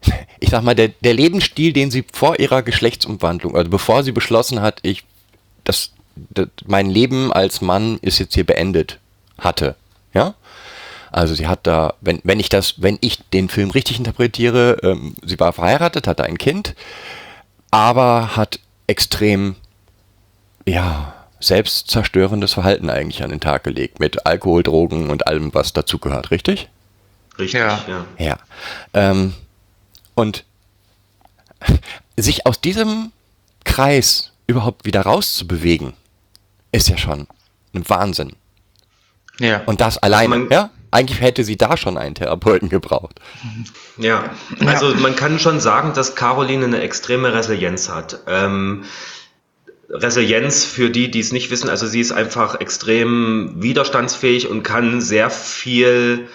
ich 0.40 0.50
sag 0.50 0.62
mal, 0.62 0.74
der, 0.74 0.88
der 0.88 1.14
Lebensstil, 1.14 1.72
den 1.72 1.90
sie 1.90 2.04
vor 2.12 2.38
ihrer 2.38 2.62
Geschlechtsumwandlung, 2.62 3.54
also 3.56 3.70
bevor 3.70 4.02
sie 4.02 4.12
beschlossen 4.12 4.60
hat, 4.60 4.80
ich, 4.82 5.04
das, 5.64 5.92
mein 6.66 6.90
Leben 6.90 7.32
als 7.32 7.60
Mann 7.60 7.98
ist 8.02 8.18
jetzt 8.18 8.34
hier 8.34 8.44
beendet 8.44 8.98
hatte. 9.38 9.76
Ja? 10.14 10.34
Also 11.12 11.34
sie 11.34 11.48
hat 11.48 11.66
da, 11.66 11.94
wenn, 12.00 12.20
wenn 12.22 12.40
ich 12.40 12.48
das, 12.48 12.80
wenn 12.82 12.98
ich 13.00 13.18
den 13.30 13.48
Film 13.48 13.70
richtig 13.70 13.98
interpretiere, 13.98 14.78
ähm, 14.82 15.14
sie 15.24 15.38
war 15.40 15.52
verheiratet, 15.52 16.06
hatte 16.06 16.24
ein 16.24 16.38
Kind, 16.38 16.74
aber 17.70 18.36
hat 18.36 18.60
extrem, 18.86 19.56
ja, 20.66 21.14
selbstzerstörendes 21.40 22.52
Verhalten 22.52 22.90
eigentlich 22.90 23.22
an 23.22 23.30
den 23.30 23.40
Tag 23.40 23.64
gelegt, 23.64 23.98
mit 23.98 24.26
Alkohol, 24.26 24.62
Drogen 24.62 25.10
und 25.10 25.26
allem, 25.26 25.54
was 25.54 25.72
dazugehört, 25.72 26.30
richtig? 26.30 26.68
Richtig, 27.38 27.60
Ja. 27.60 27.80
ja. 27.88 28.06
Ja. 28.18 28.38
Ähm, 28.92 29.34
und 30.14 30.44
sich 32.16 32.46
aus 32.46 32.60
diesem 32.60 33.12
Kreis 33.64 34.32
überhaupt 34.46 34.84
wieder 34.84 35.02
rauszubewegen, 35.02 35.94
ist 36.72 36.88
ja 36.88 36.96
schon 36.96 37.26
ein 37.74 37.88
Wahnsinn. 37.88 38.32
Ja. 39.38 39.62
Und 39.66 39.80
das 39.80 39.98
alleine, 39.98 40.28
man- 40.28 40.50
ja? 40.50 40.70
Eigentlich 40.92 41.20
hätte 41.20 41.44
sie 41.44 41.56
da 41.56 41.76
schon 41.76 41.96
einen 41.96 42.16
Therapeuten 42.16 42.68
gebraucht. 42.68 43.20
Ja, 43.96 44.30
also 44.66 44.92
man 44.96 45.14
kann 45.14 45.38
schon 45.38 45.60
sagen, 45.60 45.92
dass 45.94 46.16
Caroline 46.16 46.64
eine 46.64 46.80
extreme 46.80 47.32
Resilienz 47.32 47.88
hat. 47.88 48.18
Ähm, 48.26 48.82
Resilienz 49.88 50.64
für 50.64 50.90
die, 50.90 51.08
die 51.10 51.20
es 51.20 51.30
nicht 51.30 51.50
wissen, 51.50 51.68
also 51.68 51.86
sie 51.86 52.00
ist 52.00 52.10
einfach 52.10 52.60
extrem 52.60 53.54
widerstandsfähig 53.56 54.48
und 54.48 54.64
kann 54.64 55.00
sehr 55.00 55.30
viel, 55.30 56.28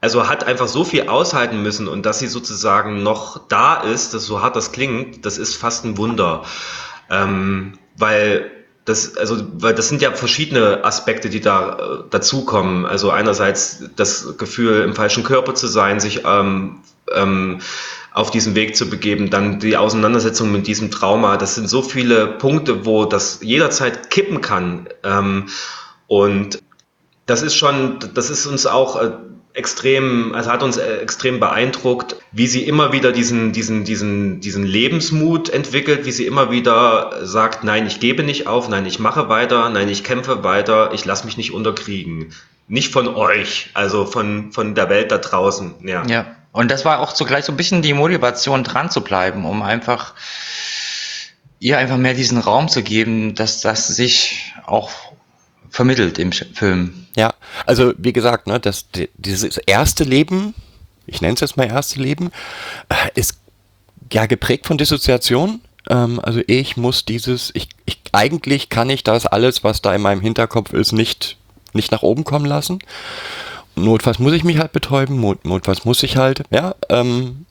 also 0.00 0.26
hat 0.26 0.44
einfach 0.44 0.68
so 0.68 0.84
viel 0.84 1.08
aushalten 1.08 1.62
müssen 1.62 1.86
und 1.86 2.06
dass 2.06 2.18
sie 2.18 2.28
sozusagen 2.28 3.02
noch 3.02 3.46
da 3.48 3.76
ist, 3.82 4.14
das 4.14 4.24
so 4.24 4.40
hart 4.42 4.56
das 4.56 4.72
klingt, 4.72 5.26
das 5.26 5.36
ist 5.36 5.54
fast 5.54 5.84
ein 5.84 5.98
Wunder. 5.98 6.44
Ähm, 7.10 7.78
weil 7.96 8.50
das, 8.84 9.16
also, 9.16 9.44
weil 9.54 9.74
das 9.74 9.88
sind 9.88 10.02
ja 10.02 10.12
verschiedene 10.12 10.84
Aspekte, 10.84 11.30
die 11.30 11.40
da 11.40 11.78
äh, 11.78 12.10
dazukommen. 12.10 12.84
Also 12.84 13.10
einerseits 13.10 13.84
das 13.96 14.36
Gefühl, 14.38 14.82
im 14.82 14.94
falschen 14.94 15.22
Körper 15.22 15.54
zu 15.54 15.68
sein, 15.68 16.00
sich 16.00 16.22
ähm, 16.24 16.80
ähm, 17.14 17.60
auf 18.12 18.30
diesen 18.30 18.54
Weg 18.54 18.76
zu 18.76 18.90
begeben, 18.90 19.30
dann 19.30 19.60
die 19.60 19.76
Auseinandersetzung 19.76 20.50
mit 20.50 20.66
diesem 20.66 20.90
Trauma. 20.90 21.36
Das 21.36 21.54
sind 21.54 21.68
so 21.68 21.82
viele 21.82 22.26
Punkte, 22.26 22.84
wo 22.84 23.04
das 23.04 23.38
jederzeit 23.42 24.10
kippen 24.10 24.40
kann. 24.40 24.88
Ähm, 25.04 25.46
und 26.08 26.58
das 27.26 27.42
ist 27.42 27.54
schon, 27.54 28.00
das 28.14 28.30
ist 28.30 28.46
uns 28.46 28.66
auch 28.66 29.00
äh, 29.00 29.12
extrem, 29.54 30.34
also 30.34 30.50
hat 30.50 30.62
uns 30.62 30.76
äh, 30.76 30.96
extrem 30.98 31.40
beeindruckt, 31.40 32.16
wie 32.32 32.46
sie 32.46 32.66
immer 32.66 32.92
wieder 32.92 33.12
diesen, 33.12 33.52
diesen, 33.52 33.84
diesen, 33.84 34.40
diesen 34.40 34.64
Lebensmut 34.64 35.50
entwickelt, 35.50 36.06
wie 36.06 36.12
sie 36.12 36.26
immer 36.26 36.50
wieder 36.50 37.20
sagt, 37.22 37.64
nein, 37.64 37.86
ich 37.86 38.00
gebe 38.00 38.22
nicht 38.22 38.46
auf, 38.46 38.68
nein, 38.68 38.86
ich 38.86 38.98
mache 38.98 39.28
weiter, 39.28 39.68
nein, 39.70 39.88
ich 39.88 40.04
kämpfe 40.04 40.42
weiter, 40.42 40.92
ich 40.94 41.04
lasse 41.04 41.26
mich 41.26 41.36
nicht 41.36 41.52
unterkriegen. 41.52 42.32
Nicht 42.68 42.92
von 42.92 43.08
euch, 43.08 43.70
also 43.74 44.06
von, 44.06 44.52
von 44.52 44.74
der 44.74 44.88
Welt 44.88 45.10
da 45.10 45.18
draußen, 45.18 45.74
ja. 45.82 46.04
Ja, 46.06 46.36
und 46.52 46.70
das 46.70 46.84
war 46.84 47.00
auch 47.00 47.12
zugleich 47.12 47.44
so 47.44 47.52
ein 47.52 47.56
bisschen 47.56 47.82
die 47.82 47.92
Motivation, 47.92 48.64
dran 48.64 48.90
zu 48.90 49.02
bleiben, 49.02 49.44
um 49.44 49.62
einfach 49.62 50.14
ihr 51.58 51.78
einfach 51.78 51.96
mehr 51.96 52.14
diesen 52.14 52.38
Raum 52.38 52.68
zu 52.68 52.82
geben, 52.82 53.34
dass 53.34 53.60
das 53.60 53.88
sich 53.88 54.52
auch 54.66 54.90
vermittelt 55.72 56.18
im 56.18 56.30
Film. 56.30 57.06
Ja, 57.16 57.34
also 57.66 57.92
wie 57.98 58.12
gesagt, 58.12 58.46
ne, 58.46 58.60
das, 58.60 58.88
die- 58.90 59.08
dieses 59.16 59.56
erste 59.58 60.04
Leben, 60.04 60.54
ich 61.06 61.20
nenne 61.20 61.34
es 61.34 61.40
jetzt 61.40 61.56
mal 61.56 61.66
erste 61.66 61.98
Leben, 62.00 62.30
äh, 62.88 62.94
ist 63.18 63.40
ja 64.12 64.26
geprägt 64.26 64.66
von 64.66 64.78
Dissoziation. 64.78 65.60
Ähm, 65.90 66.20
also 66.20 66.40
ich 66.46 66.76
muss 66.76 67.04
dieses, 67.04 67.50
ich, 67.54 67.68
ich, 67.86 68.00
eigentlich 68.12 68.68
kann 68.68 68.90
ich 68.90 69.02
das 69.02 69.26
alles, 69.26 69.64
was 69.64 69.82
da 69.82 69.94
in 69.94 70.02
meinem 70.02 70.20
Hinterkopf 70.20 70.72
ist, 70.74 70.92
nicht, 70.92 71.38
nicht 71.72 71.90
nach 71.90 72.02
oben 72.02 72.24
kommen 72.24 72.46
lassen. 72.46 72.78
Notfalls 73.74 74.18
muss 74.18 74.34
ich 74.34 74.44
mich 74.44 74.58
halt 74.58 74.72
betäuben, 74.72 75.18
not, 75.20 75.44
notfalls 75.46 75.84
muss 75.86 76.02
ich 76.02 76.18
halt, 76.18 76.42
ja, 76.50 76.74
ähm, 76.90 77.46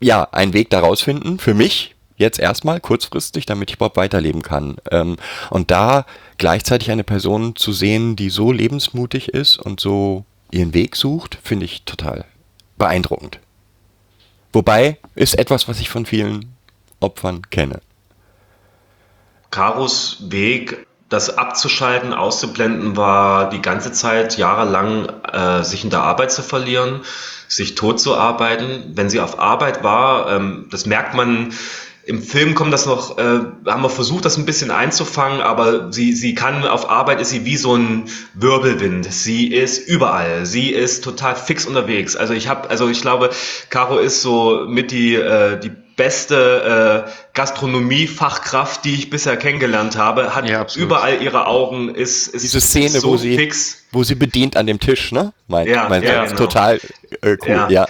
ja, 0.00 0.28
einen 0.30 0.52
Weg 0.52 0.68
daraus 0.70 1.00
finden, 1.00 1.38
für 1.38 1.54
mich, 1.54 1.94
jetzt 2.18 2.38
erstmal 2.38 2.80
kurzfristig, 2.80 3.46
damit 3.46 3.70
ich 3.70 3.76
überhaupt 3.76 3.96
weiterleben 3.96 4.42
kann. 4.42 4.76
Ähm, 4.90 5.16
und 5.50 5.70
da 5.70 6.04
gleichzeitig 6.36 6.90
eine 6.90 7.04
Person 7.04 7.56
zu 7.56 7.72
sehen, 7.72 8.16
die 8.16 8.28
so 8.28 8.52
lebensmutig 8.52 9.30
ist 9.30 9.56
und 9.56 9.80
so 9.80 10.24
ihren 10.50 10.74
Weg 10.74 10.96
sucht, 10.96 11.38
finde 11.42 11.64
ich 11.64 11.84
total 11.84 12.24
beeindruckend. 12.76 13.38
Wobei 14.52 14.98
ist 15.14 15.38
etwas, 15.38 15.68
was 15.68 15.80
ich 15.80 15.90
von 15.90 16.06
vielen 16.06 16.54
Opfern 17.00 17.42
kenne. 17.50 17.80
Karos 19.50 20.18
Weg, 20.28 20.86
das 21.08 21.38
abzuschalten, 21.38 22.12
auszublenden, 22.12 22.96
war 22.96 23.50
die 23.50 23.62
ganze 23.62 23.92
Zeit 23.92 24.36
jahrelang, 24.36 25.08
äh, 25.32 25.64
sich 25.64 25.84
in 25.84 25.90
der 25.90 26.02
Arbeit 26.02 26.32
zu 26.32 26.42
verlieren, 26.42 27.00
sich 27.46 27.74
tot 27.74 28.00
zu 28.00 28.14
arbeiten. 28.14 28.92
Wenn 28.94 29.08
sie 29.08 29.20
auf 29.20 29.38
Arbeit 29.38 29.82
war, 29.82 30.30
ähm, 30.30 30.66
das 30.70 30.86
merkt 30.86 31.14
man. 31.14 31.52
Im 32.08 32.22
Film 32.22 32.54
kommt 32.54 32.72
das 32.72 32.86
noch, 32.86 33.18
äh, 33.18 33.22
haben 33.66 33.82
wir 33.82 33.90
versucht, 33.90 34.24
das 34.24 34.38
ein 34.38 34.46
bisschen 34.46 34.70
einzufangen, 34.70 35.42
aber 35.42 35.92
sie, 35.92 36.14
sie 36.14 36.34
kann 36.34 36.64
auf 36.66 36.88
Arbeit 36.88 37.20
ist 37.20 37.28
sie 37.28 37.44
wie 37.44 37.58
so 37.58 37.76
ein 37.76 38.04
Wirbelwind. 38.32 39.12
Sie 39.12 39.48
ist 39.48 39.86
überall. 39.86 40.46
Sie 40.46 40.70
ist 40.70 41.04
total 41.04 41.36
fix 41.36 41.66
unterwegs. 41.66 42.16
Also 42.16 42.32
ich 42.32 42.48
habe, 42.48 42.70
also 42.70 42.88
ich 42.88 43.02
glaube, 43.02 43.28
Caro 43.68 43.98
ist 43.98 44.22
so 44.22 44.64
mit 44.66 44.90
die, 44.90 45.16
äh, 45.16 45.60
die 45.60 45.70
beste 45.96 47.04
äh, 47.06 47.10
Gastronomiefachkraft, 47.34 48.86
die 48.86 48.94
ich 48.94 49.10
bisher 49.10 49.36
kennengelernt 49.36 49.98
habe, 49.98 50.34
hat 50.34 50.48
Ja, 50.48 50.64
überall 50.76 51.20
ihre 51.20 51.46
Augen, 51.46 51.94
ist, 51.94 52.28
ist 52.28 52.42
Diese 52.42 52.60
Szene, 52.62 53.00
so 53.00 53.08
wo 53.08 53.16
sie, 53.18 53.36
fix. 53.36 53.84
wo 53.92 54.02
sie 54.02 54.14
bedient 54.14 54.56
an 54.56 54.66
dem 54.66 54.80
Tisch, 54.80 55.12
ne? 55.12 55.34
Mein, 55.46 55.66
Ja, 55.66 55.88
mein 55.90 56.02
ja, 56.02 56.24
genau. 56.24 56.36
total 56.36 56.80
äh, 57.20 57.36
cool, 57.42 57.48
Ja. 57.48 57.68
ja. 57.68 57.86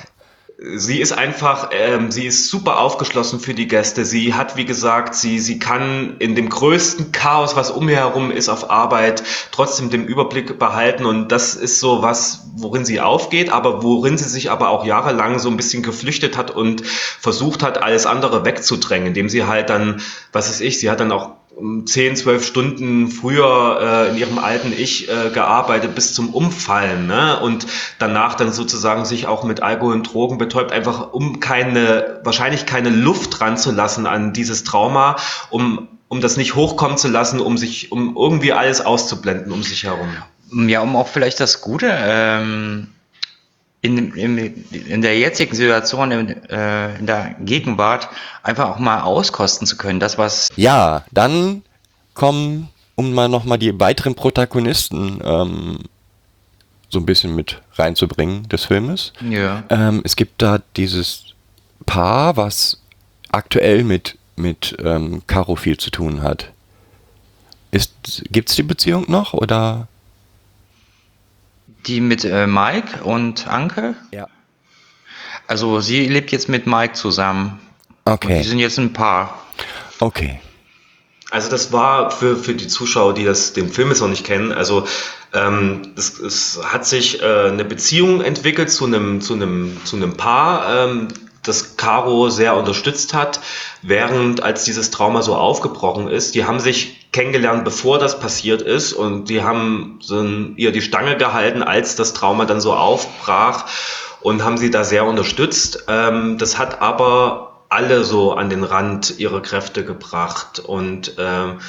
Sie 0.61 1.01
ist 1.01 1.13
einfach, 1.13 1.71
ähm, 1.71 2.11
sie 2.11 2.27
ist 2.27 2.49
super 2.49 2.81
aufgeschlossen 2.81 3.39
für 3.39 3.55
die 3.55 3.69
Gäste. 3.69 4.05
Sie 4.05 4.35
hat, 4.35 4.57
wie 4.57 4.65
gesagt, 4.65 5.15
sie, 5.15 5.39
sie 5.39 5.61
kann 5.61 6.17
in 6.19 6.35
dem 6.35 6.49
größten 6.49 7.13
Chaos, 7.13 7.55
was 7.55 7.71
um 7.71 7.89
ihr 7.89 7.95
herum 7.95 8.33
ist 8.33 8.49
auf 8.49 8.69
Arbeit, 8.69 9.23
trotzdem 9.53 9.89
den 9.89 10.05
Überblick 10.05 10.59
behalten. 10.59 11.07
Und 11.07 11.31
das 11.31 11.55
ist 11.55 11.79
so 11.79 12.03
was, 12.03 12.49
worin 12.57 12.85
sie 12.85 13.01
aufgeht, 13.01 13.51
aber 13.51 13.85
worin 13.85 14.19
sie 14.19 14.29
sich 14.29 14.51
aber 14.51 14.71
auch 14.71 14.85
jahrelang 14.85 15.39
so 15.39 15.49
ein 15.49 15.57
bisschen 15.57 15.85
geflüchtet 15.85 16.37
hat 16.37 16.51
und 16.51 16.85
versucht 16.85 17.63
hat, 17.63 17.81
alles 17.81 18.05
andere 18.05 18.45
wegzudrängen, 18.45 19.07
indem 19.09 19.29
sie 19.29 19.45
halt 19.45 19.71
dann, 19.71 20.03
was 20.33 20.49
weiß 20.49 20.61
ich, 20.61 20.81
sie 20.81 20.91
hat 20.91 20.99
dann 20.99 21.13
auch 21.13 21.38
um 21.59 21.87
10, 21.87 22.17
12 22.17 22.47
Stunden 22.47 23.09
früher 23.09 23.79
äh, 23.81 24.11
in 24.11 24.17
ihrem 24.17 24.39
alten 24.39 24.73
Ich 24.73 25.09
äh, 25.09 25.31
gearbeitet 25.31 25.95
bis 25.95 26.15
zum 26.15 26.33
Umfallen 26.33 27.07
ne? 27.07 27.41
und 27.41 27.67
danach 27.99 28.35
dann 28.35 28.53
sozusagen 28.53 29.05
sich 29.05 29.27
auch 29.27 29.45
mit 29.45 29.63
Alkohol 29.63 29.95
und 29.95 30.13
Drogen 30.13 30.39
betäubt, 30.39 30.73
einfach 30.73 31.13
um 31.13 31.41
keine, 31.41 32.21
wahrscheinlich 32.25 32.67
keine 32.67 32.91
Luft 32.91 33.41
dran 33.41 33.57
zu 33.57 33.73
lassen 33.73 34.07
an 34.07 34.33
dieses 34.33 34.65
Trauma, 34.65 35.17
um, 35.51 35.89
um 36.09 36.21
das 36.21 36.37
nicht 36.37 36.55
hochkommen 36.55 36.97
zu 36.97 37.09
lassen, 37.09 37.41
um 37.41 37.59
sich, 37.59 37.91
um 37.93 38.17
irgendwie 38.17 38.53
alles 38.53 38.81
auszublenden 38.81 39.53
um 39.53 39.63
sich 39.63 39.85
herum. 39.85 40.09
Ja, 40.69 40.81
um 40.81 40.97
auch 40.97 41.09
vielleicht 41.09 41.41
das 41.41 41.61
Gute 41.61 41.91
ähm, 41.91 42.89
in, 43.81 44.13
in, 44.15 44.65
in 44.71 45.03
der 45.03 45.19
jetzigen 45.19 45.55
Situation, 45.55 46.11
in, 46.11 46.29
äh, 46.51 46.97
in 46.99 47.07
der 47.07 47.37
Gegenwart, 47.41 48.09
einfach 48.43 48.71
auch 48.71 48.79
mal 48.79 49.03
auskosten 49.03 49.67
zu 49.67 49.77
können. 49.77 50.01
Das, 50.01 50.19
was 50.19 50.49
Ja, 50.57 51.05
dann 51.13 51.63
kommen, 52.15 52.69
um 52.97 53.15
mal 53.15 53.29
nochmal 53.29 53.59
die 53.59 53.79
weiteren 53.79 54.15
Protagonisten 54.15 55.21
ähm, 55.25 55.79
so 56.89 56.99
ein 56.99 57.07
bisschen 57.07 57.35
mit 57.35 57.61
reinzubringen 57.75 58.49
des 58.49 58.65
Filmes. 58.65 59.13
Ja. 59.29 59.63
Ähm, 59.69 60.01
es 60.05 60.17
gibt 60.17 60.43
da 60.43 60.61
dieses 60.77 61.35
Paar, 61.87 62.37
was 62.37 62.81
aktuell 63.31 63.85
mit, 63.85 64.19
mit 64.37 64.77
ähm, 64.83 65.23
Caro 65.27 65.55
viel 65.55 65.77
zu 65.77 65.91
tun 65.91 66.23
hat. 66.23 66.51
Gibt 67.71 68.49
es 68.49 68.57
die 68.57 68.63
Beziehung 68.63 69.05
noch 69.09 69.35
oder? 69.35 69.87
Die 71.87 72.01
mit 72.01 72.25
äh, 72.25 72.47
Mike 72.47 73.03
und 73.05 73.47
Anke? 73.47 73.95
Ja. 74.11 74.27
Also 75.47 75.81
sie 75.81 76.07
lebt 76.07 76.31
jetzt 76.33 76.49
mit 76.49 76.67
Mike 76.67 76.95
zusammen. 76.95 77.59
Okay. 78.05 78.39
Die 78.39 78.49
sind 78.49 78.59
jetzt 78.59 78.79
ein 78.79 78.93
Paar. 78.93 79.43
Okay. 80.01 80.41
Also 81.31 81.51
das 81.51 81.73
war 81.73 82.11
für, 82.11 82.37
für 82.37 82.55
die 82.55 82.69
Zuschauer, 82.69 83.15
die 83.15 83.25
das, 83.25 83.53
den 83.53 83.71
Film 83.71 83.89
jetzt 83.89 84.01
noch 84.01 84.09
nicht 84.09 84.25
kennen, 84.25 84.51
also 84.51 84.87
ähm, 85.35 85.93
es, 85.97 86.19
es 86.19 86.59
hat 86.63 86.87
sich 86.87 87.21
äh, 87.21 87.49
eine 87.49 87.67
Beziehung 87.67 88.23
entwickelt 88.23 88.71
zu 88.71 88.87
einem, 88.87 89.21
zu 89.21 89.35
einem, 89.35 89.77
zu 89.85 89.97
einem 89.97 90.17
Paar, 90.17 90.89
ähm, 90.89 91.09
das 91.49 91.77
Caro 91.77 92.29
sehr 92.29 92.57
unterstützt 92.57 93.15
hat, 93.15 93.41
während 93.83 94.43
als 94.43 94.65
dieses 94.65 94.91
Trauma 94.91 95.23
so 95.23 95.35
aufgebrochen 95.35 96.09
ist. 96.09 96.35
Die 96.35 96.45
haben 96.45 96.61
sich 96.61 97.11
kennengelernt, 97.13 97.65
bevor 97.65 97.99
das 97.99 98.21
passiert 98.21 98.63
ist 98.63 98.93
und 98.93 99.29
die 99.31 99.43
haben 99.43 99.99
so 100.01 100.23
ihr 100.57 100.73
die 100.73 100.83
Stange 100.83 101.17
gehalten, 101.17 101.63
als 101.63 101.97
das 101.97 102.13
Trauma 102.13 102.45
dann 102.45 102.61
so 102.61 102.75
aufbrach 102.75 103.65
und 104.21 104.45
haben 104.45 104.59
sie 104.59 104.71
da 104.71 104.85
sehr 104.85 105.05
unterstützt. 105.05 105.85
Ähm, 105.89 106.39
das 106.39 106.59
hat 106.59 106.83
aber 106.83 107.63
alle 107.69 108.05
so 108.05 108.33
an 108.33 108.51
den 108.51 108.65
Rand 108.65 109.19
ihrer 109.19 109.43
Kräfte 109.43 109.85
gebracht 109.85 110.59
und 110.59 111.15
ähm, 111.19 111.61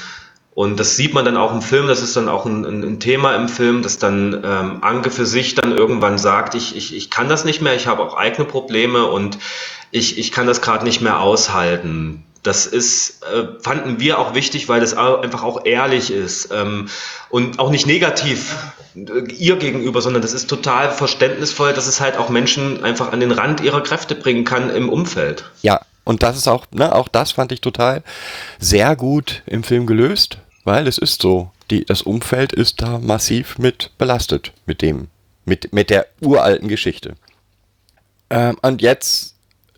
und 0.60 0.78
das 0.78 0.98
sieht 0.98 1.14
man 1.14 1.24
dann 1.24 1.38
auch 1.38 1.54
im 1.54 1.62
Film, 1.62 1.88
das 1.88 2.02
ist 2.02 2.18
dann 2.18 2.28
auch 2.28 2.46
ein, 2.46 2.66
ein 2.66 3.00
Thema 3.00 3.34
im 3.34 3.48
Film, 3.48 3.82
dass 3.82 3.98
dann 3.98 4.34
ähm, 4.44 4.80
Anke 4.84 5.10
für 5.10 5.26
sich 5.26 5.56
dann 5.56 5.72
irgendwann 5.72 6.18
sagt, 6.18 6.54
ich, 6.54 6.76
ich, 6.76 6.94
ich 6.94 7.10
kann 7.10 7.30
das 7.30 7.46
nicht 7.46 7.62
mehr, 7.62 7.76
ich 7.76 7.88
habe 7.88 8.04
auch 8.04 8.18
eigene 8.18 8.44
Probleme 8.44 9.06
und 9.06 9.38
ich, 9.92 10.18
ich 10.18 10.34
kann 10.34 10.48
das 10.48 10.62
gerade 10.62 10.84
nicht 10.84 11.00
mehr 11.00 11.22
aushalten. 11.22 12.26
Das 12.44 12.66
ist, 12.66 13.24
äh, 13.24 13.46
fanden 13.62 14.02
wir 14.02 14.20
auch 14.20 14.34
wichtig, 14.34 14.68
weil 14.68 14.82
das 14.82 14.94
einfach 14.94 15.44
auch 15.44 15.64
ehrlich 15.64 16.12
ist 16.12 16.50
ähm, 16.52 16.90
und 17.30 17.60
auch 17.60 17.70
nicht 17.70 17.88
negativ 17.88 18.58
äh, 18.96 19.32
ihr 19.32 19.56
gegenüber, 19.56 20.02
sondern 20.02 20.22
das 20.22 20.34
ist 20.34 20.50
total 20.50 20.92
verständnisvoll, 20.92 21.72
dass 21.72 21.88
es 21.88 22.02
halt 22.02 22.18
auch 22.18 22.28
Menschen 22.28 22.84
einfach 22.84 23.14
an 23.14 23.22
den 23.22 23.32
Rand 23.32 23.62
ihrer 23.62 23.82
Kräfte 23.82 24.14
bringen 24.14 24.44
kann 24.44 24.70
im 24.70 24.90
Umfeld. 24.90 25.50
Ja, 25.62 25.80
und 26.04 26.22
das 26.22 26.36
ist 26.36 26.50
auch, 26.50 26.66
ne, 26.72 26.94
auch 26.94 27.08
das 27.08 27.32
fand 27.32 27.54
ich 27.54 27.62
total 27.62 28.04
sehr 28.60 28.98
gut 28.98 29.42
im 29.46 29.64
Film 29.64 29.88
gelöst, 29.88 30.40
weil 30.70 30.88
es 30.88 31.00
ist 31.00 31.20
so, 31.24 31.50
die, 31.72 31.84
das 31.84 32.04
Umfeld 32.04 32.54
ist 32.54 32.84
da 32.84 33.00
massiv 33.00 33.58
mit 33.58 33.90
belastet, 33.98 34.54
mit 34.68 34.84
dem, 34.84 35.08
mit, 35.44 35.74
mit 35.74 35.90
der 35.90 36.06
uralten 36.22 36.68
Geschichte. 36.68 37.16
Ähm, 38.30 38.56
und 38.62 38.80
jetzt 38.80 39.34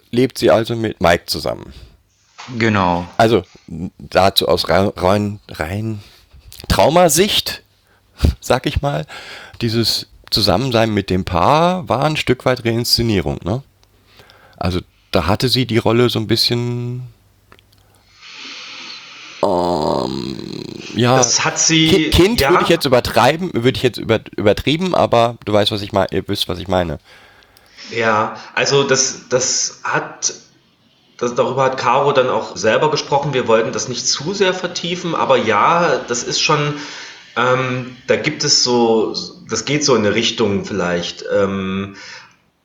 lebt 0.10 0.38
sie 0.38 0.52
also 0.52 0.76
mit 0.76 1.00
Mike 1.00 1.28
zusammen. 1.28 1.72
Genau. 2.58 3.08
Also 3.16 3.44
dazu 4.00 4.50
aus 4.50 4.68
rein, 4.68 5.40
rein 5.48 6.02
Traumasicht, 6.68 7.64
sag 8.42 8.66
ich 8.66 8.82
mal, 8.82 9.06
dieses 9.62 10.08
Zusammensein 10.30 10.94
mit 10.94 11.10
dem 11.10 11.24
Paar 11.24 11.88
war 11.88 12.04
ein 12.04 12.18
Stück 12.18 12.44
weit 12.44 12.66
Reinszenierung, 12.66 13.40
ne? 13.46 13.64
Also 14.58 14.82
da 15.12 15.26
hatte 15.26 15.48
sie 15.48 15.66
die 15.66 15.78
Rolle 15.78 16.10
so 16.10 16.20
ein 16.20 16.28
bisschen. 16.28 17.04
Ähm, 19.44 20.64
ja, 20.96 21.18
das 21.18 21.44
hat 21.44 21.58
sie. 21.58 22.10
Kind 22.10 22.42
ja. 22.42 22.52
würde 22.52 22.64
ich 22.64 22.70
jetzt 22.70 22.86
übertreiben, 22.86 23.52
würde 23.54 23.78
ich 23.78 23.84
jetzt 23.84 23.98
über, 23.98 24.20
übertrieben, 24.36 24.94
aber 24.94 25.38
du 25.46 25.54
weißt, 25.54 25.72
was 25.72 25.82
ich 25.82 25.92
meine, 25.92 26.08
ihr 26.12 26.28
wisst, 26.28 26.48
was 26.48 26.60
ich 26.60 26.68
meine. 26.68 27.00
Ja, 27.90 28.36
also 28.54 28.84
das, 28.84 29.28
das 29.30 29.82
hat, 29.84 30.34
das, 31.18 31.36
darüber 31.36 31.64
hat 31.64 31.78
Caro 31.78 32.12
dann 32.12 32.30
auch 32.30 32.56
selber 32.56 32.92
gesprochen. 32.92 33.34
Wir 33.34 33.48
wollten 33.48 33.72
das 33.72 33.90
nicht 33.90 34.08
zu 34.08 34.34
sehr 34.34 34.54
vertiefen, 34.54 35.16
aber 35.16 35.38
ja, 35.38 35.98
das 36.08 36.24
ist 36.24 36.40
schon, 36.40 36.76
ähm, 37.36 37.98
da 38.08 38.16
gibt 38.16 38.44
es 38.44 38.64
so, 38.64 39.16
das 39.50 39.66
geht 39.66 39.84
so 39.84 39.96
in 39.96 40.06
eine 40.06 40.16
Richtung 40.16 40.66
vielleicht. 40.66 41.26
Ähm, 41.34 41.96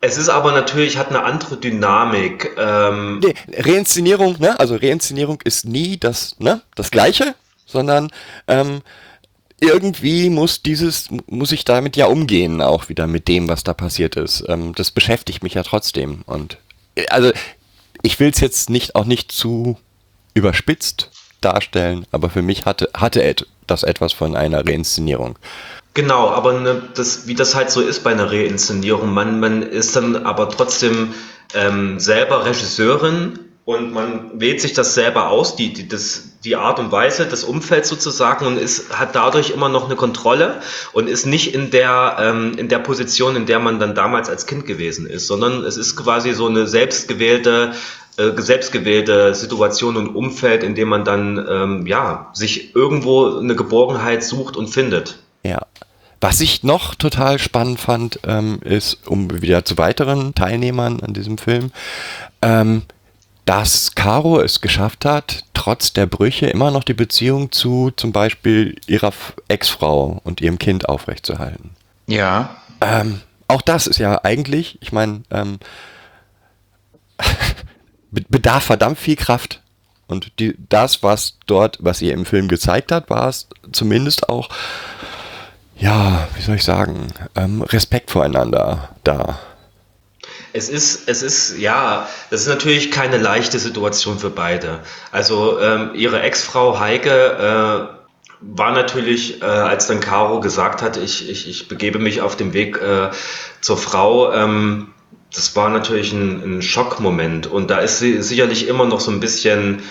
es 0.00 0.18
ist 0.18 0.28
aber 0.28 0.52
natürlich, 0.52 0.98
hat 0.98 1.08
eine 1.08 1.24
andere 1.24 1.56
Dynamik. 1.56 2.50
Ähm 2.58 3.20
nee, 3.20 3.34
Reinszenierung, 3.56 4.36
ne? 4.38 4.58
Also 4.60 4.76
Reinszenierung 4.76 5.40
ist 5.42 5.64
nie 5.64 5.96
das, 5.96 6.36
ne? 6.38 6.62
Das 6.74 6.90
Gleiche, 6.90 7.34
sondern 7.64 8.10
ähm, 8.46 8.82
irgendwie 9.60 10.28
muss 10.28 10.62
dieses, 10.62 11.08
muss 11.26 11.52
ich 11.52 11.64
damit 11.64 11.96
ja 11.96 12.06
umgehen, 12.06 12.60
auch 12.60 12.88
wieder 12.88 13.06
mit 13.06 13.26
dem, 13.26 13.48
was 13.48 13.64
da 13.64 13.72
passiert 13.72 14.16
ist. 14.16 14.44
Ähm, 14.48 14.74
das 14.74 14.90
beschäftigt 14.90 15.42
mich 15.42 15.54
ja 15.54 15.62
trotzdem. 15.62 16.22
Und 16.26 16.58
also 17.08 17.32
ich 18.02 18.20
will 18.20 18.30
es 18.30 18.40
jetzt 18.40 18.70
nicht 18.70 18.94
auch 18.94 19.04
nicht 19.04 19.32
zu 19.32 19.78
überspitzt 20.34 21.10
darstellen, 21.40 22.06
aber 22.12 22.30
für 22.30 22.42
mich 22.42 22.66
hatte, 22.66 22.90
hatte 22.94 23.34
das 23.66 23.82
etwas 23.82 24.12
von 24.12 24.36
einer 24.36 24.66
Reinszenierung. 24.66 25.38
Genau, 25.96 26.28
aber 26.28 26.52
ne, 26.52 26.82
das, 26.94 27.26
wie 27.26 27.34
das 27.34 27.54
halt 27.54 27.70
so 27.70 27.80
ist 27.80 28.04
bei 28.04 28.10
einer 28.10 28.30
Reinszenierung, 28.30 29.14
man, 29.14 29.40
man 29.40 29.62
ist 29.62 29.96
dann 29.96 30.26
aber 30.26 30.50
trotzdem 30.50 31.14
ähm, 31.54 31.98
selber 31.98 32.44
Regisseurin 32.44 33.38
und 33.64 33.94
man 33.94 34.38
wählt 34.38 34.60
sich 34.60 34.74
das 34.74 34.94
selber 34.94 35.30
aus, 35.30 35.56
die, 35.56 35.72
die, 35.72 35.88
das, 35.88 36.38
die 36.44 36.54
Art 36.54 36.78
und 36.80 36.92
Weise, 36.92 37.24
das 37.24 37.44
Umfeld 37.44 37.86
sozusagen 37.86 38.44
und 38.44 38.58
ist, 38.58 38.90
hat 38.98 39.16
dadurch 39.16 39.48
immer 39.52 39.70
noch 39.70 39.86
eine 39.86 39.96
Kontrolle 39.96 40.60
und 40.92 41.08
ist 41.08 41.24
nicht 41.24 41.54
in 41.54 41.70
der, 41.70 42.18
ähm, 42.20 42.58
in 42.58 42.68
der 42.68 42.80
Position, 42.80 43.34
in 43.34 43.46
der 43.46 43.58
man 43.58 43.80
dann 43.80 43.94
damals 43.94 44.28
als 44.28 44.44
Kind 44.44 44.66
gewesen 44.66 45.06
ist, 45.06 45.26
sondern 45.26 45.64
es 45.64 45.78
ist 45.78 45.96
quasi 45.96 46.34
so 46.34 46.46
eine 46.46 46.66
selbstgewählte 46.66 47.72
äh, 48.18 48.32
selbstgewählte 48.36 49.34
Situation 49.34 49.96
und 49.96 50.14
Umfeld, 50.14 50.62
in 50.62 50.74
dem 50.74 50.90
man 50.90 51.06
dann 51.06 51.42
ähm, 51.50 51.86
ja 51.86 52.30
sich 52.34 52.76
irgendwo 52.76 53.38
eine 53.38 53.56
Geborgenheit 53.56 54.22
sucht 54.22 54.58
und 54.58 54.68
findet. 54.68 55.20
Ja. 55.42 55.60
Was 56.20 56.40
ich 56.40 56.62
noch 56.62 56.94
total 56.94 57.38
spannend 57.38 57.78
fand, 57.78 58.20
ähm, 58.24 58.60
ist, 58.62 59.06
um 59.06 59.42
wieder 59.42 59.64
zu 59.64 59.76
weiteren 59.76 60.34
Teilnehmern 60.34 61.00
an 61.00 61.12
diesem 61.12 61.36
Film, 61.38 61.72
ähm, 62.42 62.82
dass 63.44 63.94
Caro 63.94 64.40
es 64.40 64.60
geschafft 64.60 65.04
hat, 65.04 65.44
trotz 65.54 65.92
der 65.92 66.06
Brüche 66.06 66.46
immer 66.46 66.70
noch 66.70 66.84
die 66.84 66.94
Beziehung 66.94 67.52
zu 67.52 67.92
zum 67.96 68.12
Beispiel 68.12 68.76
ihrer 68.86 69.12
Ex-Frau 69.48 70.20
und 70.24 70.40
ihrem 70.40 70.58
Kind 70.58 70.88
aufrechtzuerhalten. 70.88 71.70
Ja. 72.06 72.56
Ähm, 72.80 73.20
auch 73.46 73.62
das 73.62 73.86
ist 73.86 73.98
ja 73.98 74.24
eigentlich, 74.24 74.78
ich 74.80 74.92
meine, 74.92 75.22
ähm, 75.30 75.58
bedarf 78.10 78.64
verdammt 78.64 78.98
viel 78.98 79.16
Kraft. 79.16 79.62
Und 80.08 80.38
die, 80.38 80.56
das, 80.68 81.02
was 81.02 81.38
dort, 81.46 81.78
was 81.80 82.00
ihr 82.02 82.12
im 82.14 82.26
Film 82.26 82.48
gezeigt 82.48 82.92
hat, 82.92 83.10
war 83.10 83.28
es 83.28 83.48
zumindest 83.72 84.28
auch 84.28 84.48
ja, 85.78 86.28
wie 86.34 86.42
soll 86.42 86.56
ich 86.56 86.64
sagen, 86.64 87.08
ähm, 87.34 87.62
Respekt 87.62 88.10
voreinander 88.10 88.90
da. 89.04 89.38
Es 90.52 90.68
ist, 90.70 91.08
es 91.08 91.22
ist, 91.22 91.58
ja, 91.58 92.08
das 92.30 92.42
ist 92.42 92.48
natürlich 92.48 92.90
keine 92.90 93.18
leichte 93.18 93.58
Situation 93.58 94.18
für 94.18 94.30
beide. 94.30 94.80
Also 95.12 95.60
ähm, 95.60 95.90
ihre 95.94 96.22
Ex-Frau 96.22 96.80
Heike 96.80 97.90
äh, 97.90 97.96
war 98.40 98.72
natürlich, 98.72 99.42
äh, 99.42 99.44
als 99.44 99.86
dann 99.86 100.00
Caro 100.00 100.40
gesagt 100.40 100.80
hat, 100.80 100.96
ich, 100.96 101.28
ich, 101.28 101.48
ich 101.48 101.68
begebe 101.68 101.98
mich 101.98 102.22
auf 102.22 102.36
dem 102.36 102.54
Weg 102.54 102.80
äh, 102.80 103.10
zur 103.60 103.76
Frau, 103.76 104.32
ähm, 104.32 104.94
das 105.34 105.54
war 105.56 105.68
natürlich 105.68 106.12
ein, 106.12 106.58
ein 106.58 106.62
Schockmoment. 106.62 107.46
Und 107.46 107.70
da 107.70 107.78
ist 107.78 107.98
sie 107.98 108.22
sicherlich 108.22 108.68
immer 108.68 108.86
noch 108.86 109.00
so 109.00 109.10
ein 109.10 109.20
bisschen 109.20 109.82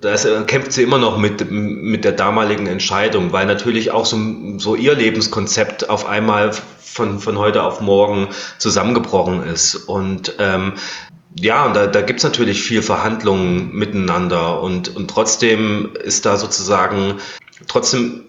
da 0.00 0.16
kämpft 0.46 0.72
sie 0.72 0.82
immer 0.82 0.98
noch 0.98 1.18
mit, 1.18 1.50
mit 1.50 2.04
der 2.04 2.12
damaligen 2.12 2.66
Entscheidung, 2.66 3.32
weil 3.32 3.46
natürlich 3.46 3.90
auch 3.90 4.06
so, 4.06 4.18
so 4.58 4.74
ihr 4.74 4.94
Lebenskonzept 4.94 5.90
auf 5.90 6.06
einmal 6.06 6.52
von, 6.52 7.18
von 7.18 7.38
heute 7.38 7.62
auf 7.62 7.80
morgen 7.80 8.28
zusammengebrochen 8.58 9.42
ist. 9.42 9.74
Und 9.74 10.34
ähm, 10.38 10.74
ja, 11.38 11.68
da, 11.72 11.86
da 11.86 12.00
gibt 12.00 12.20
es 12.20 12.24
natürlich 12.24 12.62
viel 12.62 12.82
Verhandlungen 12.82 13.74
miteinander 13.74 14.62
und, 14.62 14.96
und 14.96 15.10
trotzdem 15.10 15.90
ist 16.02 16.24
da 16.24 16.36
sozusagen, 16.36 17.16
trotzdem 17.68 18.22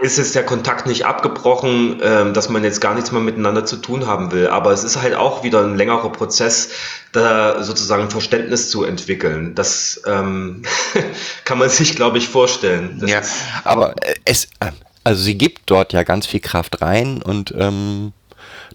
ist 0.00 0.18
jetzt 0.18 0.34
der 0.34 0.44
Kontakt 0.44 0.86
nicht 0.86 1.06
abgebrochen, 1.06 2.00
äh, 2.00 2.32
dass 2.32 2.48
man 2.48 2.64
jetzt 2.64 2.80
gar 2.80 2.94
nichts 2.94 3.12
mehr 3.12 3.20
miteinander 3.20 3.64
zu 3.64 3.76
tun 3.76 4.06
haben 4.06 4.32
will. 4.32 4.48
Aber 4.48 4.72
es 4.72 4.84
ist 4.84 5.00
halt 5.00 5.14
auch 5.14 5.42
wieder 5.42 5.62
ein 5.62 5.76
längerer 5.76 6.10
Prozess, 6.12 6.70
da 7.12 7.62
sozusagen 7.62 8.10
Verständnis 8.10 8.70
zu 8.70 8.84
entwickeln. 8.84 9.54
Das 9.54 10.02
ähm, 10.06 10.62
kann 11.44 11.58
man 11.58 11.68
sich, 11.68 11.96
glaube 11.96 12.18
ich, 12.18 12.28
vorstellen. 12.28 12.98
Das 13.00 13.10
ja, 13.10 13.22
aber 13.64 13.94
äh, 14.02 14.14
es, 14.24 14.46
äh, 14.60 14.72
also 15.04 15.22
sie 15.22 15.36
gibt 15.36 15.62
dort 15.66 15.92
ja 15.92 16.02
ganz 16.02 16.26
viel 16.26 16.40
Kraft 16.40 16.82
rein 16.82 17.22
und 17.22 17.54
ähm, 17.56 18.12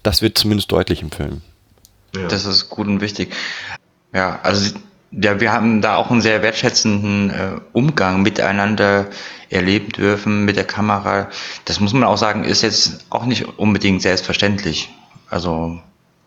das 0.02 0.22
wird 0.22 0.38
zumindest 0.38 0.72
deutlich 0.72 1.02
im 1.02 1.10
Film. 1.10 1.42
Ja. 2.14 2.28
Das 2.28 2.44
ist 2.46 2.68
gut 2.68 2.86
und 2.86 3.00
wichtig. 3.00 3.34
Ja, 4.12 4.40
also 4.42 4.74
ja, 5.10 5.40
wir 5.40 5.52
haben 5.52 5.80
da 5.82 5.96
auch 5.96 6.10
einen 6.10 6.20
sehr 6.20 6.42
wertschätzenden 6.42 7.30
äh, 7.30 7.60
Umgang 7.72 8.22
miteinander 8.22 9.06
erleben 9.50 9.90
dürfen 9.90 10.44
mit 10.44 10.56
der 10.56 10.64
Kamera. 10.64 11.28
Das 11.64 11.80
muss 11.80 11.92
man 11.92 12.04
auch 12.04 12.18
sagen, 12.18 12.44
ist 12.44 12.62
jetzt 12.62 13.06
auch 13.10 13.24
nicht 13.24 13.46
unbedingt 13.58 14.02
selbstverständlich. 14.02 14.92
Also. 15.30 15.80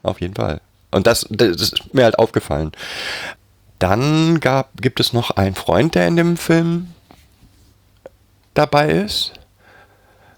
Auf 0.03 0.21
jeden 0.21 0.36
Fall. 0.36 0.61
Und 0.91 1.07
das, 1.07 1.27
das 1.30 1.49
ist 1.61 1.93
mir 1.93 2.03
halt 2.03 2.17
aufgefallen. 2.17 2.71
Dann 3.77 4.39
gab, 4.39 4.82
gibt 4.82 4.99
es 4.99 5.13
noch 5.13 5.32
einen 5.32 5.55
Freund, 5.55 5.95
der 5.95 6.07
in 6.07 6.15
dem 6.15 6.38
Film 6.38 6.88
dabei 8.53 8.89
ist. 8.89 9.34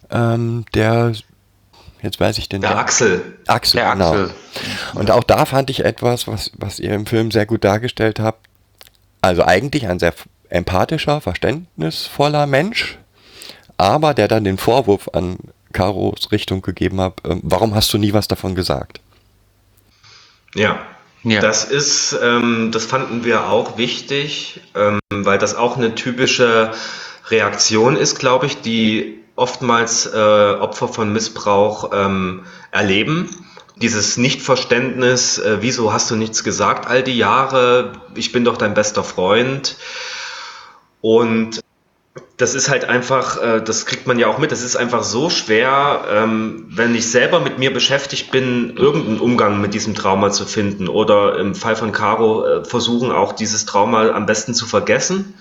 Ähm, 0.09 0.65
der, 0.73 1.13
jetzt 2.01 2.19
weiß 2.19 2.37
ich 2.37 2.49
den. 2.49 2.61
Der 2.61 2.77
Axel. 2.77 3.37
Axel, 3.47 3.81
Der 3.81 3.91
genau. 3.93 4.11
Axel. 4.11 4.31
Und 4.95 5.11
auch 5.11 5.23
da 5.23 5.45
fand 5.45 5.69
ich 5.69 5.85
etwas, 5.85 6.27
was, 6.27 6.51
was 6.57 6.79
ihr 6.79 6.93
im 6.93 7.05
Film 7.05 7.31
sehr 7.31 7.45
gut 7.45 7.63
dargestellt 7.63 8.19
habt. 8.19 8.47
Also 9.21 9.43
eigentlich 9.43 9.87
ein 9.87 9.99
sehr 9.99 10.13
empathischer, 10.49 11.21
verständnisvoller 11.21 12.47
Mensch, 12.47 12.97
aber 13.77 14.13
der 14.13 14.27
dann 14.27 14.43
den 14.43 14.57
Vorwurf 14.57 15.09
an 15.13 15.37
Karos 15.73 16.31
Richtung 16.31 16.61
gegeben 16.61 16.99
hat, 16.99 17.21
ähm, 17.25 17.39
warum 17.43 17.73
hast 17.75 17.93
du 17.93 17.97
nie 17.97 18.13
was 18.13 18.27
davon 18.27 18.55
gesagt? 18.55 18.99
Ja. 20.53 20.79
Ja. 21.23 21.39
Das 21.39 21.65
ist, 21.65 22.17
ähm, 22.21 22.71
das 22.73 22.85
fanden 22.85 23.23
wir 23.23 23.47
auch 23.47 23.77
wichtig, 23.77 24.61
ähm, 24.75 24.99
weil 25.11 25.37
das 25.37 25.53
auch 25.55 25.77
eine 25.77 25.93
typische 25.93 26.71
Reaktion 27.29 27.95
ist, 27.95 28.17
glaube 28.17 28.47
ich, 28.47 28.61
die 28.61 29.20
oftmals 29.41 30.05
äh, 30.05 30.17
Opfer 30.17 30.87
von 30.87 31.11
Missbrauch 31.11 31.89
ähm, 31.93 32.43
erleben. 32.71 33.27
Dieses 33.75 34.17
Nichtverständnis, 34.17 35.39
äh, 35.39 35.57
wieso 35.61 35.91
hast 35.91 36.11
du 36.11 36.15
nichts 36.15 36.43
gesagt 36.43 36.85
all 36.87 37.01
die 37.01 37.17
Jahre, 37.17 37.93
ich 38.13 38.31
bin 38.31 38.45
doch 38.45 38.55
dein 38.55 38.75
bester 38.75 39.03
Freund. 39.03 39.77
Und 41.01 41.61
das 42.37 42.53
ist 42.53 42.69
halt 42.69 42.85
einfach, 42.85 43.41
äh, 43.41 43.61
das 43.63 43.87
kriegt 43.87 44.05
man 44.05 44.19
ja 44.19 44.27
auch 44.27 44.37
mit, 44.37 44.51
das 44.51 44.61
ist 44.61 44.75
einfach 44.75 45.03
so 45.03 45.31
schwer, 45.31 46.05
ähm, 46.11 46.65
wenn 46.69 46.93
ich 46.93 47.09
selber 47.09 47.39
mit 47.39 47.57
mir 47.57 47.73
beschäftigt 47.73 48.31
bin, 48.31 48.77
irgendeinen 48.77 49.19
Umgang 49.19 49.59
mit 49.59 49.73
diesem 49.73 49.95
Trauma 49.95 50.29
zu 50.29 50.45
finden 50.45 50.87
oder 50.87 51.39
im 51.39 51.55
Fall 51.55 51.75
von 51.75 51.91
Caro 51.91 52.45
äh, 52.45 52.63
versuchen 52.63 53.11
auch 53.11 53.33
dieses 53.33 53.65
Trauma 53.65 54.11
am 54.11 54.27
besten 54.27 54.53
zu 54.53 54.67
vergessen. 54.67 55.33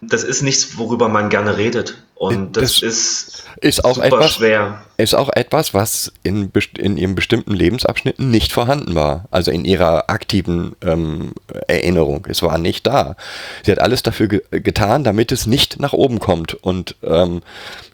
Das 0.00 0.22
ist 0.22 0.42
nichts, 0.42 0.78
worüber 0.78 1.08
man 1.08 1.28
gerne 1.28 1.56
redet. 1.56 2.02
Und 2.14 2.56
das, 2.56 2.80
Das 2.80 2.82
ist, 2.82 3.44
Ist 3.60 3.84
auch 3.84 3.94
super 3.94 4.06
etwas, 4.06 4.32
schwer. 4.34 4.82
ist 4.96 5.14
auch 5.14 5.28
etwas, 5.30 5.74
was 5.74 6.12
in, 6.22 6.52
in 6.76 6.96
ihren 6.96 7.14
bestimmten 7.14 7.52
Lebensabschnitten 7.52 8.30
nicht 8.30 8.52
vorhanden 8.52 8.94
war. 8.94 9.24
Also 9.30 9.50
in 9.50 9.64
ihrer 9.64 10.08
aktiven 10.10 10.76
ähm, 10.82 11.32
Erinnerung. 11.66 12.26
Es 12.28 12.42
war 12.42 12.58
nicht 12.58 12.86
da. 12.86 13.16
Sie 13.64 13.72
hat 13.72 13.80
alles 13.80 14.02
dafür 14.02 14.28
ge 14.28 14.42
getan, 14.50 15.02
damit 15.04 15.32
es 15.32 15.46
nicht 15.46 15.80
nach 15.80 15.92
oben 15.92 16.18
kommt. 16.20 16.54
Und 16.54 16.96
ähm, 17.02 17.42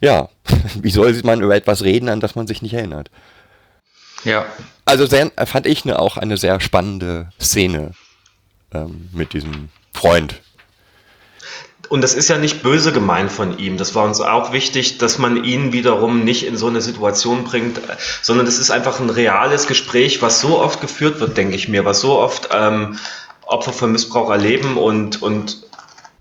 ja, 0.03 0.29
wie 0.81 0.91
soll 0.91 1.19
man 1.25 1.41
über 1.41 1.55
etwas 1.55 1.83
reden, 1.83 2.09
an 2.09 2.21
das 2.21 2.35
man 2.35 2.47
sich 2.47 2.61
nicht 2.63 2.75
erinnert? 2.75 3.11
Ja. 4.25 4.47
Also 4.85 5.07
sehr, 5.07 5.31
fand 5.47 5.67
ich 5.67 5.85
ne, 5.85 5.99
auch 5.99 6.17
eine 6.19 6.37
sehr 6.37 6.61
spannende 6.61 7.31
Szene 7.41 7.93
ähm, 8.73 9.09
mit 9.13 9.33
diesem 9.33 9.69
Freund. 9.95 10.41
Und 11.89 12.01
das 12.01 12.15
ist 12.15 12.29
ja 12.29 12.39
nicht 12.39 12.63
böse 12.63 12.93
gemeint 12.93 13.31
von 13.31 13.59
ihm. 13.59 13.77
Das 13.77 13.95
war 13.95 14.05
uns 14.05 14.21
auch 14.21 14.53
wichtig, 14.53 14.99
dass 14.99 15.19
man 15.19 15.45
ihn 15.45 15.73
wiederum 15.73 16.25
nicht 16.25 16.47
in 16.47 16.57
so 16.57 16.67
eine 16.67 16.81
Situation 16.81 17.45
bringt, 17.45 17.81
sondern 18.23 18.47
es 18.47 18.59
ist 18.59 18.71
einfach 18.71 19.01
ein 19.01 19.11
reales 19.11 19.67
Gespräch, 19.67 20.23
was 20.23 20.41
so 20.41 20.61
oft 20.61 20.81
geführt 20.81 21.21
wird, 21.21 21.37
denke 21.37 21.57
ich 21.57 21.69
mir, 21.69 21.85
was 21.85 22.01
so 22.01 22.19
oft 22.19 22.49
ähm, 22.53 22.99
Opfer 23.47 23.73
von 23.73 23.93
Missbrauch 23.93 24.31
erleben 24.31 24.77
und, 24.77 25.23
und, 25.23 25.63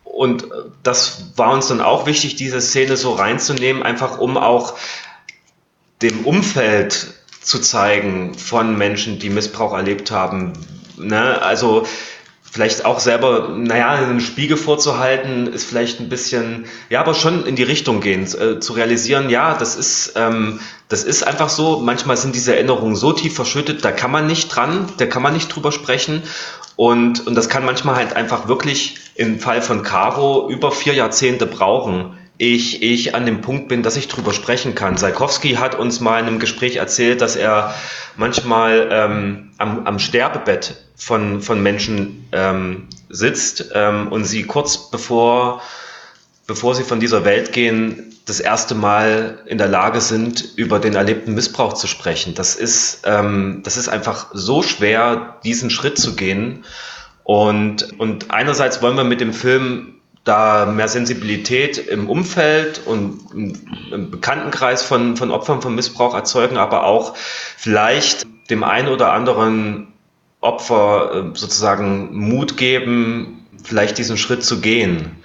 und 0.03 0.47
das 0.83 1.31
war 1.37 1.53
uns 1.53 1.67
dann 1.67 1.81
auch 1.81 2.05
wichtig, 2.05 2.35
diese 2.35 2.61
Szene 2.61 2.97
so 2.97 3.13
reinzunehmen, 3.13 3.83
einfach 3.83 4.19
um 4.19 4.37
auch 4.37 4.75
dem 6.01 6.25
Umfeld 6.25 7.13
zu 7.41 7.59
zeigen 7.59 8.33
von 8.35 8.77
Menschen, 8.77 9.19
die 9.19 9.29
Missbrauch 9.29 9.73
erlebt 9.73 10.11
haben. 10.11 10.53
Ne? 10.97 11.41
Also 11.41 11.85
vielleicht 12.53 12.85
auch 12.85 12.99
selber, 12.99 13.49
naja, 13.57 13.89
einen 13.89 14.19
Spiegel 14.19 14.57
vorzuhalten, 14.57 15.47
ist 15.47 15.65
vielleicht 15.65 15.99
ein 15.99 16.07
bisschen, 16.07 16.65
ja, 16.87 16.99
aber 16.99 17.15
schon 17.15 17.47
in 17.47 17.55
die 17.55 17.63
Richtung 17.63 17.99
gehen, 17.99 18.25
äh, 18.25 18.59
zu 18.59 18.73
realisieren, 18.73 19.31
ja, 19.31 19.55
das 19.55 19.75
ist, 19.75 20.13
ähm, 20.15 20.59
das 20.87 21.03
ist 21.03 21.25
einfach 21.25 21.49
so, 21.49 21.79
manchmal 21.79 22.15
sind 22.15 22.35
diese 22.35 22.53
Erinnerungen 22.55 22.95
so 22.95 23.11
tief 23.11 23.33
verschüttet, 23.33 23.83
da 23.83 23.91
kann 23.91 24.11
man 24.11 24.27
nicht 24.27 24.49
dran, 24.49 24.87
da 24.99 25.07
kann 25.07 25.23
man 25.23 25.33
nicht 25.33 25.47
drüber 25.47 25.71
sprechen. 25.71 26.21
Und, 26.75 27.25
und 27.25 27.33
das 27.33 27.49
kann 27.49 27.65
manchmal 27.65 27.95
halt 27.95 28.15
einfach 28.15 28.47
wirklich 28.47 28.97
im 29.15 29.39
Fall 29.39 29.63
von 29.63 29.81
Caro 29.81 30.47
über 30.47 30.71
vier 30.71 30.93
Jahrzehnte 30.93 31.47
brauchen, 31.47 32.15
ich, 32.43 32.83
ich 32.83 33.15
an 33.15 33.25
dem 33.25 33.39
Punkt 33.39 33.69
bin, 33.69 33.83
dass 33.83 33.95
ich 33.95 34.09
drüber 34.09 34.33
sprechen 34.33 34.75
kann. 34.75 34.97
Salkowski 34.97 35.53
hat 35.53 35.75
uns 35.75 36.01
mal 36.01 36.19
in 36.19 36.25
einem 36.25 36.39
Gespräch 36.39 36.75
erzählt, 36.75 37.21
dass 37.21 37.37
er 37.37 37.73
manchmal 38.17 38.89
ähm, 38.91 39.51
am, 39.57 39.87
am 39.87 39.97
Sterbebett 39.97 40.75
von, 40.97 41.41
von 41.41 41.63
Menschen 41.63 42.27
ähm, 42.33 42.87
sitzt 43.09 43.71
ähm, 43.73 44.11
und 44.11 44.25
sie 44.25 44.43
kurz 44.43 44.91
bevor, 44.91 45.61
bevor 46.45 46.75
sie 46.75 46.83
von 46.83 46.99
dieser 46.99 47.23
Welt 47.23 47.53
gehen, 47.53 48.13
das 48.25 48.41
erste 48.41 48.75
Mal 48.75 49.39
in 49.45 49.57
der 49.57 49.67
Lage 49.67 50.01
sind, 50.01 50.53
über 50.57 50.79
den 50.79 50.95
erlebten 50.95 51.33
Missbrauch 51.35 51.73
zu 51.73 51.87
sprechen. 51.87 52.35
Das 52.35 52.55
ist, 52.55 53.03
ähm, 53.05 53.61
das 53.63 53.77
ist 53.77 53.87
einfach 53.87 54.27
so 54.33 54.63
schwer, 54.63 55.39
diesen 55.45 55.69
Schritt 55.69 55.97
zu 55.97 56.15
gehen. 56.15 56.65
Und, 57.23 57.97
und 57.99 58.31
einerseits 58.31 58.81
wollen 58.81 58.97
wir 58.97 59.05
mit 59.05 59.21
dem 59.21 59.33
Film 59.33 59.95
da 60.23 60.65
mehr 60.65 60.87
Sensibilität 60.87 61.77
im 61.77 62.09
Umfeld 62.09 62.81
und 62.85 63.19
im, 63.33 64.11
Bekanntenkreis 64.11 64.83
von, 64.83 65.17
von 65.17 65.31
Opfern 65.31 65.61
von 65.61 65.75
Missbrauch 65.75 66.13
erzeugen, 66.13 66.57
aber 66.57 66.85
auch 66.85 67.15
vielleicht 67.15 68.25
dem 68.49 68.63
einen 68.63 68.87
oder 68.87 69.11
anderen 69.11 69.93
Opfer 70.39 71.31
äh, 71.33 71.37
sozusagen 71.37 72.15
Mut 72.17 72.57
geben, 72.57 73.47
vielleicht 73.63 73.97
diesen 73.97 74.17
Schritt 74.17 74.43
zu 74.43 74.61
gehen. 74.61 75.23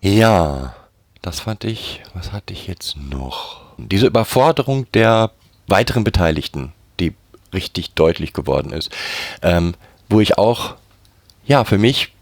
Ja, 0.00 0.74
das 1.22 1.40
fand 1.40 1.64
ich, 1.64 2.02
was 2.14 2.32
hatte 2.32 2.52
ich 2.52 2.66
jetzt 2.66 2.96
noch? 2.96 3.62
Diese 3.78 4.06
Überforderung 4.06 4.86
der 4.92 5.32
weiteren 5.66 6.04
Beteiligten, 6.04 6.72
die 7.00 7.14
richtig 7.52 7.94
deutlich 7.94 8.32
geworden 8.32 8.72
ist, 8.72 8.90
ähm, 9.42 9.74
wo 10.08 10.20
ich 10.20 10.38
auch, 10.38 10.76
ja, 11.46 11.64
für 11.64 11.78
mich 11.78 12.12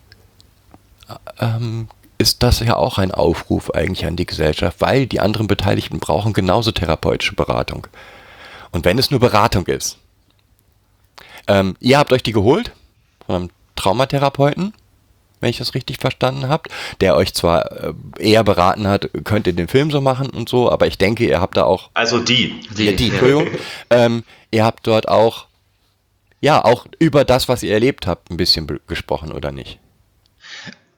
ähm, 1.41 1.89
ist 2.19 2.43
das 2.43 2.61
ja 2.61 2.77
auch 2.77 2.99
ein 2.99 3.11
Aufruf 3.11 3.71
eigentlich 3.71 4.07
an 4.07 4.17
die 4.17 4.27
Gesellschaft, 4.27 4.81
weil 4.81 5.07
die 5.07 5.21
anderen 5.21 5.47
Beteiligten 5.47 5.99
brauchen 5.99 6.33
genauso 6.33 6.71
therapeutische 6.71 7.35
Beratung. 7.35 7.87
Und 8.73 8.85
wenn 8.85 8.99
es 8.99 9.11
nur 9.11 9.21
Beratung 9.21 9.67
ist. 9.67 9.99
Ähm, 11.47 11.77
ihr 11.81 11.99
habt 11.99 12.13
euch 12.13 12.23
die 12.23 12.33
geholt 12.33 12.73
von 13.27 13.35
einem 13.35 13.51
Traumatherapeuten, 13.77 14.73
wenn 15.41 15.51
ich 15.51 15.59
das 15.59 15.75
richtig 15.75 15.99
verstanden 15.99 16.49
habt, 16.49 16.69
der 17.01 17.17
euch 17.17 17.35
zwar 17.35 17.71
äh, 17.71 17.93
eher 18.19 18.43
beraten 18.45 18.89
hat, 18.89 19.11
könnt 19.25 19.47
ihr 19.47 19.53
den 19.53 19.69
Film 19.69 19.91
so 19.91 20.01
machen 20.01 20.31
und 20.31 20.49
so, 20.49 20.71
aber 20.71 20.87
ich 20.87 20.97
denke, 20.97 21.27
ihr 21.27 21.41
habt 21.41 21.57
da 21.57 21.65
auch 21.65 21.91
Also 21.93 22.19
die. 22.19 22.61
ja, 22.77 22.93
die, 22.93 23.11
Entschuldigung. 23.11 23.49
ähm, 23.91 24.25
ihr 24.51 24.65
habt 24.65 24.87
dort 24.87 25.09
auch, 25.09 25.47
ja, 26.41 26.65
auch 26.65 26.87
über 26.99 27.25
das, 27.25 27.49
was 27.49 27.63
ihr 27.63 27.73
erlebt 27.73 28.07
habt, 28.07 28.31
ein 28.31 28.39
bisschen 28.39 28.81
gesprochen, 28.87 29.33
oder 29.33 29.53
nicht? 29.53 29.79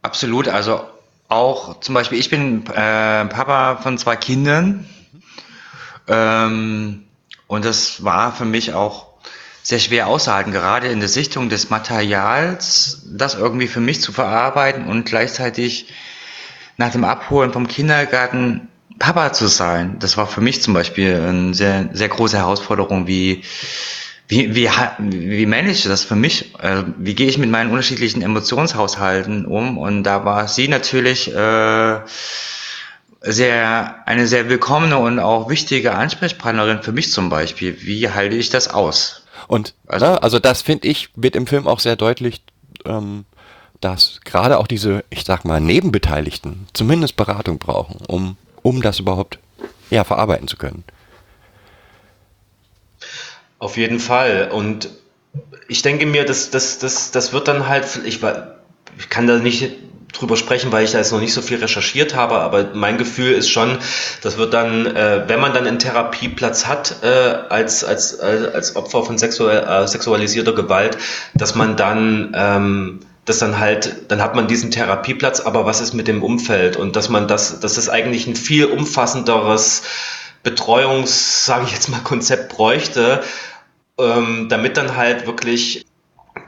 Absolut, 0.06 0.46
also 0.46 0.84
auch 1.26 1.80
zum 1.80 1.96
Beispiel, 1.96 2.20
ich 2.20 2.30
bin 2.30 2.64
äh, 2.68 3.24
Papa 3.24 3.78
von 3.82 3.98
zwei 3.98 4.14
Kindern 4.14 4.88
ähm, 6.06 7.02
und 7.48 7.64
das 7.64 8.04
war 8.04 8.32
für 8.32 8.44
mich 8.44 8.72
auch 8.72 9.08
sehr 9.64 9.80
schwer 9.80 10.06
auszuhalten, 10.06 10.52
gerade 10.52 10.86
in 10.86 11.00
der 11.00 11.08
Sichtung 11.08 11.48
des 11.48 11.70
Materials, 11.70 13.02
das 13.04 13.34
irgendwie 13.34 13.66
für 13.66 13.80
mich 13.80 14.00
zu 14.00 14.12
verarbeiten 14.12 14.86
und 14.86 15.06
gleichzeitig 15.06 15.88
nach 16.76 16.92
dem 16.92 17.02
Abholen 17.02 17.52
vom 17.52 17.66
Kindergarten 17.66 18.68
Papa 19.00 19.32
zu 19.32 19.48
sein. 19.48 19.96
Das 19.98 20.16
war 20.16 20.28
für 20.28 20.40
mich 20.40 20.62
zum 20.62 20.72
Beispiel 20.72 21.16
eine 21.16 21.52
sehr, 21.52 21.88
sehr 21.94 22.08
große 22.10 22.36
Herausforderung, 22.36 23.08
wie 23.08 23.42
wie, 24.28 24.54
wie, 24.54 24.68
wie 24.98 25.46
manage 25.46 25.72
ich 25.72 25.82
das 25.84 26.04
für 26.04 26.16
mich? 26.16 26.54
Äh, 26.60 26.82
wie 26.98 27.14
gehe 27.14 27.28
ich 27.28 27.38
mit 27.38 27.50
meinen 27.50 27.70
unterschiedlichen 27.70 28.22
Emotionshaushalten 28.22 29.46
um? 29.46 29.78
Und 29.78 30.02
da 30.04 30.24
war 30.24 30.48
sie 30.48 30.68
natürlich 30.68 31.32
äh, 31.32 32.00
sehr 33.20 33.96
eine 34.06 34.26
sehr 34.26 34.48
willkommene 34.48 34.98
und 34.98 35.18
auch 35.18 35.48
wichtige 35.48 35.94
Ansprechpartnerin 35.94 36.82
für 36.82 36.92
mich 36.92 37.12
zum 37.12 37.28
Beispiel. 37.28 37.76
Wie 37.82 38.10
halte 38.10 38.36
ich 38.36 38.50
das 38.50 38.68
aus? 38.68 39.22
Und 39.48 39.74
Also- 39.86 40.06
also, 40.06 40.14
ne, 40.14 40.22
also 40.22 40.38
das 40.38 40.62
finde 40.62 40.88
ich, 40.88 41.10
wird 41.14 41.36
im 41.36 41.46
Film 41.46 41.66
auch 41.66 41.80
sehr 41.80 41.96
deutlich, 41.96 42.42
ähm, 42.84 43.24
dass 43.80 44.20
gerade 44.24 44.58
auch 44.58 44.66
diese, 44.66 45.04
ich 45.10 45.24
sag 45.24 45.44
mal, 45.44 45.60
Nebenbeteiligten 45.60 46.66
zumindest 46.72 47.16
Beratung 47.16 47.58
brauchen, 47.58 47.98
um, 48.06 48.36
um 48.62 48.82
das 48.82 48.98
überhaupt 48.98 49.38
ja, 49.90 50.02
verarbeiten 50.02 50.48
zu 50.48 50.56
können. 50.56 50.82
Auf 53.58 53.76
jeden 53.76 54.00
Fall. 54.00 54.50
Und 54.52 54.90
ich 55.68 55.82
denke 55.82 56.06
mir, 56.06 56.24
das, 56.24 56.50
das, 56.50 56.78
das, 56.78 57.10
das 57.10 57.32
wird 57.32 57.48
dann 57.48 57.68
halt, 57.68 58.00
ich, 58.04 58.20
ich 58.98 59.08
kann 59.08 59.26
da 59.26 59.38
nicht 59.38 59.72
drüber 60.12 60.36
sprechen, 60.36 60.72
weil 60.72 60.84
ich 60.84 60.92
da 60.92 60.98
jetzt 60.98 61.12
noch 61.12 61.20
nicht 61.20 61.34
so 61.34 61.42
viel 61.42 61.58
recherchiert 61.58 62.14
habe, 62.14 62.36
aber 62.36 62.70
mein 62.74 62.96
Gefühl 62.96 63.32
ist 63.32 63.50
schon, 63.50 63.78
das 64.22 64.38
wird 64.38 64.54
dann, 64.54 64.86
äh, 64.86 65.24
wenn 65.26 65.40
man 65.40 65.52
dann 65.52 65.66
einen 65.66 65.78
Therapieplatz 65.78 66.66
hat 66.66 66.96
äh, 67.02 67.06
als, 67.06 67.84
als, 67.84 68.18
als 68.20 68.76
Opfer 68.76 69.02
von 69.02 69.18
sexuell, 69.18 69.64
äh, 69.64 69.86
sexualisierter 69.86 70.54
Gewalt, 70.54 70.96
dass 71.34 71.54
man 71.54 71.76
dann 71.76 72.32
ähm, 72.34 73.00
dass 73.26 73.40
dann 73.40 73.58
halt, 73.58 74.10
dann 74.12 74.22
hat 74.22 74.36
man 74.36 74.46
diesen 74.46 74.70
Therapieplatz, 74.70 75.40
aber 75.40 75.66
was 75.66 75.80
ist 75.80 75.94
mit 75.94 76.06
dem 76.06 76.22
Umfeld? 76.22 76.76
Und 76.76 76.94
dass 76.94 77.08
man 77.08 77.26
das, 77.26 77.58
dass 77.58 77.76
es 77.76 77.88
eigentlich 77.88 78.28
ein 78.28 78.36
viel 78.36 78.66
umfassenderes 78.66 79.82
Betreuungs, 80.46 81.44
sage 81.44 81.64
ich 81.66 81.72
jetzt 81.72 81.88
mal, 81.88 81.98
Konzept 81.98 82.54
bräuchte, 82.54 83.22
ähm, 83.98 84.46
damit 84.48 84.76
dann 84.76 84.96
halt 84.96 85.26
wirklich 85.26 85.84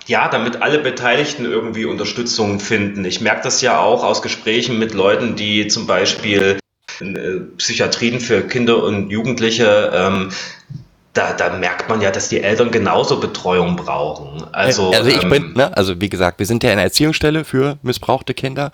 ja, 0.07 0.29
damit 0.29 0.63
alle 0.63 0.79
Beteiligten 0.79 1.45
irgendwie 1.45 1.85
Unterstützung 1.85 2.61
finden. 2.61 3.05
Ich 3.05 3.21
merke 3.21 3.43
das 3.43 3.61
ja 3.61 3.81
auch 3.81 4.05
aus 4.05 4.23
Gesprächen 4.23 4.79
mit 4.79 4.95
Leuten, 4.95 5.35
die 5.35 5.67
zum 5.67 5.87
Beispiel 5.87 6.59
äh, 7.01 7.41
Psychiatrien 7.57 8.21
für 8.21 8.43
Kinder 8.43 8.83
und 8.83 9.11
Jugendliche 9.11 9.91
ähm, 9.93 10.31
da, 11.19 11.33
da 11.33 11.51
merkt 11.57 11.89
man 11.89 12.01
ja, 12.01 12.11
dass 12.11 12.29
die 12.29 12.41
Eltern 12.41 12.71
genauso 12.71 13.19
Betreuung 13.19 13.77
brauchen. 13.77 14.45
Also, 14.53 14.93
also 14.93 15.09
ich 15.11 15.23
ähm, 15.23 15.31
bin, 15.31 15.53
ne, 15.55 15.77
also 15.77 16.01
wie 16.01 16.09
gesagt, 16.09 16.39
wir 16.39 16.47
sind 16.47 16.63
ja 16.63 16.71
eine 16.71 16.83
Erziehungsstelle 16.83 17.45
für 17.45 17.79
missbrauchte 17.83 18.35
Kinder. 18.35 18.71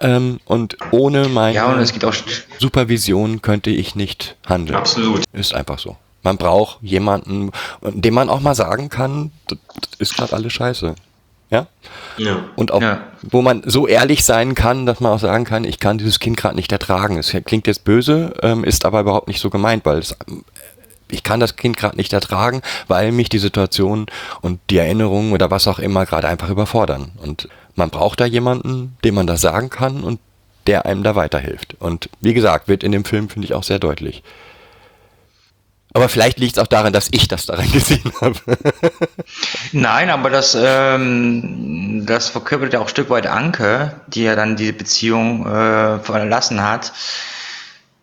Ähm, 0.00 0.40
und 0.46 0.76
ohne 0.90 1.28
meine 1.28 1.54
ja, 1.54 1.72
und 1.72 1.92
Supervision 2.58 3.42
könnte 3.42 3.70
ich 3.70 3.94
nicht 3.94 4.36
handeln. 4.46 4.76
Absolut. 4.76 5.24
Ist 5.32 5.54
einfach 5.54 5.78
so. 5.78 5.96
Man 6.22 6.36
braucht 6.36 6.78
jemanden, 6.82 7.50
dem 7.82 8.14
man 8.14 8.28
auch 8.28 8.40
mal 8.40 8.54
sagen 8.54 8.88
kann, 8.88 9.32
das 9.46 9.58
ist 9.98 10.16
gerade 10.16 10.34
alles 10.34 10.52
scheiße. 10.52 10.94
Ja? 11.50 11.66
ja. 12.16 12.44
Und 12.56 12.72
auch, 12.72 12.80
ja. 12.80 13.00
wo 13.22 13.42
man 13.42 13.62
so 13.66 13.86
ehrlich 13.86 14.24
sein 14.24 14.54
kann, 14.54 14.86
dass 14.86 15.00
man 15.00 15.12
auch 15.12 15.18
sagen 15.18 15.44
kann, 15.44 15.64
ich 15.64 15.80
kann 15.80 15.98
dieses 15.98 16.20
Kind 16.20 16.36
gerade 16.36 16.56
nicht 16.56 16.72
ertragen. 16.72 17.18
Es 17.18 17.34
klingt 17.44 17.66
jetzt 17.66 17.84
böse, 17.84 18.34
ähm, 18.42 18.64
ist 18.64 18.84
aber 18.84 19.00
überhaupt 19.00 19.28
nicht 19.28 19.40
so 19.40 19.50
gemeint, 19.50 19.84
weil 19.84 19.98
es 19.98 20.16
ich 21.12 21.24
kann 21.24 21.40
das 21.40 21.56
Kind 21.56 21.76
gerade 21.76 21.96
nicht 21.96 22.12
ertragen, 22.12 22.62
weil 22.86 23.10
mich 23.10 23.28
die 23.28 23.40
Situation 23.40 24.06
und 24.42 24.60
die 24.70 24.78
Erinnerungen 24.78 25.32
oder 25.32 25.50
was 25.50 25.66
auch 25.66 25.80
immer 25.80 26.06
gerade 26.06 26.28
einfach 26.28 26.50
überfordern. 26.50 27.10
Und 27.16 27.48
man 27.80 27.90
braucht 27.90 28.20
da 28.20 28.26
jemanden, 28.26 28.96
dem 29.04 29.14
man 29.14 29.26
das 29.26 29.40
sagen 29.40 29.70
kann 29.70 30.02
und 30.02 30.20
der 30.66 30.84
einem 30.84 31.02
da 31.02 31.16
weiterhilft. 31.16 31.76
Und 31.80 32.10
wie 32.20 32.34
gesagt, 32.34 32.68
wird 32.68 32.84
in 32.84 32.92
dem 32.92 33.06
Film, 33.06 33.30
finde 33.30 33.46
ich, 33.46 33.54
auch 33.54 33.62
sehr 33.64 33.78
deutlich. 33.78 34.22
Aber 35.94 36.10
vielleicht 36.10 36.38
liegt 36.38 36.56
es 36.56 36.62
auch 36.62 36.68
daran, 36.68 36.92
dass 36.92 37.08
ich 37.10 37.26
das 37.26 37.46
daran 37.46 37.72
gesehen 37.72 38.12
habe. 38.20 38.38
Nein, 39.72 40.10
aber 40.10 40.28
das, 40.28 40.56
ähm, 40.60 42.04
das 42.04 42.28
verkörpert 42.28 42.74
ja 42.74 42.80
auch 42.80 42.84
ein 42.84 42.90
Stück 42.90 43.08
weit 43.08 43.26
Anke, 43.26 44.00
die 44.08 44.24
ja 44.24 44.36
dann 44.36 44.56
diese 44.56 44.74
Beziehung 44.74 45.46
äh, 45.46 45.98
verlassen 46.00 46.62
hat. 46.62 46.92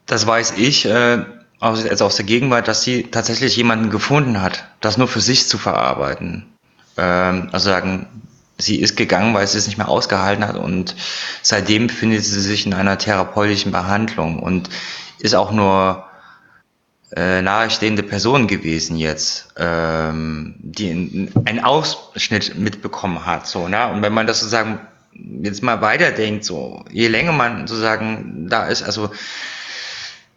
Das 0.08 0.26
weiß 0.26 0.56
ich. 0.58 0.86
Äh, 0.86 1.24
also 1.60 2.06
aus 2.06 2.16
der 2.16 2.26
Gegenwart, 2.26 2.68
dass 2.68 2.84
sie 2.84 3.04
tatsächlich 3.04 3.56
jemanden 3.56 3.90
gefunden 3.90 4.42
hat, 4.42 4.66
das 4.82 4.98
nur 4.98 5.08
für 5.08 5.22
sich 5.22 5.48
zu 5.48 5.58
verarbeiten. 5.58 6.46
Ähm, 6.98 7.50
also 7.52 7.70
sagen, 7.70 8.08
sie 8.58 8.80
ist 8.80 8.96
gegangen, 8.96 9.34
weil 9.34 9.48
sie 9.48 9.58
es 9.58 9.68
nicht 9.68 9.78
mehr 9.78 9.90
ausgehalten 9.90 10.48
hat 10.48 10.56
und 10.56 10.96
seitdem 11.42 11.88
befindet 11.88 12.24
sie 12.24 12.42
sich 12.42 12.66
in 12.66 12.74
einer 12.74 12.98
therapeutischen 12.98 13.72
Behandlung 13.72 14.40
und 14.40 14.70
ist 15.20 15.36
auch 15.36 15.52
nur 15.52 16.06
äh, 17.16 17.42
nahestehende 17.42 18.04
Person 18.04 18.48
gewesen 18.48 18.98
jetzt, 18.98 19.54
ähm, 19.58 20.56
die 20.60 21.30
einen 21.46 21.64
Ausschnitt 21.64 22.58
mitbekommen 22.58 23.26
hat. 23.26 23.48
So, 23.48 23.68
ne? 23.68 23.88
Und 23.88 24.02
wenn 24.02 24.14
man 24.14 24.28
das 24.28 24.40
sozusagen 24.40 24.80
jetzt 25.42 25.64
mal 25.64 25.82
weiterdenkt, 25.82 26.44
so, 26.44 26.84
je 26.92 27.08
länger 27.08 27.32
man 27.32 27.68
sozusagen 27.68 28.48
da 28.50 28.66
ist, 28.66 28.84
also 28.84 29.10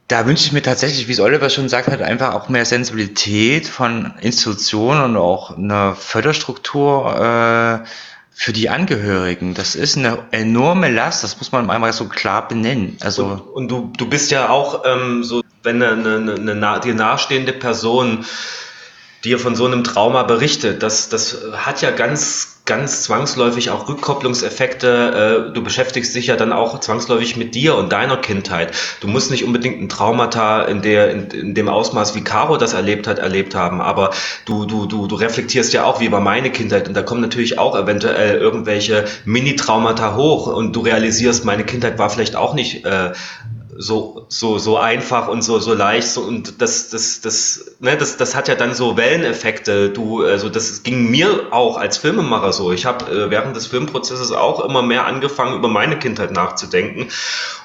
da 0.06 0.26
wünsche 0.26 0.44
ich 0.46 0.52
mir 0.52 0.62
tatsächlich, 0.62 1.06
wie 1.06 1.12
es 1.12 1.20
Oliver 1.20 1.50
schon 1.50 1.64
gesagt 1.64 1.88
hat, 1.88 2.02
einfach 2.02 2.34
auch 2.34 2.48
mehr 2.48 2.64
Sensibilität 2.64 3.66
von 3.66 4.12
Institutionen 4.20 5.02
und 5.04 5.16
auch 5.16 5.56
eine 5.56 5.94
Förderstruktur 5.94 7.84
äh, 7.84 7.86
für 8.32 8.52
die 8.52 8.70
Angehörigen. 8.70 9.54
Das 9.54 9.74
ist 9.74 9.96
eine 9.96 10.18
enorme 10.30 10.90
Last, 10.90 11.24
das 11.24 11.38
muss 11.38 11.52
man 11.52 11.68
einmal 11.68 11.92
so 11.92 12.06
klar 12.06 12.48
benennen. 12.48 12.96
Also 13.00 13.26
und, 13.26 13.40
und 13.40 13.68
du, 13.68 13.92
du 13.96 14.08
bist 14.08 14.30
ja 14.30 14.48
auch 14.48 14.84
ähm, 14.86 15.22
so, 15.24 15.42
wenn 15.62 15.82
eine, 15.82 15.92
eine, 15.92 16.34
eine, 16.34 16.54
eine 16.54 16.80
dir 16.80 16.94
nahestehende 16.94 17.52
Person 17.52 18.24
dir 19.24 19.38
von 19.38 19.54
so 19.54 19.66
einem 19.66 19.84
Trauma 19.84 20.22
berichtet, 20.22 20.82
das, 20.82 21.10
das 21.10 21.38
hat 21.52 21.82
ja 21.82 21.90
ganz 21.90 22.49
ganz 22.70 23.02
zwangsläufig 23.02 23.70
auch 23.70 23.88
Rückkopplungseffekte. 23.88 25.48
Äh, 25.50 25.52
du 25.52 25.60
beschäftigst 25.60 26.14
dich 26.14 26.28
ja 26.28 26.36
dann 26.36 26.52
auch 26.52 26.78
zwangsläufig 26.78 27.36
mit 27.36 27.56
dir 27.56 27.74
und 27.74 27.90
deiner 27.90 28.16
Kindheit. 28.16 28.72
Du 29.00 29.08
musst 29.08 29.32
nicht 29.32 29.44
unbedingt 29.44 29.82
ein 29.82 29.88
Traumata 29.88 30.62
in, 30.62 30.80
der, 30.80 31.10
in, 31.10 31.26
in 31.32 31.54
dem 31.54 31.68
Ausmaß, 31.68 32.14
wie 32.14 32.22
Caro 32.22 32.58
das 32.58 32.72
erlebt 32.72 33.08
hat, 33.08 33.18
erlebt 33.18 33.56
haben, 33.56 33.80
aber 33.80 34.10
du, 34.44 34.66
du, 34.66 34.86
du, 34.86 35.08
du 35.08 35.16
reflektierst 35.16 35.72
ja 35.72 35.82
auch 35.82 35.98
wie 35.98 36.06
über 36.06 36.20
meine 36.20 36.52
Kindheit 36.52 36.86
und 36.86 36.94
da 36.94 37.02
kommen 37.02 37.20
natürlich 37.20 37.58
auch 37.58 37.76
eventuell 37.76 38.38
irgendwelche 38.38 39.04
Mini-Traumata 39.24 40.14
hoch 40.14 40.46
und 40.46 40.76
du 40.76 40.80
realisierst, 40.82 41.44
meine 41.44 41.64
Kindheit 41.64 41.98
war 41.98 42.08
vielleicht 42.08 42.36
auch 42.36 42.54
nicht 42.54 42.84
äh, 42.84 43.10
so, 43.80 44.26
so, 44.28 44.58
so 44.58 44.76
einfach 44.76 45.28
und 45.28 45.42
so, 45.42 45.58
so 45.58 45.72
leicht. 45.72 46.08
So, 46.08 46.20
und 46.20 46.60
das, 46.60 46.90
das, 46.90 47.22
das, 47.22 47.76
ne, 47.80 47.96
das, 47.96 48.18
das 48.18 48.34
hat 48.34 48.46
ja 48.48 48.54
dann 48.54 48.74
so 48.74 48.98
Welleneffekte. 48.98 49.88
Du, 49.88 50.22
also 50.22 50.50
das 50.50 50.82
ging 50.82 51.10
mir 51.10 51.46
auch 51.50 51.78
als 51.78 51.96
Filmemacher 51.96 52.52
so. 52.52 52.72
Ich 52.72 52.84
habe 52.84 53.10
äh, 53.10 53.30
während 53.30 53.56
des 53.56 53.66
Filmprozesses 53.66 54.32
auch 54.32 54.62
immer 54.62 54.82
mehr 54.82 55.06
angefangen, 55.06 55.56
über 55.56 55.68
meine 55.68 55.98
Kindheit 55.98 56.30
nachzudenken 56.32 57.08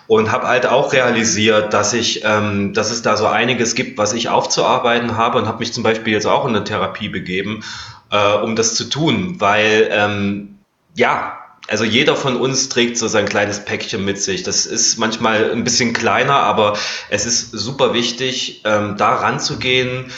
und 0.07 0.31
habe 0.31 0.47
halt 0.47 0.65
auch 0.67 0.93
realisiert, 0.93 1.73
dass 1.73 1.91
ich, 1.91 2.21
ähm, 2.23 2.73
dass 2.73 2.91
es 2.91 3.01
da 3.01 3.17
so 3.17 3.27
einiges 3.27 3.75
gibt, 3.75 3.97
was 3.97 4.13
ich 4.13 4.29
aufzuarbeiten 4.29 5.17
habe 5.17 5.37
und 5.37 5.47
habe 5.47 5.59
mich 5.59 5.73
zum 5.73 5.83
Beispiel 5.83 6.13
jetzt 6.13 6.27
auch 6.27 6.45
in 6.45 6.55
eine 6.55 6.63
Therapie 6.63 7.09
begeben, 7.09 7.61
äh, 8.09 8.35
um 8.35 8.55
das 8.55 8.75
zu 8.75 8.85
tun, 8.85 9.35
weil 9.39 9.89
ähm, 9.91 10.59
ja, 10.95 11.39
also 11.67 11.83
jeder 11.83 12.15
von 12.15 12.37
uns 12.37 12.69
trägt 12.69 12.97
so 12.97 13.07
sein 13.07 13.25
kleines 13.25 13.65
Päckchen 13.65 14.05
mit 14.05 14.21
sich. 14.21 14.43
Das 14.43 14.65
ist 14.65 14.97
manchmal 14.97 15.51
ein 15.51 15.63
bisschen 15.63 15.93
kleiner, 15.93 16.35
aber 16.35 16.77
es 17.09 17.25
ist 17.25 17.51
super 17.51 17.93
wichtig, 17.93 18.61
ähm, 18.65 18.97
da 18.97 19.15
ranzugehen, 19.15 20.11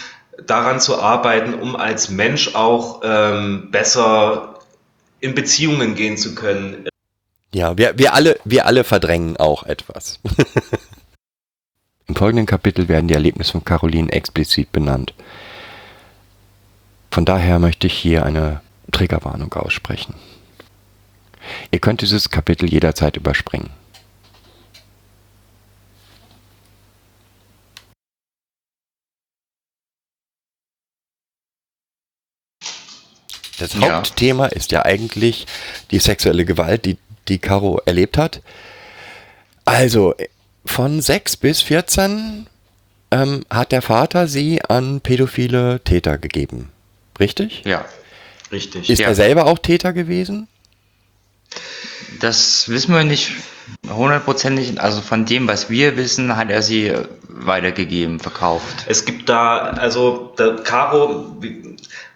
daran 0.45 0.79
zu 0.79 0.99
arbeiten, 0.99 1.53
um 1.53 1.75
als 1.75 2.09
Mensch 2.09 2.53
auch 2.55 3.01
ähm, 3.03 3.71
besser 3.71 4.59
in 5.19 5.35
Beziehungen 5.35 5.95
gehen 5.95 6.17
zu 6.17 6.35
können. 6.35 6.87
Ja, 7.53 7.77
wir, 7.77 7.97
wir, 7.97 8.13
alle, 8.13 8.39
wir 8.43 8.65
alle 8.65 8.83
verdrängen 8.83 9.37
auch 9.37 9.63
etwas. 9.63 10.19
Im 12.07 12.15
folgenden 12.15 12.45
Kapitel 12.45 12.87
werden 12.87 13.07
die 13.07 13.13
Erlebnisse 13.13 13.53
von 13.53 13.65
Caroline 13.65 14.11
explizit 14.11 14.71
benannt. 14.71 15.13
Von 17.11 17.25
daher 17.25 17.59
möchte 17.59 17.87
ich 17.87 17.93
hier 17.93 18.25
eine 18.25 18.61
Triggerwarnung 18.91 19.51
aussprechen. 19.53 20.13
Ihr 21.71 21.79
könnt 21.79 22.01
dieses 22.01 22.29
Kapitel 22.29 22.69
jederzeit 22.69 23.17
überspringen. 23.17 23.69
Das 33.59 33.73
ja. 33.73 33.97
Hauptthema 33.97 34.47
ist 34.47 34.71
ja 34.71 34.85
eigentlich 34.85 35.47
die 35.91 35.99
sexuelle 35.99 36.45
Gewalt, 36.45 36.85
die, 36.85 36.97
die 37.27 37.39
Caro 37.39 37.81
erlebt 37.85 38.17
hat. 38.17 38.41
Also 39.65 40.15
von 40.65 41.01
6 41.01 41.37
bis 41.37 41.61
14 41.61 42.47
ähm, 43.11 43.45
hat 43.49 43.71
der 43.71 43.81
Vater 43.81 44.27
sie 44.27 44.61
an 44.61 45.01
pädophile 45.01 45.81
Täter 45.83 46.17
gegeben. 46.17 46.71
Richtig? 47.19 47.63
Ja, 47.65 47.85
richtig. 48.51 48.89
Ist 48.89 48.99
ja. 48.99 49.07
er 49.07 49.15
selber 49.15 49.47
auch 49.47 49.57
Täter 49.57 49.93
gewesen? 49.93 50.47
Das 52.19 52.69
wissen 52.69 52.93
wir 52.93 53.03
nicht 53.03 53.33
hundertprozentig. 53.89 54.79
Also 54.81 55.01
von 55.01 55.25
dem, 55.25 55.47
was 55.47 55.69
wir 55.69 55.97
wissen, 55.97 56.35
hat 56.35 56.49
er 56.49 56.61
sie 56.61 56.93
weitergegeben, 57.27 58.19
verkauft. 58.19 58.85
Es 58.87 59.05
gibt 59.05 59.29
da, 59.29 59.57
also 59.57 60.33
der 60.37 60.55
Caro, 60.57 61.37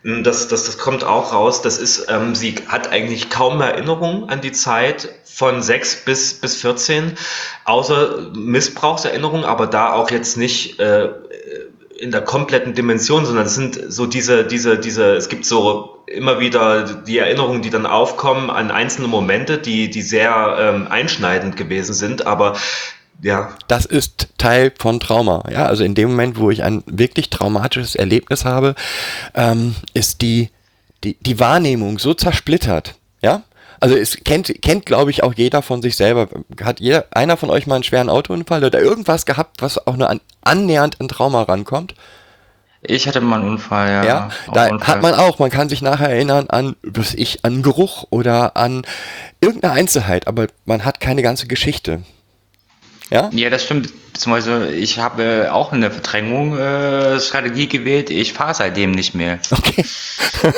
das, 0.04 0.48
das, 0.48 0.66
das 0.66 0.78
kommt 0.78 1.04
auch 1.04 1.34
raus, 1.34 1.62
das 1.62 1.78
ist, 1.78 2.08
ähm, 2.10 2.34
sie 2.34 2.56
hat 2.68 2.92
eigentlich 2.92 3.30
kaum 3.30 3.62
Erinnerung 3.62 4.30
an 4.30 4.42
die 4.42 4.52
Zeit 4.52 5.10
von 5.24 5.62
6 5.62 6.06
bis, 6.06 6.34
bis 6.34 6.56
14, 6.58 7.14
außer 7.66 8.32
Missbrauchserinnerung, 8.34 9.46
aber 9.46 9.68
da 9.68 9.94
auch 9.94 10.10
jetzt 10.10 10.38
nicht 10.38 10.80
äh, 10.80 11.10
in 12.02 12.10
der 12.12 12.22
kompletten 12.22 12.74
Dimension, 12.74 13.26
sondern 13.26 13.46
es 13.46 13.54
sind 13.54 13.80
so 13.90 14.08
diese, 14.08 14.44
diese, 14.44 14.80
diese, 14.80 15.14
es 15.14 15.30
gibt 15.30 15.46
so 15.46 16.04
immer 16.08 16.40
wieder 16.40 16.84
die 16.84 17.20
Erinnerungen, 17.20 17.62
die 17.62 17.70
dann 17.70 17.86
aufkommen 17.86 18.50
an 18.50 18.72
einzelne 18.72 19.08
Momente, 19.08 19.60
die, 19.60 19.90
die 19.90 20.02
sehr 20.02 20.58
ähm, 20.60 20.88
einschneidend 20.90 21.58
gewesen 21.58 21.94
sind, 21.94 22.26
aber 22.26 22.58
ja. 23.22 23.56
Das 23.68 23.86
ist 23.86 24.30
Teil 24.40 24.74
von 24.76 25.00
Trauma. 25.00 25.44
Ja, 25.52 25.68
also 25.68 25.84
in 25.84 25.94
dem 25.94 26.10
Moment, 26.10 26.40
wo 26.40 26.50
ich 26.50 26.64
ein 26.64 26.84
wirklich 26.88 27.30
traumatisches 27.30 27.94
Erlebnis 27.94 28.46
habe, 28.46 28.74
ähm, 29.36 29.76
ist 29.94 30.24
die, 30.24 30.50
die, 31.04 31.18
die 31.22 31.40
Wahrnehmung 31.40 32.00
so 32.00 32.16
zersplittert. 32.16 32.96
Ja, 33.22 33.44
Also 33.82 33.98
es 33.98 34.24
kennt, 34.24 34.62
kennt 34.62 34.86
glaube 34.86 35.10
ich, 35.10 35.24
auch 35.24 35.34
jeder 35.34 35.62
von 35.64 35.82
sich 35.82 35.96
selber. 35.96 36.30
Hat 36.64 36.80
jeder, 36.80 37.06
einer 37.12 37.36
von 37.36 37.50
euch 37.50 37.66
mal 37.66 37.76
einen 37.76 37.84
schweren 37.84 38.10
Autounfall 38.10 38.64
oder 38.64 38.80
irgendwas 38.80 39.26
gehabt, 39.26 39.62
was 39.62 39.86
auch 39.88 39.98
nur 39.98 40.10
an, 40.10 40.22
annähernd 40.44 41.02
an 41.02 41.08
Trauma 41.08 41.42
rankommt? 41.42 41.96
Ich 42.84 43.08
hatte 43.08 43.22
mal 43.22 43.40
einen 43.40 43.50
Unfall, 43.50 43.90
ja. 43.90 44.04
Ja, 44.04 44.30
da 44.54 44.68
Unfall. 44.68 44.88
hat 44.88 45.02
man 45.02 45.14
auch, 45.16 45.40
man 45.40 45.50
kann 45.50 45.68
sich 45.68 45.82
nachher 45.82 46.10
erinnern 46.10 46.48
an, 46.50 46.76
was 46.84 47.14
ich, 47.16 47.44
an 47.44 47.64
Geruch 47.64 48.06
oder 48.12 48.56
an 48.56 48.84
irgendeine 49.40 49.74
Einzelheit, 49.74 50.28
aber 50.28 50.48
man 50.66 50.86
hat 50.86 51.00
keine 51.00 51.24
ganze 51.24 51.48
Geschichte. 51.48 52.02
Ja? 53.12 53.30
Ja, 53.34 53.50
das 53.50 53.66
stimmt. 53.66 53.92
Beziehungsweise 54.14 54.72
ich 54.72 55.00
habe 55.00 55.50
auch 55.52 55.72
eine 55.72 55.92
Verdrängungsstrategie 55.92 57.68
gewählt. 57.68 58.10
Ich 58.10 58.34
fahre 58.34 58.54
seitdem 58.54 58.92
nicht 58.92 59.16
mehr. 59.16 59.40
Okay. 59.52 59.86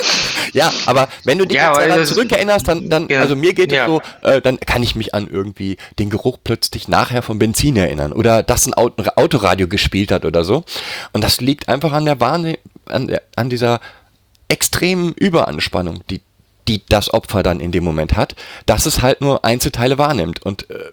ja, 0.53 0.71
aber 0.85 1.07
wenn 1.23 1.39
du 1.39 1.45
dich 1.45 1.57
Ja, 1.57 1.79
jetzt 1.79 1.89
daran 1.89 2.05
zurückerinnerst, 2.05 2.67
dann, 2.67 2.89
dann 2.89 3.07
Ja, 3.09 3.21
also 3.21 3.35
mir 3.35 3.53
geht 3.53 3.71
es 3.71 3.77
ja. 3.77 3.87
so, 3.87 4.01
äh, 4.21 4.41
dann 4.41 4.59
kann 4.59 4.83
ich 4.83 4.95
mich 4.95 5.13
an 5.13 5.27
irgendwie 5.31 5.77
den 5.99 6.09
Geruch 6.09 6.37
plötzlich 6.43 6.87
nachher 6.87 7.21
vom 7.21 7.39
Benzin 7.39 7.75
erinnern 7.75 8.11
oder 8.11 8.43
dass 8.43 8.65
ein 8.65 8.73
Auto, 8.73 9.03
Autoradio 9.15 9.67
gespielt 9.67 10.11
hat 10.11 10.25
oder 10.25 10.43
so. 10.43 10.63
Und 11.11 11.23
das 11.23 11.41
liegt 11.41 11.69
einfach 11.69 11.91
an 11.91 12.05
der 12.05 12.19
Wahn, 12.19 12.55
an, 12.85 13.07
der, 13.07 13.21
an 13.35 13.49
dieser 13.49 13.79
extremen 14.47 15.13
Überanspannung, 15.13 16.03
die, 16.09 16.21
die 16.67 16.81
das 16.87 17.13
Opfer 17.13 17.43
dann 17.43 17.59
in 17.59 17.71
dem 17.71 17.83
Moment 17.83 18.15
hat, 18.15 18.35
dass 18.65 18.85
es 18.85 19.01
halt 19.01 19.21
nur 19.21 19.43
Einzelteile 19.43 19.97
wahrnimmt. 19.97 20.43
Und 20.43 20.69
äh, 20.69 20.91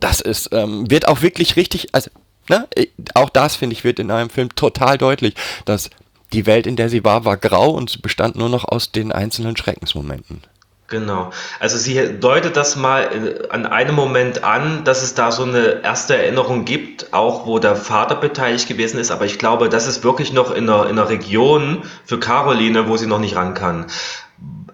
das 0.00 0.20
ist, 0.20 0.50
ähm, 0.52 0.90
wird 0.90 1.08
auch 1.08 1.22
wirklich 1.22 1.56
richtig, 1.56 1.88
also, 1.92 2.10
ne, 2.48 2.66
äh, 2.74 2.86
auch 3.14 3.30
das, 3.30 3.56
finde 3.56 3.74
ich, 3.74 3.84
wird 3.84 3.98
in 3.98 4.10
einem 4.10 4.30
Film 4.30 4.54
total 4.54 4.98
deutlich, 4.98 5.34
dass 5.64 5.90
die 6.32 6.46
Welt, 6.46 6.66
in 6.66 6.76
der 6.76 6.88
sie 6.88 7.04
war, 7.04 7.24
war 7.24 7.36
grau 7.36 7.70
und 7.70 8.02
bestand 8.02 8.36
nur 8.36 8.48
noch 8.48 8.64
aus 8.64 8.92
den 8.92 9.12
einzelnen 9.12 9.56
Schreckensmomenten. 9.56 10.42
Genau. 10.90 11.30
Also 11.60 11.78
sie 11.78 12.18
deutet 12.18 12.56
das 12.56 12.74
mal 12.74 13.02
äh, 13.02 13.48
an 13.48 13.64
einem 13.64 13.94
Moment 13.94 14.42
an, 14.42 14.82
dass 14.82 15.02
es 15.02 15.14
da 15.14 15.30
so 15.30 15.44
eine 15.44 15.82
erste 15.84 16.16
Erinnerung 16.16 16.64
gibt, 16.64 17.12
auch 17.12 17.46
wo 17.46 17.60
der 17.60 17.76
Vater 17.76 18.16
beteiligt 18.16 18.66
gewesen 18.66 18.98
ist. 18.98 19.12
Aber 19.12 19.24
ich 19.24 19.38
glaube, 19.38 19.68
das 19.68 19.86
ist 19.86 20.02
wirklich 20.02 20.32
noch 20.32 20.50
in 20.50 20.68
einer, 20.68 20.90
in 20.90 20.98
einer 20.98 21.08
Region 21.08 21.84
für 22.04 22.18
Caroline, 22.18 22.88
wo 22.88 22.96
sie 22.96 23.06
noch 23.06 23.20
nicht 23.20 23.36
ran 23.36 23.54
kann. 23.54 23.86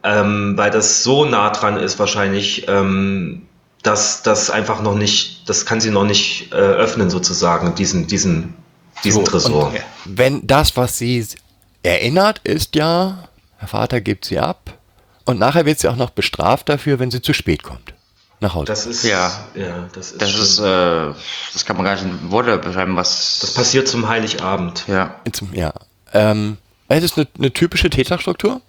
Ähm, 0.03 0.55
weil 0.57 0.71
das 0.71 1.03
so 1.03 1.27
nah 1.27 1.51
dran 1.51 1.77
ist 1.77 1.99
wahrscheinlich, 1.99 2.67
ähm, 2.67 3.46
dass 3.87 4.23
das 4.23 4.51
einfach 4.51 4.83
noch 4.83 4.95
nicht, 4.95 5.49
das 5.49 5.65
kann 5.65 5.81
sie 5.81 5.91
noch 5.91 6.05
nicht 6.05 6.53
äh, 6.53 6.57
öffnen 6.57 7.09
sozusagen, 7.09 7.75
diesen, 7.77 8.07
diesen, 8.07 8.55
diesen 9.05 9.25
So, 9.25 9.31
Tresor. 9.31 9.69
und 9.69 9.79
Wenn 10.05 10.47
das, 10.47 10.77
was 10.77 10.99
sie 10.99 11.25
erinnert, 11.83 12.41
ist 12.45 12.75
ja, 12.75 13.29
der 13.61 13.69
Vater 13.69 14.01
gibt 14.01 14.25
sie 14.25 14.39
ab 14.41 14.77
und 15.25 15.39
nachher 15.39 15.65
wird 15.67 15.79
sie 15.79 15.89
auch 15.89 15.97
noch 15.97 16.11
bestraft 16.11 16.69
dafür, 16.69 16.99
wenn 16.99 17.11
sie 17.11 17.23
zu 17.23 17.33
spät 17.33 17.63
kommt. 17.63 17.95
Nach 18.41 18.55
Hause. 18.55 18.67
Das 18.67 18.85
ist, 18.87 19.05
Ja. 19.05 19.33
ja, 19.55 19.89
das 19.95 20.13
ist, 20.13 20.21
Das 20.21 20.35
ist, 20.35 20.59
äh, 20.59 21.13
das 21.55 21.65
kann 21.65 21.77
man 21.77 21.87
gar 21.87 21.95
nicht 21.95 22.05
in 22.05 22.31
Worte 22.31 22.59
beschreiben, 22.59 22.95
was. 22.97 23.39
das 23.41 23.55
passiert 23.55 23.89
zum 23.89 24.09
Heiligabend. 24.09 24.85
ja. 24.89 25.15
Zum, 25.33 25.55
ja. 25.55 25.73
Ähm, 26.13 26.59
es 26.89 27.03
ist 27.03 27.17
eine, 27.17 27.27
eine 27.39 27.53
typische 27.53 27.89
Täterstruktur, 27.89 28.61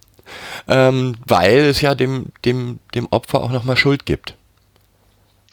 ähm, 0.68 1.16
weil 1.26 1.58
es 1.60 1.80
ja 1.80 1.94
dem, 1.94 2.26
dem, 2.44 2.78
dem 2.94 3.08
Opfer 3.10 3.40
auch 3.40 3.50
nochmal 3.50 3.76
Schuld 3.76 4.06
gibt. 4.06 4.34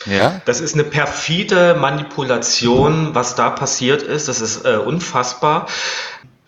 Ja. 0.05 0.41
Das 0.45 0.61
ist 0.61 0.73
eine 0.75 0.83
perfide 0.83 1.75
Manipulation, 1.79 3.09
was 3.13 3.35
da 3.35 3.49
passiert 3.49 4.03
ist. 4.03 4.27
Das 4.27 4.41
ist 4.41 4.63
äh, 4.65 4.77
unfassbar. 4.77 5.67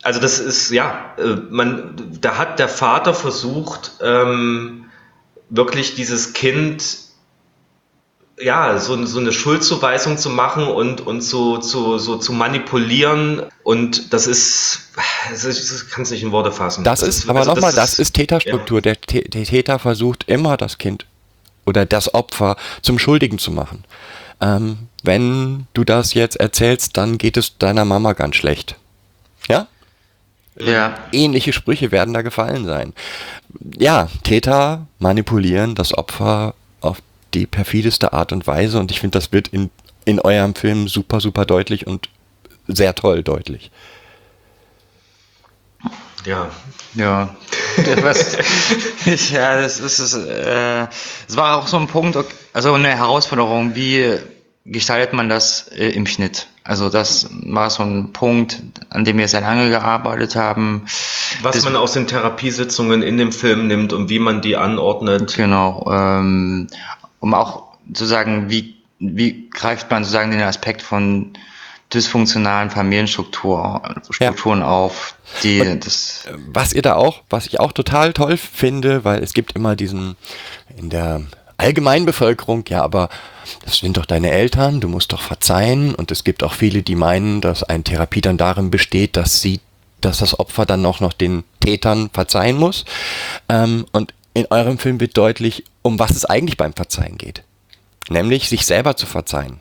Also 0.03 0.19
das 0.19 0.39
ist, 0.39 0.69
ja, 0.71 1.13
äh, 1.17 1.35
man, 1.49 2.17
da 2.21 2.37
hat 2.37 2.59
der 2.59 2.69
Vater 2.69 3.13
versucht, 3.13 3.93
ähm, 4.01 4.85
wirklich 5.49 5.95
dieses 5.95 6.33
Kind, 6.33 6.85
ja, 8.39 8.77
so, 8.77 9.05
so 9.05 9.19
eine 9.19 9.33
Schuldzuweisung 9.33 10.17
zu 10.17 10.29
machen 10.29 10.67
und, 10.67 11.05
und 11.05 11.21
so, 11.21 11.57
zu, 11.57 11.97
so 11.97 12.17
zu 12.17 12.31
manipulieren. 12.31 13.41
Und 13.63 14.13
das 14.13 14.27
ist, 14.27 14.91
das 15.29 15.41
das 15.43 15.89
kann 15.89 16.03
es 16.03 16.11
nicht 16.11 16.23
in 16.23 16.31
Worte 16.31 16.51
fassen. 16.51 16.83
Das, 16.85 17.01
ist, 17.01 17.27
aber 17.27 17.39
also 17.39 17.53
nochmal, 17.53 17.73
das 17.73 17.99
ist 17.99 18.13
Täterstruktur. 18.13 18.81
Der, 18.81 18.95
Tä- 18.95 19.29
der 19.29 19.43
Täter 19.43 19.79
versucht 19.79 20.23
immer 20.27 20.55
das 20.55 20.77
Kind 20.77 21.05
oder 21.69 21.85
das 21.85 22.13
Opfer 22.13 22.57
zum 22.81 22.99
Schuldigen 22.99 23.37
zu 23.37 23.51
machen. 23.51 23.85
Ähm, 24.41 24.89
wenn 25.03 25.67
du 25.73 25.83
das 25.83 26.13
jetzt 26.13 26.35
erzählst, 26.37 26.97
dann 26.97 27.17
geht 27.17 27.37
es 27.37 27.57
deiner 27.57 27.85
Mama 27.85 28.13
ganz 28.13 28.35
schlecht. 28.35 28.75
Ja? 29.47 29.67
Ja. 30.59 30.97
Ähnliche 31.11 31.53
Sprüche 31.53 31.91
werden 31.91 32.13
da 32.13 32.21
gefallen 32.21 32.65
sein. 32.65 32.93
Ja, 33.77 34.09
Täter 34.23 34.87
manipulieren 34.99 35.75
das 35.75 35.97
Opfer 35.97 36.53
auf 36.81 37.01
die 37.33 37.45
perfideste 37.45 38.11
Art 38.13 38.33
und 38.33 38.47
Weise 38.47 38.79
und 38.79 38.91
ich 38.91 38.99
finde, 38.99 39.17
das 39.17 39.31
wird 39.31 39.49
in, 39.49 39.69
in 40.05 40.19
eurem 40.19 40.55
Film 40.55 40.87
super, 40.87 41.21
super 41.21 41.45
deutlich 41.45 41.87
und 41.87 42.09
sehr 42.67 42.95
toll 42.95 43.23
deutlich. 43.23 43.71
Ja, 46.25 46.49
Ja. 46.95 47.35
Was, 48.01 48.37
ich, 49.05 49.31
ja, 49.31 49.61
das 49.61 49.79
ist 49.79 49.99
es. 49.99 50.13
Äh, 50.13 50.87
es 51.27 51.37
war 51.37 51.57
auch 51.57 51.67
so 51.67 51.77
ein 51.77 51.87
Punkt, 51.87 52.17
also 52.53 52.73
eine 52.73 52.89
Herausforderung, 52.89 53.75
wie 53.75 54.17
gestaltet 54.65 55.13
man 55.13 55.29
das 55.29 55.69
äh, 55.69 55.89
im 55.89 56.05
Schnitt? 56.05 56.47
Also 56.63 56.89
das 56.89 57.29
war 57.31 57.69
so 57.69 57.83
ein 57.83 58.11
Punkt, 58.13 58.61
an 58.89 59.05
dem 59.05 59.17
wir 59.17 59.27
sehr 59.27 59.41
lange 59.41 59.69
gearbeitet 59.69 60.35
haben. 60.35 60.83
was 61.41 61.55
Das- 61.55 61.63
man 61.63 61.75
aus 61.75 61.93
den 61.93 62.05
Therapiesitzungen 62.07 63.01
in 63.01 63.17
dem 63.17 63.31
Film 63.31 63.67
nimmt 63.67 63.93
und 63.93 64.09
wie 64.09 64.19
man 64.19 64.41
die 64.41 64.55
anordnet. 64.57 65.35
Genau. 65.35 65.89
Ähm, 65.91 66.67
um 67.19 67.33
auch 67.33 67.63
zu 67.93 68.05
sagen, 68.05 68.49
wie, 68.49 68.75
wie 68.99 69.49
greift 69.49 69.89
man 69.89 70.03
sozusagen 70.03 70.31
den 70.31 70.41
Aspekt 70.41 70.81
von 70.81 71.33
dysfunktionalen 71.93 72.69
Familienstruktur, 72.69 73.81
Strukturen 74.09 74.61
auf, 74.61 75.15
die 75.43 75.79
das 75.79 76.27
was 76.51 76.73
ihr 76.73 76.81
da 76.81 76.95
auch, 76.95 77.21
was 77.29 77.47
ich 77.47 77.59
auch 77.59 77.71
total 77.71 78.13
toll 78.13 78.37
finde, 78.37 79.03
weil 79.03 79.23
es 79.23 79.33
gibt 79.33 79.53
immer 79.53 79.75
diesen 79.75 80.15
in 80.77 80.89
der 80.89 81.23
allgemeinen 81.57 82.05
Bevölkerung, 82.05 82.63
ja, 82.69 82.83
aber 82.83 83.09
das 83.65 83.77
sind 83.77 83.97
doch 83.97 84.05
deine 84.05 84.29
Eltern, 84.31 84.79
du 84.79 84.87
musst 84.87 85.11
doch 85.11 85.21
verzeihen 85.21 85.95
und 85.95 86.11
es 86.11 86.23
gibt 86.23 86.43
auch 86.43 86.53
viele, 86.53 86.83
die 86.83 86.95
meinen, 86.95 87.41
dass 87.41 87.63
eine 87.63 87.83
Therapie 87.83 88.21
dann 88.21 88.37
darin 88.37 88.71
besteht, 88.71 89.17
dass 89.17 89.41
sie, 89.41 89.59
dass 89.99 90.19
das 90.19 90.39
Opfer 90.39 90.65
dann 90.65 90.85
auch 90.85 90.99
noch 90.99 91.13
den 91.13 91.43
Tätern 91.59 92.09
verzeihen 92.13 92.57
muss. 92.57 92.85
Ähm, 93.49 93.85
und 93.91 94.13
in 94.33 94.45
eurem 94.51 94.77
Film 94.77 94.99
wird 94.99 95.17
deutlich, 95.17 95.65
um 95.81 95.99
was 95.99 96.11
es 96.11 96.23
eigentlich 96.23 96.55
beim 96.55 96.73
Verzeihen 96.73 97.17
geht. 97.17 97.43
Nämlich 98.09 98.47
sich 98.47 98.65
selber 98.65 98.95
zu 98.95 99.05
verzeihen 99.05 99.59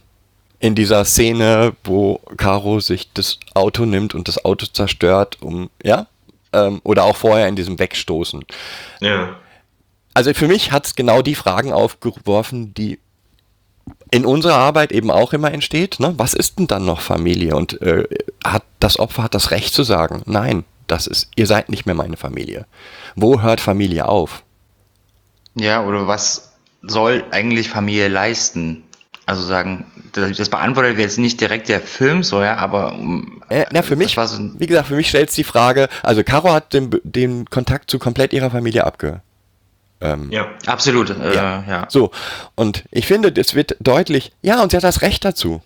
in 0.60 0.74
dieser 0.74 1.04
Szene, 1.04 1.74
wo 1.84 2.20
Caro 2.36 2.80
sich 2.80 3.12
das 3.12 3.38
Auto 3.54 3.84
nimmt 3.84 4.14
und 4.14 4.28
das 4.28 4.44
Auto 4.44 4.66
zerstört, 4.66 5.38
um, 5.40 5.70
ja, 5.82 6.06
ähm, 6.52 6.80
oder 6.84 7.04
auch 7.04 7.16
vorher 7.16 7.48
in 7.48 7.56
diesem 7.56 7.78
Wegstoßen. 7.78 8.44
Ja. 9.00 9.36
Also 10.14 10.34
für 10.34 10.48
mich 10.48 10.72
hat 10.72 10.86
es 10.86 10.94
genau 10.96 11.22
die 11.22 11.36
Fragen 11.36 11.72
aufgeworfen, 11.72 12.74
die 12.74 12.98
in 14.10 14.24
unserer 14.24 14.56
Arbeit 14.56 14.90
eben 14.92 15.10
auch 15.10 15.32
immer 15.32 15.52
entsteht. 15.52 16.00
Ne? 16.00 16.14
Was 16.16 16.34
ist 16.34 16.58
denn 16.58 16.66
dann 16.66 16.84
noch 16.84 17.00
Familie? 17.00 17.54
Und 17.54 17.80
äh, 17.82 18.04
hat 18.44 18.64
das 18.80 18.98
Opfer 18.98 19.22
hat 19.22 19.34
das 19.34 19.50
Recht 19.50 19.72
zu 19.72 19.82
sagen, 19.82 20.22
nein, 20.26 20.64
das 20.86 21.06
ist, 21.06 21.30
ihr 21.36 21.46
seid 21.46 21.68
nicht 21.68 21.86
mehr 21.86 21.94
meine 21.94 22.16
Familie. 22.16 22.66
Wo 23.14 23.42
hört 23.42 23.60
Familie 23.60 24.08
auf? 24.08 24.42
Ja, 25.54 25.84
oder 25.84 26.06
was 26.06 26.52
soll 26.82 27.24
eigentlich 27.30 27.68
Familie 27.68 28.08
leisten? 28.08 28.84
Also 29.26 29.42
sagen, 29.42 29.86
das 30.12 30.48
beantwortet 30.48 30.98
jetzt 30.98 31.18
nicht 31.18 31.40
direkt 31.40 31.68
der 31.68 31.80
Film 31.80 32.22
so, 32.22 32.42
ja, 32.42 32.56
aber 32.56 32.92
um, 32.94 33.42
Äh, 33.48 33.66
na, 33.72 33.82
für 33.82 33.90
das 33.90 33.98
mich, 33.98 34.16
war 34.16 34.26
so 34.28 34.38
ein, 34.40 34.54
wie 34.58 34.66
gesagt, 34.66 34.88
für 34.88 34.96
mich 34.96 35.08
stellt 35.08 35.34
die 35.36 35.44
Frage, 35.44 35.88
also 36.02 36.22
Caro 36.24 36.52
hat 36.52 36.72
den, 36.72 36.90
den 37.04 37.48
Kontakt 37.50 37.90
zu 37.90 37.98
komplett 37.98 38.32
ihrer 38.32 38.50
Familie 38.50 38.84
abge, 38.84 39.20
ähm, 40.00 40.30
Ja. 40.30 40.46
absolut, 40.66 41.10
äh, 41.10 41.34
Ja. 41.34 41.64
ja. 41.68 41.86
So, 41.88 42.10
und 42.54 42.84
ich 42.90 43.06
finde, 43.06 43.32
das 43.32 43.54
wird 43.54 43.76
deutlich, 43.80 44.32
ja, 44.42 44.62
und 44.62 44.70
sie 44.70 44.76
hat 44.76 44.84
das 44.84 45.02
Recht 45.02 45.24
dazu. 45.24 45.62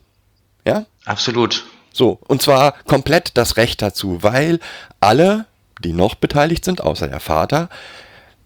Ja, 0.67 0.87
absolut. 1.05 1.65
so, 1.93 2.19
und 2.29 2.41
zwar 2.43 2.73
komplett 2.87 3.33
das 3.37 3.57
Recht 3.57 3.83
dazu, 3.83 4.23
weil 4.23 4.61
alle, 5.01 5.47
die 5.83 5.93
noch 5.93 6.15
beteiligt 6.15 6.65
sind, 6.65 6.81
außer 6.81 7.09
der 7.09 7.21
Vater, 7.21 7.69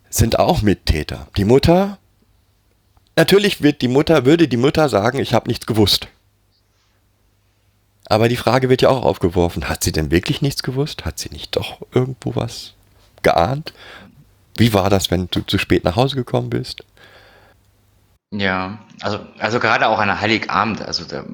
sind 0.09 0.39
auch 0.39 0.63
Mittäter. 0.63 1.27
Die 1.37 1.45
Mutter, 1.45 1.99
natürlich 3.17 3.63
wird 3.63 3.83
die 3.83 3.89
Mutter, 3.89 4.25
würde 4.25 4.49
die 4.49 4.57
Mutter 4.57 4.89
sagen, 4.89 5.19
ich 5.19 5.35
habe 5.35 5.49
nichts 5.49 5.67
gewusst. 5.67 6.09
Aber 8.09 8.29
die 8.29 8.37
Frage 8.37 8.69
wird 8.69 8.83
ja 8.83 8.89
auch 8.89 9.03
aufgeworfen, 9.05 9.69
hat 9.69 9.83
sie 9.83 9.91
denn 9.93 10.11
wirklich 10.13 10.41
nichts 10.41 10.63
gewusst? 10.63 11.05
Hat 11.05 11.19
sie 11.19 11.31
nicht 11.31 11.57
doch 11.57 11.79
irgendwo 11.93 12.37
was 12.37 12.75
geahnt? 13.23 13.73
Wie 14.57 14.73
war 14.73 14.91
das, 14.91 15.11
wenn 15.11 15.29
du 15.31 15.41
zu 15.41 15.59
spät 15.59 15.85
nach 15.85 15.97
Hause 15.97 16.15
gekommen 16.17 16.49
bist? 16.51 16.85
Ja, 18.33 18.79
also, 19.01 19.19
also 19.39 19.59
gerade 19.61 19.89
auch 19.89 19.99
an 19.99 20.21
Heiligabend, 20.21 20.83
also 20.83 21.05
da, 21.05 21.25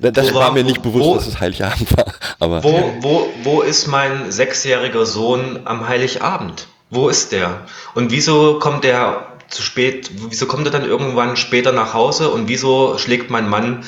Das 0.00 0.30
Wo 0.30 0.34
war 0.36 0.46
war- 0.46 0.52
mir 0.52 0.64
nicht 0.64 0.82
bewusst, 0.82 1.04
wo- 1.04 1.14
dass 1.14 1.26
es 1.26 1.40
Heiligabend 1.40 1.94
war. 1.96 2.06
Aber 2.40 2.64
Wo, 2.64 2.94
wo, 3.00 3.28
wo 3.42 3.60
ist 3.62 3.86
mein 3.86 4.32
sechsjähriger 4.32 5.04
Sohn 5.04 5.60
am 5.66 5.86
Heiligabend? 5.88 6.68
Wo 6.90 7.08
ist 7.08 7.32
der? 7.32 7.66
Und 7.94 8.10
wieso 8.12 8.58
kommt 8.60 8.84
der 8.84 9.26
zu 9.54 9.62
spät, 9.62 10.10
wieso 10.28 10.46
kommt 10.46 10.66
er 10.66 10.72
dann 10.72 10.84
irgendwann 10.84 11.36
später 11.36 11.72
nach 11.72 11.94
Hause 11.94 12.30
und 12.30 12.48
wieso 12.48 12.98
schlägt 12.98 13.30
mein 13.30 13.48
Mann 13.48 13.84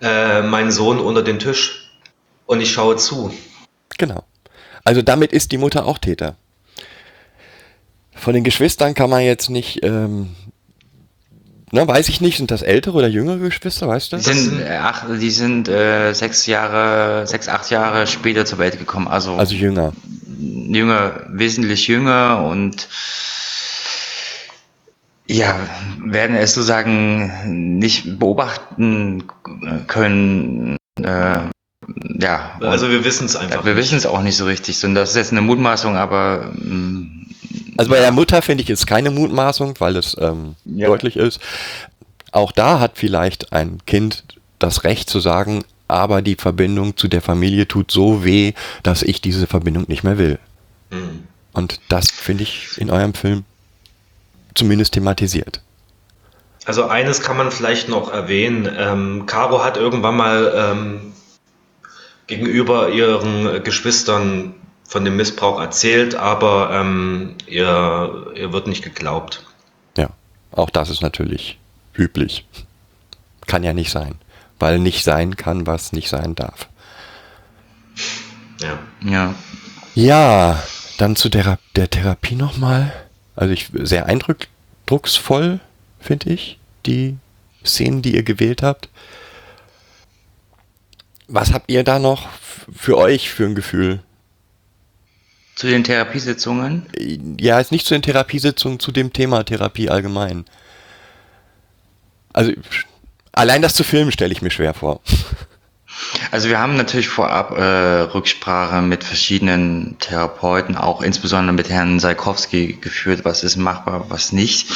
äh, 0.00 0.42
meinen 0.42 0.70
Sohn 0.70 0.98
unter 0.98 1.22
den 1.22 1.38
Tisch 1.38 1.90
und 2.46 2.60
ich 2.60 2.72
schaue 2.72 2.96
zu? 2.96 3.32
Genau. 3.98 4.24
Also 4.84 5.02
damit 5.02 5.32
ist 5.32 5.52
die 5.52 5.58
Mutter 5.58 5.84
auch 5.84 5.98
Täter. 5.98 6.36
Von 8.14 8.34
den 8.34 8.44
Geschwistern 8.44 8.94
kann 8.94 9.10
man 9.10 9.22
jetzt 9.22 9.48
nicht, 9.50 9.84
ähm, 9.84 10.30
ne, 11.70 11.86
weiß 11.86 12.08
ich 12.08 12.20
nicht, 12.20 12.38
sind 12.38 12.50
das 12.50 12.62
ältere 12.62 12.96
oder 12.96 13.08
jüngere 13.08 13.38
Geschwister, 13.38 13.86
weißt 13.86 14.12
du? 14.12 14.16
Die 14.16 14.22
sind, 14.22 14.62
ach, 14.68 15.04
die 15.20 15.30
sind 15.30 15.68
äh, 15.68 16.12
sechs 16.14 16.46
Jahre, 16.46 17.26
sechs, 17.26 17.48
acht 17.48 17.70
Jahre 17.70 18.06
später 18.06 18.44
zur 18.44 18.58
Welt 18.58 18.78
gekommen. 18.78 19.08
Also, 19.08 19.34
Also 19.36 19.54
jünger. 19.54 19.92
jünger, 20.38 21.20
wesentlich 21.28 21.86
jünger 21.86 22.44
und 22.44 22.88
ja, 25.28 25.58
werden 26.04 26.36
es 26.36 26.54
sozusagen 26.54 27.78
nicht 27.78 28.18
beobachten 28.18 29.24
können. 29.86 30.76
Äh, 31.00 31.38
ja, 32.20 32.58
Also 32.60 32.90
wir 32.90 33.04
wissen 33.04 33.26
es 33.26 33.36
einfach. 33.36 33.64
wir 33.64 33.76
wissen 33.76 33.96
es 33.96 34.06
auch 34.06 34.22
nicht 34.22 34.36
so 34.36 34.44
richtig. 34.46 34.82
Und 34.84 34.94
das 34.94 35.10
ist 35.10 35.16
jetzt 35.16 35.32
eine 35.32 35.40
Mutmaßung, 35.42 35.96
aber 35.96 36.50
mm, 36.54 37.26
Also 37.76 37.90
bei 37.90 38.00
der 38.00 38.12
Mutter 38.12 38.42
finde 38.42 38.62
ich 38.62 38.68
jetzt 38.68 38.86
keine 38.86 39.10
Mutmaßung, 39.10 39.74
weil 39.78 39.96
es 39.96 40.16
ähm, 40.20 40.56
Ja. 40.64 40.88
deutlich 40.88 41.16
ist. 41.16 41.40
Auch 42.32 42.52
da 42.52 42.80
hat 42.80 42.92
vielleicht 42.98 43.52
ein 43.52 43.78
Kind 43.86 44.24
das 44.58 44.84
Recht 44.84 45.08
zu 45.08 45.20
sagen, 45.20 45.62
aber 45.86 46.20
die 46.20 46.34
Verbindung 46.36 46.96
zu 46.96 47.08
der 47.08 47.22
Familie 47.22 47.66
tut 47.68 47.90
so 47.90 48.24
weh, 48.24 48.52
dass 48.82 49.02
ich 49.02 49.20
diese 49.22 49.46
Verbindung 49.46 49.84
nicht 49.88 50.04
mehr 50.04 50.18
will. 50.18 50.38
Hm. 50.90 51.24
Und 51.52 51.80
das 51.88 52.10
finde 52.10 52.42
ich 52.42 52.76
in 52.76 52.90
eurem 52.90 53.14
Film 53.14 53.44
zumindest 54.54 54.94
thematisiert. 54.94 55.60
Also 56.64 56.86
eines 56.86 57.22
kann 57.22 57.36
man 57.36 57.50
vielleicht 57.50 57.88
noch 57.88 58.12
erwähnen. 58.12 58.68
Ähm, 58.76 59.26
Caro 59.26 59.64
hat 59.64 59.76
irgendwann 59.76 60.16
mal 60.16 60.52
ähm, 60.54 61.12
gegenüber 62.26 62.90
ihren 62.90 63.64
Geschwistern 63.64 64.54
von 64.86 65.04
dem 65.04 65.16
Missbrauch 65.16 65.60
erzählt, 65.60 66.14
aber 66.14 66.70
ähm, 66.72 67.34
ihr, 67.46 68.32
ihr 68.34 68.52
wird 68.52 68.66
nicht 68.66 68.82
geglaubt. 68.82 69.44
Ja, 69.96 70.10
auch 70.50 70.70
das 70.70 70.90
ist 70.90 71.02
natürlich 71.02 71.58
üblich. 71.94 72.46
Kann 73.46 73.64
ja 73.64 73.72
nicht 73.72 73.90
sein, 73.90 74.16
weil 74.58 74.78
nicht 74.78 75.04
sein 75.04 75.36
kann, 75.36 75.66
was 75.66 75.92
nicht 75.92 76.08
sein 76.08 76.34
darf. 76.34 76.68
Ja. 78.60 78.78
ja. 79.04 79.34
Ja, 79.94 80.62
dann 80.98 81.16
zu 81.16 81.28
der, 81.28 81.58
der 81.76 81.90
Therapie 81.90 82.34
nochmal. 82.34 82.92
Also 83.38 83.52
ich 83.52 83.70
sehr 83.72 84.06
eindrucksvoll, 84.06 85.60
finde 86.00 86.30
ich, 86.30 86.58
die 86.86 87.16
Szenen, 87.64 88.02
die 88.02 88.16
ihr 88.16 88.24
gewählt 88.24 88.64
habt. 88.64 88.88
Was 91.28 91.52
habt 91.52 91.70
ihr 91.70 91.84
da 91.84 92.00
noch 92.00 92.28
für 92.74 92.98
euch 92.98 93.30
für 93.30 93.44
ein 93.44 93.54
Gefühl? 93.54 94.00
Zu 95.54 95.68
den 95.68 95.84
Therapiesitzungen. 95.84 96.86
Ja, 97.38 97.60
ist 97.60 97.70
nicht 97.70 97.86
zu 97.86 97.94
den 97.94 98.02
Therapiesitzungen, 98.02 98.80
zu 98.80 98.90
dem 98.90 99.12
Thema 99.12 99.44
Therapie 99.44 99.88
allgemein. 99.88 100.44
Also 102.32 102.52
allein 103.30 103.62
das 103.62 103.74
zu 103.74 103.84
filmen 103.84 104.10
stelle 104.10 104.32
ich 104.32 104.42
mir 104.42 104.50
schwer 104.50 104.74
vor. 104.74 105.00
Also 106.30 106.48
wir 106.48 106.58
haben 106.58 106.76
natürlich 106.76 107.08
vorab 107.08 107.56
äh, 107.56 107.62
Rücksprache 108.02 108.82
mit 108.82 109.04
verschiedenen 109.04 109.96
Therapeuten, 109.98 110.76
auch 110.76 111.02
insbesondere 111.02 111.54
mit 111.54 111.68
Herrn 111.68 112.00
Salkowski 112.00 112.78
geführt, 112.80 113.24
was 113.24 113.42
ist 113.42 113.56
machbar, 113.56 114.06
was 114.08 114.32
nicht. 114.32 114.70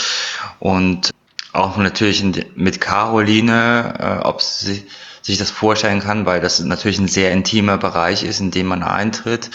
Und 0.59 1.11
auch 1.53 1.77
natürlich 1.77 2.25
mit 2.55 2.81
Caroline, 2.81 3.95
äh, 3.99 4.27
ob 4.27 4.43
sie 4.43 4.87
sich 5.21 5.39
das 5.39 5.51
vorstellen 5.51 6.01
kann, 6.01 6.27
weil 6.27 6.41
das 6.41 6.59
natürlich 6.61 6.99
ein 6.99 7.09
sehr 7.09 7.33
intimer 7.33 7.79
Bereich 7.79 8.25
ist, 8.25 8.41
in 8.41 8.51
dem 8.51 8.67
man 8.67 8.83
eintritt. 8.83 9.51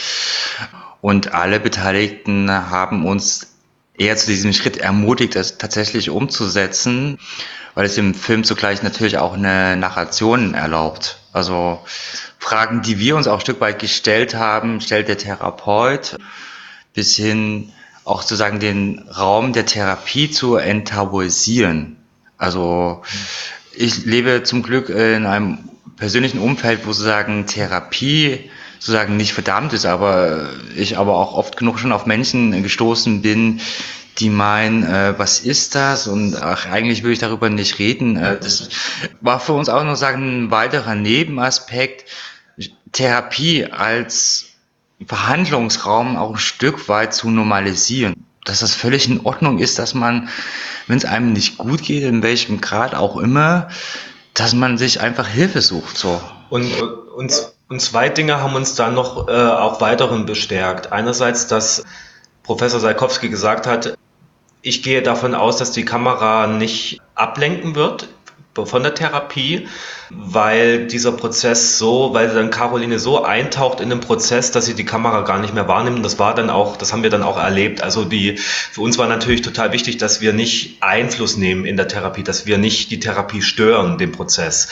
Und 1.01 1.33
alle 1.33 1.59
Beteiligten 1.59 2.49
haben 2.49 3.05
uns 3.05 3.56
eher 3.97 4.15
zu 4.15 4.27
diesem 4.27 4.53
Schritt 4.53 4.77
ermutigt, 4.77 5.35
das 5.35 5.57
tatsächlich 5.57 6.09
umzusetzen, 6.09 7.17
weil 7.73 7.85
es 7.85 7.97
im 7.97 8.13
Film 8.13 8.43
zugleich 8.43 8.83
natürlich 8.83 9.17
auch 9.17 9.33
eine 9.33 9.75
Narration 9.75 10.53
erlaubt. 10.53 11.19
Also 11.33 11.79
Fragen, 12.39 12.81
die 12.81 12.99
wir 12.99 13.15
uns 13.15 13.27
auch 13.27 13.35
ein 13.35 13.41
Stück 13.41 13.59
weit 13.59 13.79
gestellt 13.79 14.35
haben, 14.35 14.81
stellt 14.81 15.07
der 15.07 15.17
Therapeut 15.17 16.17
bis 16.93 17.15
hin 17.15 17.71
auch 18.05 18.21
sozusagen 18.21 18.59
den 18.59 19.07
Raum 19.09 19.51
der 19.51 19.65
Therapie 19.65 20.31
zu 20.31 20.55
enttabuisieren. 20.55 21.97
Also 22.37 23.03
ich 23.73 24.05
lebe 24.05 24.43
zum 24.43 24.63
Glück 24.63 24.89
in 24.89 25.25
einem 25.25 25.69
persönlichen 25.97 26.39
Umfeld, 26.39 26.85
wo 26.85 26.93
sozusagen 26.93 27.47
Therapie 27.47 28.49
sozusagen 28.79 29.17
nicht 29.17 29.33
verdammt 29.33 29.73
ist, 29.73 29.85
aber 29.85 30.49
ich 30.75 30.97
aber 30.97 31.15
auch 31.15 31.33
oft 31.33 31.57
genug 31.57 31.79
schon 31.79 31.91
auf 31.91 32.05
Menschen 32.05 32.63
gestoßen 32.63 33.21
bin, 33.21 33.61
die 34.19 34.29
meinen, 34.29 34.83
äh, 34.83 35.13
was 35.17 35.39
ist 35.39 35.75
das? 35.75 36.07
Und 36.07 36.35
ach, 36.41 36.65
eigentlich 36.67 37.03
will 37.03 37.11
ich 37.11 37.19
darüber 37.19 37.49
nicht 37.49 37.79
reden. 37.79 38.17
Äh, 38.17 38.37
das 38.39 38.69
war 39.21 39.39
für 39.39 39.53
uns 39.53 39.69
auch 39.69 39.83
noch 39.83 39.95
sagen 39.95 40.45
ein 40.45 40.51
weiterer 40.51 40.95
Nebenaspekt, 40.95 42.05
Therapie 42.91 43.65
als 43.65 44.45
Verhandlungsraum 45.05 46.17
auch 46.17 46.31
ein 46.31 46.37
Stück 46.37 46.89
weit 46.89 47.13
zu 47.13 47.29
normalisieren. 47.29 48.25
Dass 48.45 48.61
das 48.61 48.73
völlig 48.73 49.07
in 49.09 49.25
Ordnung 49.25 49.59
ist, 49.59 49.77
dass 49.77 49.93
man, 49.93 50.29
wenn 50.87 50.97
es 50.97 51.05
einem 51.05 51.33
nicht 51.33 51.57
gut 51.57 51.83
geht, 51.83 52.03
in 52.03 52.23
welchem 52.23 52.61
Grad 52.61 52.95
auch 52.95 53.17
immer, 53.17 53.67
dass 54.33 54.53
man 54.53 54.77
sich 54.77 55.01
einfach 55.01 55.27
Hilfe 55.27 55.61
sucht. 55.61 55.97
So. 55.97 56.21
Und, 56.49 56.71
und, 56.81 57.51
und 57.69 57.81
zwei 57.81 58.09
Dinge 58.09 58.41
haben 58.41 58.55
uns 58.55 58.75
dann 58.75 58.93
noch 58.95 59.27
äh, 59.27 59.31
auch 59.31 59.81
weiterhin 59.81 60.25
bestärkt. 60.25 60.91
Einerseits, 60.91 61.47
dass 61.47 61.83
Professor 62.43 62.79
Salkowski 62.79 63.29
gesagt 63.29 63.67
hat, 63.67 63.97
ich 64.61 64.83
gehe 64.83 65.01
davon 65.01 65.35
aus, 65.35 65.57
dass 65.57 65.71
die 65.71 65.85
Kamera 65.85 66.47
nicht 66.47 67.01
ablenken 67.15 67.75
wird 67.75 68.09
von 68.65 68.81
der 68.81 68.95
Therapie, 68.95 69.67
weil 70.09 70.87
dieser 70.87 71.11
Prozess 71.11 71.77
so, 71.77 72.13
weil 72.13 72.33
dann 72.33 72.49
Caroline 72.49 72.97
so 72.97 73.23
eintaucht 73.23 73.81
in 73.81 73.89
den 73.89 73.99
Prozess, 73.99 74.51
dass 74.51 74.65
sie 74.65 74.73
die 74.73 74.85
Kamera 74.85 75.21
gar 75.21 75.39
nicht 75.39 75.53
mehr 75.53 75.67
wahrnimmt. 75.67 76.03
Das 76.03 76.17
war 76.17 76.33
dann 76.33 76.49
auch, 76.49 76.77
das 76.77 76.91
haben 76.91 77.03
wir 77.03 77.09
dann 77.09 77.23
auch 77.23 77.37
erlebt. 77.37 77.81
Also 77.83 78.03
die, 78.05 78.37
für 78.37 78.81
uns 78.81 78.97
war 78.97 79.07
natürlich 79.07 79.41
total 79.41 79.73
wichtig, 79.73 79.97
dass 79.97 80.21
wir 80.21 80.33
nicht 80.33 80.81
Einfluss 80.81 81.37
nehmen 81.37 81.65
in 81.65 81.77
der 81.77 81.87
Therapie, 81.87 82.23
dass 82.23 82.45
wir 82.45 82.57
nicht 82.57 82.89
die 82.89 82.99
Therapie 82.99 83.41
stören, 83.41 83.97
den 83.97 84.11
Prozess. 84.11 84.69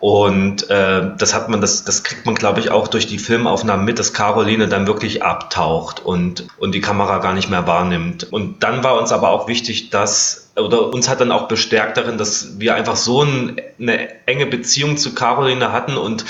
Und 0.00 0.70
äh, 0.70 1.10
das 1.18 1.34
hat 1.34 1.48
man, 1.48 1.60
das, 1.60 1.84
das 1.84 2.04
kriegt 2.04 2.24
man, 2.24 2.36
glaube 2.36 2.60
ich, 2.60 2.70
auch 2.70 2.88
durch 2.88 3.06
die 3.06 3.18
Filmaufnahmen 3.18 3.84
mit, 3.84 3.98
dass 3.98 4.12
Caroline 4.12 4.68
dann 4.68 4.86
wirklich 4.86 5.22
abtaucht 5.22 6.04
und, 6.04 6.46
und 6.58 6.72
die 6.74 6.80
Kamera 6.80 7.18
gar 7.18 7.34
nicht 7.34 7.50
mehr 7.50 7.66
wahrnimmt. 7.66 8.30
Und 8.30 8.62
dann 8.62 8.84
war 8.84 8.98
uns 8.98 9.10
aber 9.10 9.30
auch 9.30 9.48
wichtig, 9.48 9.90
dass 9.90 10.50
oder 10.56 10.92
uns 10.92 11.08
hat 11.08 11.20
dann 11.20 11.32
auch 11.32 11.48
bestärkt 11.48 11.96
darin, 11.96 12.18
dass 12.18 12.58
wir 12.58 12.74
einfach 12.74 12.96
so 12.96 13.22
ein, 13.22 13.60
eine 13.78 14.26
enge 14.26 14.46
Beziehung 14.46 14.96
zu 14.96 15.14
Caroline 15.14 15.72
hatten 15.72 15.96
und 15.96 16.24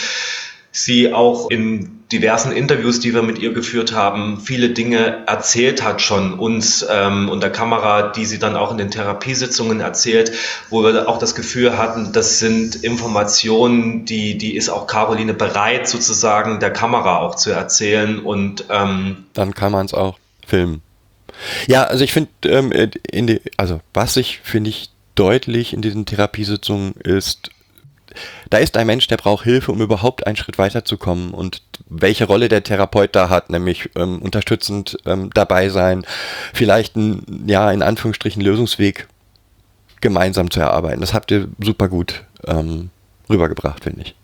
sie 0.71 1.13
auch 1.13 1.51
in 1.51 1.98
diversen 2.13 2.53
Interviews, 2.53 3.01
die 3.01 3.13
wir 3.13 3.23
mit 3.23 3.39
ihr 3.39 3.53
geführt 3.53 3.93
haben, 3.93 4.41
viele 4.41 4.71
Dinge 4.71 5.25
erzählt 5.27 5.83
hat 5.85 6.01
schon 6.01 6.39
uns 6.39 6.85
ähm, 6.89 7.29
und 7.29 7.43
der 7.43 7.51
Kamera, 7.51 8.11
die 8.13 8.25
sie 8.25 8.39
dann 8.39 8.57
auch 8.57 8.71
in 8.71 8.79
den 8.79 8.91
Therapiesitzungen 8.91 9.81
erzählt, 9.81 10.33
wo 10.71 10.83
wir 10.83 11.09
auch 11.09 11.19
das 11.19 11.35
Gefühl 11.35 11.77
hatten, 11.77 12.13
das 12.13 12.39
sind 12.39 12.77
Informationen, 12.77 14.07
die, 14.07 14.39
die 14.39 14.57
ist 14.57 14.71
auch 14.71 14.87
Caroline 14.87 15.35
bereit 15.35 15.87
sozusagen 15.87 16.61
der 16.61 16.73
Kamera 16.73 17.19
auch 17.19 17.35
zu 17.35 17.51
erzählen 17.51 18.19
und 18.21 18.65
ähm, 18.71 19.27
Dann 19.35 19.55
kann 19.55 19.73
man 19.73 19.85
es 19.85 19.93
auch 19.93 20.19
filmen. 20.47 20.83
Ja, 21.67 21.85
also 21.85 22.03
ich 22.05 22.13
finde, 22.13 22.31
ähm, 22.45 22.73
die, 23.13 23.41
also 23.57 23.81
was 23.93 24.17
ich 24.17 24.41
finde 24.43 24.71
ich 24.71 24.91
deutlich 25.15 25.73
in 25.73 25.83
diesen 25.83 26.07
Therapiesitzungen 26.07 26.95
ist, 26.95 27.51
da 28.51 28.59
ist 28.59 28.77
ein 28.77 28.87
Mensch, 28.87 29.07
der 29.07 29.17
braucht 29.17 29.45
Hilfe, 29.45 29.73
um 29.73 29.81
überhaupt 29.81 30.27
einen 30.27 30.37
Schritt 30.37 30.59
weiterzukommen 30.59 31.33
und 31.33 31.63
welche 31.89 32.27
Rolle 32.27 32.49
der 32.49 32.63
Therapeut 32.63 33.15
da 33.15 33.29
hat, 33.29 33.51
nämlich 33.51 33.91
ähm, 33.97 34.21
unterstützend 34.21 34.99
ähm, 35.07 35.31
dabei 35.35 35.69
sein, 35.69 36.05
vielleicht 36.53 36.97
ein, 36.97 37.45
ja, 37.47 37.71
in 37.71 37.83
Anführungsstrichen 37.83 38.43
Lösungsweg 38.43 39.09
gemeinsam 40.01 40.51
zu 40.51 40.61
erarbeiten. 40.61 41.01
Das 41.01 41.15
habt 41.15 41.31
ihr 41.31 41.49
super 41.61 41.89
gut 41.89 42.25
ähm, 42.47 42.91
rübergebracht, 43.29 43.85
finde 43.85 44.03
ich. 44.03 44.15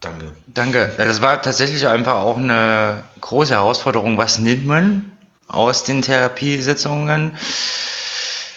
danke. 0.00 0.32
Danke. 0.46 0.92
Ja, 0.98 1.04
das 1.04 1.20
war 1.20 1.40
tatsächlich 1.40 1.86
einfach 1.86 2.14
auch 2.14 2.36
eine 2.36 3.04
große 3.20 3.54
Herausforderung. 3.54 4.18
Was 4.18 4.38
nimmt 4.38 4.66
man 4.66 5.12
aus 5.48 5.84
den 5.84 6.02
Therapiesitzungen? 6.02 7.36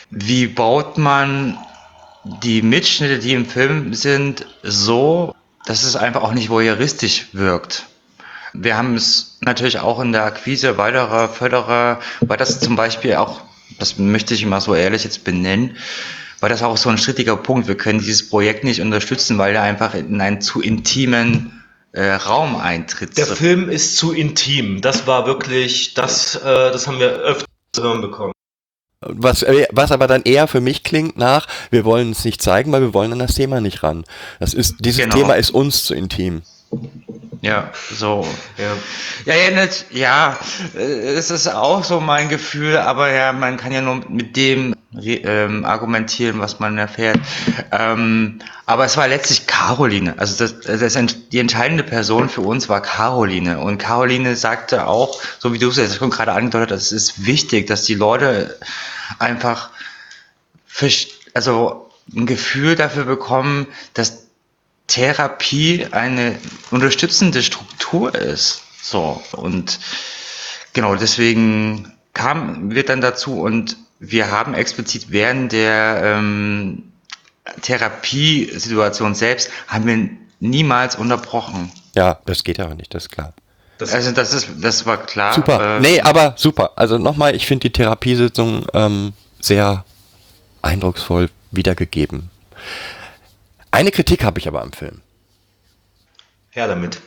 Wie 0.09 0.47
baut 0.47 0.97
man 0.97 1.57
die 2.43 2.61
Mitschnitte, 2.61 3.19
die 3.19 3.33
im 3.33 3.45
Film 3.45 3.93
sind, 3.93 4.45
so, 4.63 5.35
dass 5.65 5.83
es 5.83 5.95
einfach 5.95 6.23
auch 6.23 6.33
nicht 6.33 6.49
voyeuristisch 6.49 7.27
wirkt? 7.33 7.85
Wir 8.53 8.77
haben 8.77 8.95
es 8.95 9.37
natürlich 9.41 9.79
auch 9.79 9.99
in 9.99 10.11
der 10.11 10.23
Akquise 10.23 10.77
weiterer 10.77 11.29
Förderer, 11.29 11.99
weil 12.21 12.37
das 12.37 12.59
zum 12.59 12.75
Beispiel 12.75 13.15
auch, 13.15 13.41
das 13.77 13.97
möchte 13.97 14.33
ich 14.33 14.45
mal 14.45 14.61
so 14.61 14.73
ehrlich 14.73 15.03
jetzt 15.03 15.23
benennen, 15.23 15.77
weil 16.39 16.49
das 16.49 16.63
auch 16.63 16.77
so 16.77 16.89
ein 16.89 16.97
strittiger 16.97 17.37
Punkt. 17.37 17.67
Wir 17.67 17.77
können 17.77 17.99
dieses 17.99 18.29
Projekt 18.29 18.63
nicht 18.63 18.81
unterstützen, 18.81 19.37
weil 19.37 19.55
er 19.55 19.61
einfach 19.61 19.93
in 19.93 20.19
einen 20.19 20.41
zu 20.41 20.61
intimen 20.61 21.63
äh, 21.91 22.11
Raum 22.11 22.55
eintritt. 22.55 23.17
Der 23.17 23.27
Film 23.27 23.69
ist 23.69 23.97
zu 23.97 24.13
intim. 24.13 24.81
Das 24.81 25.05
war 25.05 25.25
wirklich, 25.25 25.93
das, 25.93 26.35
äh, 26.35 26.71
das 26.71 26.87
haben 26.87 26.99
wir 26.99 27.09
öfter 27.09 27.45
hören 27.77 28.01
bekommen. 28.01 28.33
Was, 29.01 29.43
äh, 29.43 29.65
was 29.71 29.91
aber 29.93 30.07
dann 30.07 30.23
eher 30.23 30.47
für 30.47 30.59
mich 30.59 30.83
klingt 30.83 31.17
nach, 31.17 31.47
wir 31.71 31.85
wollen 31.85 32.11
es 32.11 32.25
nicht 32.25 32.41
zeigen, 32.41 32.71
weil 32.73 32.81
wir 32.81 32.93
wollen 32.93 33.13
an 33.13 33.19
das 33.19 33.33
Thema 33.33 33.61
nicht 33.61 33.81
ran. 33.81 34.03
Das 34.39 34.53
ist, 34.53 34.75
dieses 34.79 35.01
Genau. 35.03 35.15
Thema 35.15 35.33
ist 35.35 35.51
uns 35.51 35.85
zu 35.85 35.93
intim. 35.93 36.41
Ja, 37.41 37.71
so. 37.95 38.27
Ja. 38.57 38.75
Ja, 39.25 39.35
ja, 39.35 39.67
ja, 39.91 40.39
äh, 40.75 40.81
es 40.81 41.31
ist 41.31 41.47
auch 41.47 41.85
so 41.85 42.01
mein 42.01 42.27
Gefühl, 42.27 42.77
aber 42.77 43.11
ja, 43.13 43.31
man 43.31 43.55
kann 43.55 43.71
ja 43.71 43.79
nur 43.81 44.01
mit 44.09 44.35
dem 44.35 44.75
ähm, 44.93 45.65
argumentieren, 45.65 46.39
was 46.39 46.59
man 46.59 46.77
erfährt. 46.77 47.19
Ähm, 47.71 48.39
aber 48.65 48.85
es 48.85 48.97
war 48.97 49.07
letztlich 49.07 49.45
Caroline. 49.45 50.15
Also 50.17 50.43
das, 50.43 50.59
das, 50.61 50.97
die 51.29 51.39
entscheidende 51.39 51.83
Person 51.83 52.29
für 52.29 52.41
uns 52.41 52.69
war 52.69 52.81
Caroline. 52.81 53.59
Und 53.59 53.77
Caroline 53.77 54.35
sagte 54.35 54.87
auch, 54.87 55.21
so 55.37 55.53
wie 55.53 55.59
du 55.59 55.69
es 55.69 55.77
jetzt 55.77 55.97
schon 55.97 56.09
gerade 56.09 56.33
angedeutet 56.33 56.71
hast, 56.71 56.91
es 56.91 56.91
ist 56.91 57.25
wichtig, 57.25 57.67
dass 57.67 57.83
die 57.83 57.95
Leute 57.95 58.57
einfach 59.19 59.69
verst- 60.71 61.11
also 61.33 61.89
ein 62.15 62.25
Gefühl 62.25 62.75
dafür 62.75 63.05
bekommen, 63.05 63.67
dass 63.93 64.23
Therapie 64.87 65.85
eine 65.91 66.35
unterstützende 66.71 67.43
Struktur 67.43 68.15
ist. 68.15 68.63
So, 68.81 69.21
und 69.33 69.79
genau 70.73 70.95
deswegen 70.95 71.93
kamen 72.13 72.73
wir 72.73 72.83
dann 72.83 73.01
dazu 73.01 73.39
und 73.39 73.77
wir 73.99 74.31
haben 74.31 74.53
explizit 74.53 75.11
während 75.11 75.51
der 75.51 76.01
ähm, 76.03 76.91
Therapiesituation 77.61 79.15
selbst, 79.15 79.49
haben 79.67 79.85
wir 79.85 80.09
niemals 80.39 80.95
unterbrochen. 80.95 81.71
Ja, 81.95 82.19
das 82.25 82.43
geht 82.43 82.59
aber 82.59 82.75
nicht, 82.75 82.93
das 82.93 83.03
ist 83.03 83.09
klar. 83.09 83.33
Das, 83.77 83.93
Also 83.93 84.11
das 84.11 84.33
ist, 84.33 84.47
das 84.57 84.85
war 84.85 84.97
klar. 84.97 85.33
Super. 85.33 85.77
äh, 85.77 85.79
nee, 85.79 86.01
aber 86.01 86.33
super. 86.37 86.71
Also 86.75 86.97
nochmal, 86.97 87.35
ich 87.35 87.45
finde 87.45 87.69
die 87.69 87.73
Therapiesitzung 87.73 88.65
ähm, 88.73 89.13
sehr 89.39 89.85
eindrucksvoll 90.61 91.29
wiedergegeben. 91.51 92.29
Eine 93.71 93.91
Kritik 93.91 94.23
habe 94.23 94.39
ich 94.39 94.47
aber 94.47 94.61
am 94.61 94.73
Film. 94.73 95.01
Her 96.51 96.67
damit. 96.67 96.99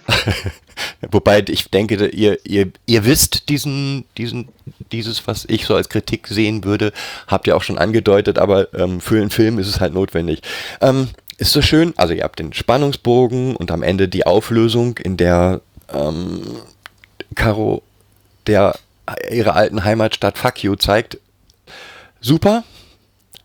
Wobei 1.11 1.45
ich 1.49 1.71
denke, 1.71 2.07
ihr, 2.07 2.39
ihr, 2.47 2.73
ihr 2.87 3.05
wisst 3.05 3.49
diesen, 3.49 4.05
diesen, 4.17 4.49
dieses, 4.93 5.27
was 5.27 5.45
ich 5.47 5.67
so 5.67 5.75
als 5.75 5.89
Kritik 5.89 6.29
sehen 6.29 6.65
würde, 6.65 6.93
habt 7.27 7.47
ihr 7.47 7.57
auch 7.57 7.63
schon 7.63 7.79
angedeutet, 7.79 8.39
aber 8.39 8.73
ähm, 8.75 9.01
für 9.01 9.21
einen 9.21 9.31
Film 9.31 9.59
ist 9.59 9.69
es 9.69 9.81
halt 9.81 9.95
notwendig. 9.95 10.43
Ähm, 10.81 11.09
ist 11.39 11.53
so 11.53 11.63
schön, 11.63 11.93
also 11.97 12.15
ihr 12.15 12.23
habt 12.23 12.39
den 12.39 12.53
Spannungsbogen 12.53 13.57
und 13.57 13.71
am 13.71 13.83
Ende 13.83 14.09
die 14.09 14.27
Auflösung, 14.27 14.99
in 14.99 15.17
der 15.17 15.61
ähm, 15.93 16.43
Caro 17.35 17.83
der 18.47 18.75
ihre 19.31 19.55
alten 19.55 19.85
Heimatstadt 19.85 20.39
Fuck 20.39 20.63
You 20.63 20.77
zeigt. 20.77 21.19
Super. 22.21 22.65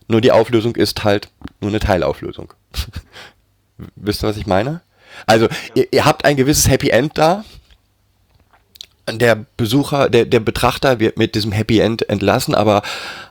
Nur 0.07 0.21
die 0.21 0.31
Auflösung 0.31 0.75
ist 0.75 1.03
halt 1.03 1.29
nur 1.59 1.71
eine 1.71 1.79
Teilauflösung. 1.79 2.53
Wisst 3.95 4.23
ihr, 4.23 4.27
was 4.27 4.37
ich 4.37 4.47
meine? 4.47 4.81
Also, 5.26 5.47
ihr, 5.74 5.88
ihr 5.91 6.05
habt 6.05 6.26
ein 6.26 6.38
gewisses 6.38 6.70
Happy 6.70 6.89
End 6.89 7.18
da. 7.18 7.43
Der 9.09 9.45
Besucher, 9.55 10.09
der, 10.09 10.26
der 10.26 10.41
Betrachter 10.41 10.99
wird 10.99 11.18
mit 11.18 11.34
diesem 11.34 11.53
Happy 11.53 11.80
End 11.80 12.09
entlassen, 12.09 12.53
aber 12.53 12.82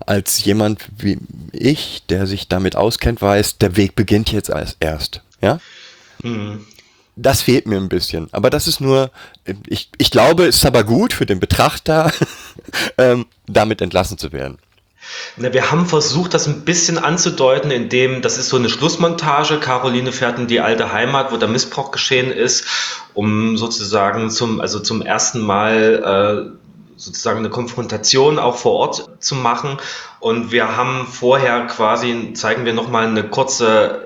als 0.07 0.43
jemand 0.43 0.87
wie 0.97 1.19
ich, 1.53 2.03
der 2.09 2.27
sich 2.27 2.49
damit 2.49 2.77
auskennt, 2.77 3.21
weiß, 3.21 3.59
der 3.59 3.77
Weg 3.77 3.95
beginnt 3.95 4.33
jetzt 4.33 4.51
als 4.51 4.77
erst. 4.81 5.21
Ja? 5.43 5.61
Hm. 6.23 6.65
Das 7.15 7.43
fehlt 7.43 7.67
mir 7.67 7.77
ein 7.77 7.89
bisschen. 7.89 8.29
Aber 8.33 8.51
das 8.51 8.67
ist 8.67 8.81
nur, 8.81 9.11
ich, 9.67 9.91
ich 9.99 10.11
glaube, 10.11 10.47
es 10.47 10.57
ist 10.57 10.67
aber 10.67 10.85
gut 10.85 11.13
für 11.13 11.27
den 11.27 11.41
Betrachter, 11.41 12.13
ähm, 12.99 13.27
damit 13.47 13.81
entlassen 13.81 14.19
zu 14.19 14.33
werden. 14.33 14.59
Na, 15.37 15.53
wir 15.53 15.71
haben 15.71 15.87
versucht, 15.87 16.35
das 16.35 16.47
ein 16.47 16.65
bisschen 16.65 16.99
anzudeuten, 16.99 17.71
indem 17.71 18.23
das 18.23 18.39
ist 18.39 18.49
so 18.49 18.57
eine 18.57 18.69
Schlussmontage. 18.69 19.59
Caroline 19.59 20.13
fährt 20.13 20.39
in 20.39 20.47
die 20.47 20.61
alte 20.61 20.93
Heimat, 20.93 21.33
wo 21.33 21.37
der 21.37 21.49
Missbrauch 21.49 21.91
geschehen 21.91 22.31
ist, 22.31 22.67
um 23.15 23.57
sozusagen 23.57 24.31
zum, 24.31 24.61
also 24.61 24.81
zum 24.81 25.03
ersten 25.03 25.41
Mal 25.41 26.51
äh, 26.51 26.57
sozusagen 26.97 27.39
eine 27.39 27.51
Konfrontation 27.51 28.39
auch 28.39 28.57
vor 28.57 28.73
Ort 28.73 29.09
zu 29.21 29.35
machen. 29.35 29.77
Und 30.21 30.51
wir 30.51 30.77
haben 30.77 31.07
vorher 31.07 31.67
quasi, 31.67 32.33
zeigen 32.33 32.65
wir 32.65 32.73
nochmal 32.73 33.07
eine 33.07 33.25
kurze 33.29 34.06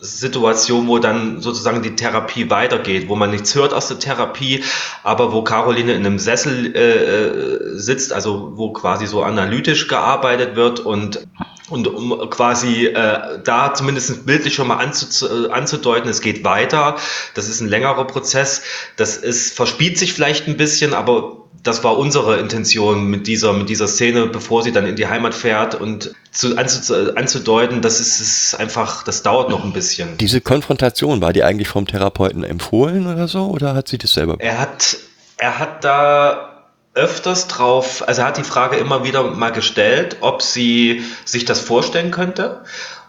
Situation, 0.00 0.88
wo 0.88 0.98
dann 0.98 1.40
sozusagen 1.40 1.82
die 1.82 1.96
Therapie 1.96 2.50
weitergeht, 2.50 3.08
wo 3.08 3.16
man 3.16 3.30
nichts 3.30 3.54
hört 3.54 3.72
aus 3.72 3.88
der 3.88 3.98
Therapie, 3.98 4.62
aber 5.02 5.32
wo 5.32 5.42
Caroline 5.42 5.92
in 5.92 6.04
einem 6.04 6.18
Sessel 6.18 6.74
äh, 6.76 7.78
sitzt, 7.78 8.12
also 8.12 8.52
wo 8.56 8.72
quasi 8.72 9.06
so 9.06 9.22
analytisch 9.22 9.88
gearbeitet 9.88 10.54
wird 10.54 10.80
und 10.80 11.26
und 11.68 11.88
um 11.88 12.30
quasi 12.30 12.86
äh, 12.86 13.40
da 13.42 13.74
zumindest 13.74 14.26
bildlich 14.26 14.54
schon 14.54 14.68
mal 14.68 14.76
anzu, 14.76 15.26
äh, 15.26 15.50
anzudeuten, 15.50 16.08
es 16.08 16.20
geht 16.20 16.44
weiter. 16.44 16.96
Das 17.34 17.48
ist 17.48 17.60
ein 17.60 17.68
längerer 17.68 18.06
Prozess. 18.06 18.62
Das 18.96 19.16
ist 19.16 19.54
verspielt 19.54 19.98
sich 19.98 20.12
vielleicht 20.12 20.46
ein 20.46 20.56
bisschen, 20.56 20.94
aber 20.94 21.46
das 21.62 21.82
war 21.82 21.98
unsere 21.98 22.38
Intention 22.38 23.08
mit 23.08 23.26
dieser, 23.26 23.52
mit 23.52 23.68
dieser 23.68 23.88
Szene, 23.88 24.26
bevor 24.26 24.62
sie 24.62 24.70
dann 24.70 24.86
in 24.86 24.94
die 24.94 25.08
Heimat 25.08 25.34
fährt 25.34 25.74
und 25.74 26.14
zu, 26.30 26.56
anzu, 26.56 27.16
anzudeuten, 27.16 27.82
das 27.82 28.00
ist, 28.00 28.20
ist 28.20 28.54
einfach, 28.54 29.02
das 29.02 29.22
dauert 29.22 29.50
noch 29.50 29.64
ein 29.64 29.72
bisschen. 29.72 30.16
Diese 30.18 30.40
Konfrontation, 30.40 31.20
war 31.20 31.32
die 31.32 31.42
eigentlich 31.42 31.68
vom 31.68 31.86
Therapeuten 31.86 32.44
empfohlen 32.44 33.06
oder 33.12 33.26
so? 33.26 33.46
Oder 33.46 33.74
hat 33.74 33.88
sie 33.88 33.98
das 33.98 34.12
selber? 34.12 34.36
Er 34.38 34.60
hat, 34.60 34.98
er 35.38 35.58
hat 35.58 35.84
da 35.84 36.55
öfters 36.96 37.46
drauf, 37.46 38.06
also 38.08 38.22
er 38.22 38.28
hat 38.28 38.38
die 38.38 38.44
Frage 38.44 38.76
immer 38.76 39.04
wieder 39.04 39.22
mal 39.22 39.52
gestellt, 39.52 40.16
ob 40.20 40.42
sie 40.42 41.04
sich 41.24 41.44
das 41.44 41.60
vorstellen 41.60 42.10
könnte. 42.10 42.64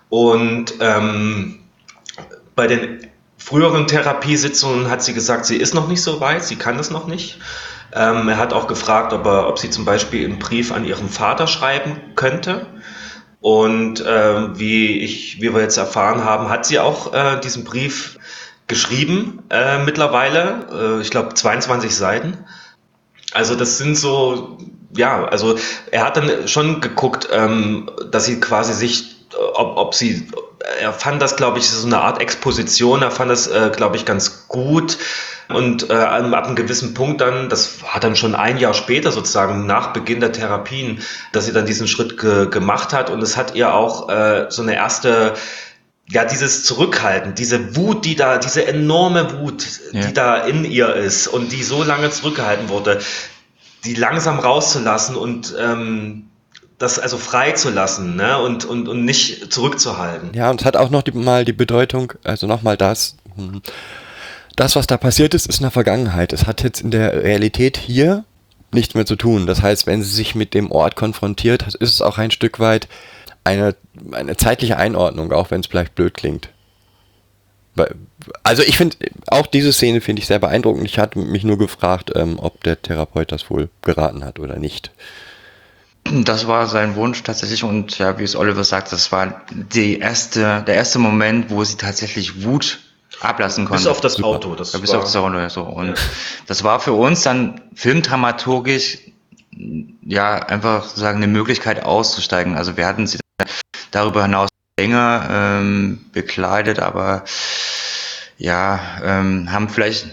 Und 0.09 0.73
ähm, 0.79 1.59
bei 2.55 2.67
den 2.67 3.07
früheren 3.37 3.87
Therapiesitzungen 3.87 4.89
hat 4.89 5.03
sie 5.03 5.13
gesagt, 5.13 5.45
sie 5.45 5.57
ist 5.57 5.73
noch 5.73 5.87
nicht 5.87 6.01
so 6.01 6.19
weit, 6.19 6.43
sie 6.43 6.57
kann 6.57 6.77
das 6.77 6.91
noch 6.91 7.07
nicht. 7.07 7.39
Ähm, 7.93 8.27
er 8.27 8.37
hat 8.37 8.51
auch 8.51 8.67
gefragt, 8.67 9.13
ob, 9.13 9.25
er, 9.25 9.47
ob 9.47 9.57
sie 9.57 9.69
zum 9.69 9.85
Beispiel 9.85 10.25
einen 10.25 10.39
Brief 10.39 10.71
an 10.71 10.85
ihren 10.85 11.07
Vater 11.07 11.47
schreiben 11.47 11.97
könnte. 12.15 12.65
Und 13.39 14.03
ähm, 14.05 14.59
wie, 14.59 14.99
ich, 14.99 15.41
wie 15.41 15.53
wir 15.53 15.61
jetzt 15.61 15.77
erfahren 15.77 16.25
haben, 16.25 16.49
hat 16.49 16.65
sie 16.65 16.79
auch 16.79 17.13
äh, 17.13 17.39
diesen 17.39 17.63
Brief 17.63 18.19
geschrieben 18.67 19.43
äh, 19.49 19.77
mittlerweile. 19.83 20.97
Äh, 20.97 21.01
ich 21.01 21.09
glaube 21.09 21.33
22 21.33 21.95
Seiten. 21.95 22.37
Also 23.37 23.53
das 23.53 23.77
sind 23.77 23.95
so, 23.95 24.57
ja, 24.95 25.25
also 25.25 25.59
er 25.91 26.05
hat 26.05 26.17
dann 26.17 26.47
schon 26.47 26.81
geguckt, 26.81 27.29
ähm, 27.31 27.87
dass 28.09 28.25
sie 28.25 28.39
quasi 28.39 28.73
sich, 28.73 29.15
ob, 29.53 29.77
ob 29.77 29.93
sie, 29.93 30.27
er 30.81 30.91
fand 30.91 31.21
das, 31.21 31.35
glaube 31.35 31.59
ich, 31.59 31.69
so 31.69 31.85
eine 31.85 31.99
Art 32.01 32.19
Exposition, 32.19 33.03
er 33.03 33.11
fand 33.11 33.29
das, 33.29 33.45
äh, 33.45 33.69
glaube 33.75 33.95
ich, 33.95 34.05
ganz 34.05 34.47
gut. 34.47 34.97
Und 35.49 35.91
äh, 35.91 35.93
ab 35.93 36.45
einem 36.45 36.55
gewissen 36.55 36.95
Punkt 36.95 37.21
dann, 37.21 37.47
das 37.47 37.83
hat 37.85 38.03
dann 38.03 38.15
schon 38.15 38.33
ein 38.33 38.57
Jahr 38.57 38.73
später 38.73 39.11
sozusagen 39.11 39.67
nach 39.67 39.93
Beginn 39.93 40.19
der 40.19 40.31
Therapien, 40.31 40.99
dass 41.31 41.45
sie 41.45 41.53
dann 41.53 41.67
diesen 41.67 41.87
Schritt 41.87 42.17
ge 42.17 42.49
gemacht 42.49 42.91
hat 42.91 43.11
und 43.11 43.21
es 43.21 43.37
hat 43.37 43.53
ihr 43.53 43.71
auch 43.73 44.09
äh, 44.09 44.47
so 44.49 44.63
eine 44.63 44.75
erste 44.75 45.35
ja, 46.09 46.23
dieses 46.25 46.63
Zurückhalten, 46.63 47.35
diese 47.35 47.75
Wut, 47.75 48.05
die 48.05 48.15
da, 48.15 48.37
diese 48.37 48.65
enorme 48.65 49.39
Wut, 49.39 49.65
Ja. 49.91 50.01
die 50.01 50.13
da 50.13 50.37
in 50.37 50.63
ihr 50.63 50.95
ist 50.95 51.27
und 51.27 51.51
die 51.51 51.63
so 51.63 51.83
lange 51.83 52.09
zurückgehalten 52.09 52.69
wurde, 52.69 52.99
die 53.83 53.93
langsam 53.93 54.39
rauszulassen 54.39 55.15
und 55.15 55.53
ähm, 55.59 56.29
das 56.77 56.99
also 56.99 57.17
frei 57.17 57.51
zu 57.53 57.69
lassen 57.69 58.15
ne? 58.15 58.37
und, 58.39 58.63
und, 58.63 58.87
und 58.87 59.03
nicht 59.03 59.51
zurückzuhalten. 59.51 60.33
Ja, 60.33 60.49
und 60.49 60.61
es 60.61 60.65
hat 60.65 60.77
auch 60.77 60.89
noch 60.89 61.01
die, 61.01 61.11
mal 61.11 61.43
die 61.43 61.53
Bedeutung, 61.53 62.13
also 62.23 62.47
nochmal 62.47 62.77
das, 62.77 63.17
hm, 63.35 63.61
das, 64.55 64.75
was 64.75 64.87
da 64.87 64.97
passiert 64.97 65.33
ist, 65.33 65.47
ist 65.47 65.59
in 65.59 65.63
der 65.63 65.71
Vergangenheit. 65.71 66.33
Es 66.33 66.47
hat 66.47 66.63
jetzt 66.63 66.81
in 66.81 66.91
der 66.91 67.23
Realität 67.23 67.77
hier 67.77 68.23
nichts 68.71 68.95
mehr 68.95 69.05
zu 69.05 69.15
tun. 69.15 69.45
Das 69.45 69.61
heißt, 69.61 69.87
wenn 69.87 70.03
sie 70.03 70.09
sich 70.13 70.35
mit 70.35 70.53
dem 70.53 70.71
Ort 70.71 70.95
konfrontiert, 70.95 71.63
ist 71.63 71.81
es 71.81 72.01
auch 72.01 72.17
ein 72.17 72.31
Stück 72.31 72.59
weit 72.59 72.87
eine, 73.47 73.75
eine 74.11 74.37
zeitliche 74.37 74.77
Einordnung, 74.77 75.31
auch 75.31 75.51
wenn 75.51 75.61
es 75.61 75.67
vielleicht 75.67 75.95
blöd 75.95 76.13
klingt. 76.13 76.49
Also 78.43 78.63
ich 78.63 78.77
finde, 78.77 78.97
auch 79.27 79.47
diese 79.47 79.71
Szene 79.71 80.01
finde 80.01 80.21
ich 80.21 80.27
sehr 80.27 80.39
beeindruckend. 80.39 80.85
Ich 80.85 80.99
hatte 80.99 81.19
mich 81.19 81.43
nur 81.43 81.57
gefragt, 81.57 82.11
ähm, 82.15 82.39
ob 82.39 82.63
der 82.63 82.81
Therapeut 82.81 83.31
das 83.31 83.49
wohl 83.49 83.69
geraten 83.83 84.25
hat 84.25 84.39
oder 84.39 84.57
nicht. 84.57 84.91
Das 86.03 86.47
war 86.47 86.67
sein 86.67 86.95
Wunsch 86.95 87.21
tatsächlich 87.23 87.63
und 87.63 87.97
ja, 87.99 88.17
wie 88.17 88.23
es 88.23 88.35
Oliver 88.35 88.63
sagt, 88.63 88.91
das 88.91 89.11
war 89.11 89.41
die 89.51 89.99
erste, 89.99 90.63
der 90.65 90.75
erste 90.75 90.99
Moment, 90.99 91.49
wo 91.51 91.63
sie 91.63 91.77
tatsächlich 91.77 92.43
Wut 92.43 92.79
ablassen 93.19 93.65
konnte. 93.65 93.83
Bis 93.83 93.87
auf 93.87 94.01
das 94.01 94.13
Super. 94.13 94.27
Auto. 94.27 94.55
Das 94.55 94.73
Ja, 94.73 94.79
bis 94.79 94.91
war, 94.91 94.99
auf 94.99 95.05
das 95.05 95.15
Auto, 95.15 95.49
so. 95.49 95.63
Und 95.63 95.95
das 96.47 96.63
war 96.63 96.79
für 96.79 96.93
uns 96.93 97.23
dann 97.23 97.61
filmdramaturgisch 97.75 98.99
ja 100.05 100.35
einfach 100.35 100.83
sozusagen 100.83 101.17
eine 101.17 101.27
Möglichkeit 101.27 101.83
auszusteigen. 101.83 102.55
Also 102.55 102.77
wir 102.77 102.87
hatten 102.87 103.07
sie 103.07 103.19
darüber 103.91 104.23
hinaus 104.23 104.49
länger 104.79 105.27
ähm, 105.31 106.05
bekleidet, 106.13 106.79
aber 106.79 107.23
ja, 108.37 108.79
ähm, 109.03 109.51
haben 109.51 109.69
vielleicht 109.69 110.07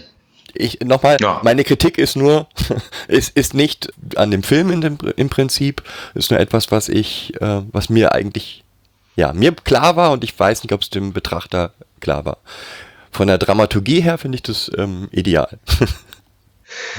Ich 0.53 0.79
nochmal, 0.79 1.17
Ja. 1.21 1.39
meine 1.43 1.63
Kritik 1.63 1.97
ist 1.97 2.15
nur, 2.15 2.47
ist, 3.07 3.35
ist 3.37 3.53
nicht 3.53 3.93
an 4.15 4.31
dem 4.31 4.43
Film 4.43 4.71
in 4.71 4.81
dem, 4.81 4.97
im 5.15 5.29
Prinzip, 5.29 5.83
ist 6.13 6.31
nur 6.31 6.39
etwas, 6.39 6.71
was 6.71 6.89
ich, 6.89 7.39
äh, 7.41 7.61
was 7.71 7.89
mir 7.89 8.13
eigentlich, 8.13 8.63
ja, 9.15 9.33
mir 9.33 9.51
klar 9.53 9.95
war 9.95 10.11
und 10.11 10.23
ich 10.23 10.37
weiß 10.37 10.63
nicht, 10.63 10.73
ob 10.73 10.81
es 10.81 10.89
dem 10.89 11.13
Betrachter 11.13 11.71
klar 11.99 12.25
war. 12.25 12.37
Von 13.11 13.27
der 13.27 13.37
Dramaturgie 13.37 14.01
her 14.01 14.17
finde 14.17 14.37
ich 14.37 14.43
das 14.43 14.69
ähm, 14.77 15.07
ideal. 15.11 15.59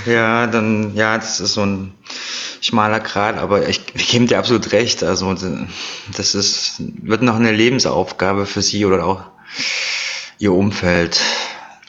Ja, 0.04 0.46
dann, 0.46 0.94
ja, 0.94 1.16
das 1.16 1.40
ist 1.40 1.54
so 1.54 1.64
ein 1.64 1.94
schmaler 2.60 3.00
Grat, 3.00 3.36
aber 3.36 3.68
ich, 3.68 3.82
ich 3.94 4.08
gebe 4.08 4.26
dir 4.26 4.38
absolut 4.38 4.72
recht. 4.72 5.02
Also, 5.02 5.34
das 6.16 6.34
ist, 6.34 6.76
wird 6.78 7.22
noch 7.22 7.36
eine 7.36 7.52
Lebensaufgabe 7.52 8.46
für 8.46 8.62
sie 8.62 8.84
oder 8.84 9.04
auch 9.04 9.24
ihr 10.38 10.52
Umfeld. 10.52 11.20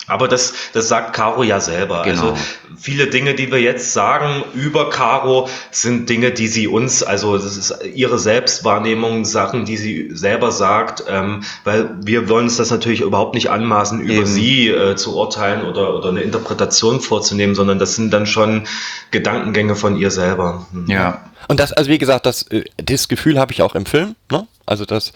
Aber 0.07 0.29
das, 0.29 0.53
das 0.71 0.87
sagt 0.87 1.13
Caro 1.13 1.43
ja 1.43 1.59
selber. 1.59 2.03
Genau. 2.03 2.31
Also 2.31 2.37
viele 2.77 3.07
Dinge, 3.07 3.35
die 3.35 3.51
wir 3.51 3.59
jetzt 3.59 3.91
sagen 3.91 4.43
über 4.53 4.89
Caro, 4.89 5.49
sind 5.69 6.09
Dinge, 6.09 6.31
die 6.31 6.47
sie 6.47 6.69
uns, 6.69 7.03
also 7.03 7.37
das 7.37 7.57
ist 7.57 7.77
ihre 7.93 8.17
Selbstwahrnehmung, 8.17 9.25
Sachen, 9.25 9.65
die 9.65 9.75
sie 9.75 10.09
selber 10.13 10.53
sagt, 10.53 11.03
ähm, 11.09 11.43
weil 11.65 11.89
wir 12.01 12.29
wollen 12.29 12.45
uns 12.45 12.55
das 12.55 12.71
natürlich 12.71 13.01
überhaupt 13.01 13.35
nicht 13.35 13.49
anmaßen, 13.49 13.99
über 13.99 14.13
Eben. 14.13 14.25
sie 14.25 14.69
äh, 14.69 14.95
zu 14.95 15.17
urteilen 15.17 15.65
oder, 15.65 15.93
oder 15.93 16.09
eine 16.09 16.21
Interpretation 16.21 17.01
vorzunehmen, 17.01 17.53
sondern 17.53 17.77
das 17.77 17.95
sind 17.95 18.11
dann 18.11 18.25
schon 18.25 18.65
Gedankengänge 19.11 19.75
von 19.75 19.97
ihr 19.97 20.09
selber. 20.09 20.67
Hm. 20.71 20.85
Ja. 20.87 21.29
Und 21.49 21.59
das, 21.59 21.73
also 21.73 21.89
wie 21.89 21.97
gesagt, 21.97 22.25
das, 22.25 22.43
äh, 22.43 22.63
das 22.77 23.09
Gefühl 23.09 23.37
habe 23.37 23.51
ich 23.51 23.61
auch 23.61 23.75
im 23.75 23.85
Film, 23.85 24.15
ne? 24.31 24.47
Also, 24.65 24.85
dass 24.85 25.11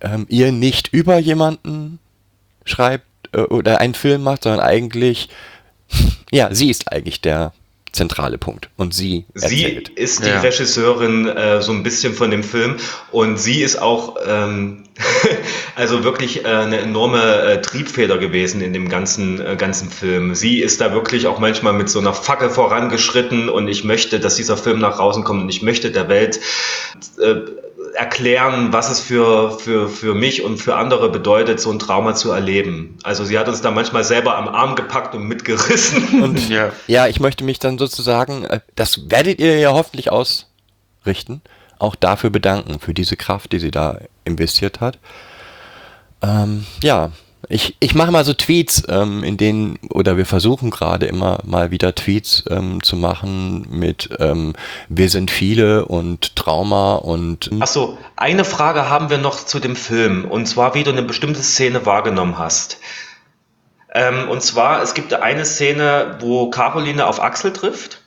ähm, 0.00 0.26
ihr 0.28 0.52
nicht 0.52 0.88
über 0.92 1.18
jemanden 1.18 1.98
schreibt 2.64 3.07
oder 3.32 3.80
einen 3.80 3.94
Film 3.94 4.22
macht, 4.22 4.44
sondern 4.44 4.60
eigentlich, 4.60 5.28
ja, 6.30 6.54
sie 6.54 6.70
ist 6.70 6.90
eigentlich 6.92 7.20
der 7.20 7.52
zentrale 7.92 8.36
Punkt. 8.38 8.68
Und 8.76 8.92
sie 8.94 9.24
Sie 9.34 9.64
erzählt. 9.64 9.88
ist 9.88 10.22
die 10.24 10.28
Ja. 10.28 10.40
Regisseurin 10.40 11.26
äh, 11.26 11.62
so 11.62 11.72
ein 11.72 11.82
bisschen 11.82 12.12
von 12.12 12.30
dem 12.30 12.42
Film 12.44 12.76
und 13.12 13.38
sie 13.38 13.62
ist 13.62 13.80
auch 13.80 14.16
ähm, 14.26 14.84
also 15.74 16.04
wirklich 16.04 16.44
äh, 16.44 16.48
eine 16.48 16.78
enorme 16.80 17.22
äh, 17.42 17.62
Triebfeder 17.62 18.18
gewesen 18.18 18.60
in 18.60 18.74
dem 18.74 18.90
ganzen 18.90 19.40
äh, 19.44 19.56
ganzen 19.56 19.90
Film. 19.90 20.34
Sie 20.34 20.60
ist 20.60 20.80
da 20.82 20.92
wirklich 20.92 21.26
auch 21.26 21.38
manchmal 21.38 21.72
mit 21.72 21.88
so 21.88 21.98
einer 21.98 22.12
Fackel 22.12 22.50
vorangeschritten 22.50 23.48
und 23.48 23.68
ich 23.68 23.84
möchte, 23.84 24.20
dass 24.20 24.36
dieser 24.36 24.58
Film 24.58 24.80
nach 24.80 24.96
draußen 24.98 25.24
kommt 25.24 25.42
und 25.42 25.48
ich 25.48 25.62
möchte 25.62 25.90
der 25.90 26.08
Welt 26.08 26.40
äh, 27.20 27.36
erklären, 27.94 28.72
was 28.72 28.90
es 28.90 29.00
für, 29.00 29.58
für, 29.58 29.88
für 29.88 30.14
mich 30.14 30.42
und 30.42 30.58
für 30.58 30.76
andere 30.76 31.10
bedeutet, 31.10 31.60
so 31.60 31.70
ein 31.70 31.78
Trauma 31.78 32.14
zu 32.14 32.30
erleben. 32.30 32.98
Also 33.02 33.24
sie 33.24 33.38
hat 33.38 33.48
uns 33.48 33.60
da 33.60 33.70
manchmal 33.70 34.04
selber 34.04 34.36
am 34.36 34.48
Arm 34.48 34.74
gepackt 34.76 35.14
und 35.14 35.24
mitgerissen. 35.26 36.22
Und 36.22 36.48
Ja. 36.48 36.72
ja, 36.86 37.06
ich 37.06 37.20
möchte 37.20 37.44
mich 37.44 37.58
dann 37.58 37.78
sozusagen, 37.78 38.44
äh, 38.44 38.60
das 38.76 39.10
werdet 39.10 39.40
ihr 39.40 39.58
ja 39.58 39.72
hoffentlich 39.72 40.10
ausrichten, 40.10 41.42
auch 41.78 41.94
dafür 41.94 42.30
bedanken, 42.30 42.80
für 42.80 42.94
diese 42.94 43.16
Kraft, 43.16 43.52
die 43.52 43.58
sie 43.58 43.70
da 43.70 43.98
investiert 44.24 44.80
hat. 44.80 44.98
Ähm, 46.22 46.66
ja, 46.82 47.12
ich, 47.48 47.76
ich 47.78 47.94
mache 47.94 48.10
mal 48.10 48.24
so 48.24 48.34
Tweets, 48.34 48.82
ähm, 48.88 49.22
in 49.22 49.36
denen, 49.36 49.78
oder 49.90 50.16
wir 50.16 50.26
versuchen 50.26 50.70
gerade 50.70 51.06
immer 51.06 51.38
mal 51.44 51.70
wieder 51.70 51.94
Tweets 51.94 52.44
ähm, 52.50 52.82
zu 52.82 52.96
machen 52.96 53.66
mit 53.70 54.10
ähm, 54.18 54.54
Wir 54.88 55.08
sind 55.08 55.30
viele 55.30 55.86
und 55.86 56.34
Trauma 56.36 56.96
und 56.96 57.50
Ach 57.60 57.66
so, 57.66 57.96
eine 58.16 58.44
Frage 58.44 58.90
haben 58.90 59.08
wir 59.08 59.18
noch 59.18 59.36
zu 59.36 59.60
dem 59.60 59.76
Film, 59.76 60.24
und 60.24 60.46
zwar, 60.46 60.74
wie 60.74 60.82
du 60.82 60.90
eine 60.90 61.02
bestimmte 61.02 61.42
Szene 61.42 61.86
wahrgenommen 61.86 62.38
hast. 62.38 62.78
Ähm, 63.94 64.28
und 64.28 64.42
zwar, 64.42 64.82
es 64.82 64.94
gibt 64.94 65.14
eine 65.14 65.44
Szene, 65.44 66.18
wo 66.20 66.50
Caroline 66.50 67.06
auf 67.06 67.22
Axel 67.22 67.52
trifft 67.52 68.02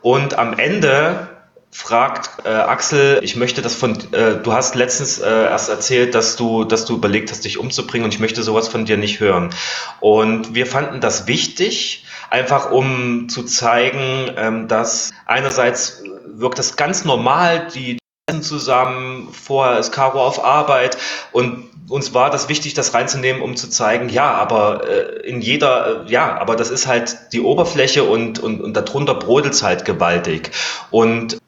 und 0.00 0.38
am 0.38 0.58
Ende 0.58 1.28
fragt 1.72 2.44
äh, 2.44 2.50
Axel, 2.50 3.20
ich 3.22 3.34
möchte 3.34 3.62
das 3.62 3.74
von, 3.74 3.96
äh, 4.12 4.36
du 4.36 4.52
hast 4.52 4.74
letztens 4.74 5.18
äh, 5.18 5.28
erst 5.28 5.70
erzählt, 5.70 6.14
dass 6.14 6.36
du, 6.36 6.64
dass 6.64 6.84
du 6.84 6.94
überlegt 6.94 7.30
hast, 7.30 7.44
dich 7.44 7.58
umzubringen 7.58 8.04
und 8.04 8.14
ich 8.14 8.20
möchte 8.20 8.42
sowas 8.42 8.68
von 8.68 8.84
dir 8.84 8.98
nicht 8.98 9.20
hören. 9.20 9.50
Und 9.98 10.54
wir 10.54 10.66
fanden 10.66 11.00
das 11.00 11.26
wichtig, 11.26 12.04
einfach 12.30 12.70
um 12.70 13.28
zu 13.30 13.42
zeigen, 13.44 14.30
ähm, 14.36 14.68
dass 14.68 15.12
einerseits 15.26 16.04
wirkt 16.26 16.58
das 16.58 16.76
ganz 16.76 17.04
normal, 17.04 17.68
die 17.74 17.98
zusammen, 18.42 19.28
vorher 19.32 19.78
ist 19.78 19.92
Caro 19.92 20.24
auf 20.24 20.44
Arbeit 20.44 20.96
und 21.32 21.68
uns 21.88 22.14
war 22.14 22.30
das 22.30 22.48
wichtig, 22.48 22.74
das 22.74 22.94
reinzunehmen, 22.94 23.42
um 23.42 23.56
zu 23.56 23.68
zeigen, 23.68 24.08
ja, 24.08 24.32
aber 24.32 24.88
äh, 24.88 25.28
in 25.28 25.40
jeder, 25.40 26.06
äh, 26.06 26.10
ja, 26.10 26.38
aber 26.38 26.56
das 26.56 26.70
ist 26.70 26.86
halt 26.86 27.32
die 27.32 27.40
Oberfläche 27.40 28.04
und, 28.04 28.38
und, 28.38 28.60
und 28.60 28.74
darunter 28.74 29.14
brodelt's 29.14 29.62
halt 29.62 29.84
gewaltig. 29.84 30.52
Und 30.90 31.41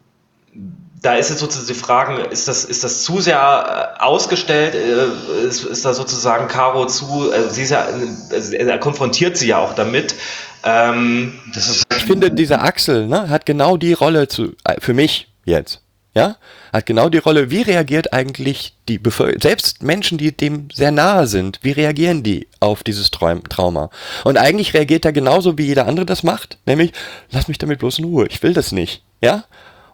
da 1.05 1.15
ist 1.15 1.29
jetzt 1.29 1.39
sozusagen 1.39 1.67
die 1.67 1.79
Frage, 1.79 2.21
ist 2.23 2.47
das, 2.47 2.65
ist 2.65 2.83
das 2.83 3.03
zu 3.03 3.21
sehr 3.21 3.93
äh, 3.99 4.01
ausgestellt? 4.01 4.73
Äh, 4.73 5.45
Ist, 5.47 5.63
ist 5.63 5.85
da 5.85 5.93
sozusagen 5.93 6.47
Caro 6.47 6.87
zu, 6.87 7.31
äh, 7.31 7.49
sie 7.49 7.61
ist 7.61 7.69
ja, 7.69 7.87
äh, 8.31 8.65
er 8.65 8.79
konfrontiert 8.79 9.37
sie 9.37 9.47
ja 9.47 9.59
auch 9.59 9.73
damit. 9.73 10.15
Ähm, 10.63 11.39
ich 11.55 12.03
finde, 12.05 12.31
dieser 12.31 12.63
Axel 12.63 13.05
ne, 13.05 13.29
hat 13.29 13.45
genau 13.45 13.77
die 13.77 13.93
Rolle 13.93 14.27
zu, 14.27 14.55
äh, 14.63 14.79
für 14.79 14.93
mich 14.93 15.27
jetzt. 15.45 15.81
Ja, 16.15 16.37
hat 16.71 16.85
genau 16.85 17.09
die 17.09 17.17
Rolle, 17.17 17.51
wie 17.51 17.61
reagiert 17.61 18.13
eigentlich 18.13 18.73
die 18.87 18.97
Bevölkerung, 18.97 19.41
selbst 19.41 19.83
Menschen, 19.83 20.17
die 20.17 20.31
dem 20.31 20.69
sehr 20.73 20.91
nahe 20.91 21.27
sind, 21.27 21.59
wie 21.61 21.71
reagieren 21.71 22.23
die 22.23 22.47
auf 22.61 22.83
dieses 22.83 23.11
Traum 23.11 23.43
Trauma? 23.49 23.89
Und 24.23 24.37
eigentlich 24.37 24.73
reagiert 24.73 25.03
er 25.03 25.11
genauso, 25.11 25.57
wie 25.57 25.65
jeder 25.65 25.87
andere 25.87 26.05
das 26.05 26.23
macht, 26.23 26.57
nämlich, 26.65 26.93
lass 27.31 27.49
mich 27.49 27.57
damit 27.57 27.79
bloß 27.79 27.99
in 27.99 28.05
Ruhe, 28.05 28.27
ich 28.29 28.41
will 28.43 28.53
das 28.53 28.71
nicht. 28.71 29.03
Ja? 29.19 29.43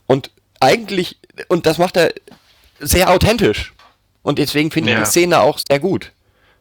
Und 0.05 0.29
eigentlich, 0.61 1.17
und 1.47 1.65
das 1.65 1.77
macht 1.77 1.97
er 1.97 2.13
sehr 2.79 3.09
authentisch. 3.09 3.73
Und 4.23 4.39
deswegen 4.39 4.71
finde 4.71 4.91
ich 4.91 4.95
Ja. 4.97 5.03
die 5.03 5.09
Szene 5.09 5.41
auch 5.41 5.59
sehr 5.59 5.79
gut. 5.79 6.11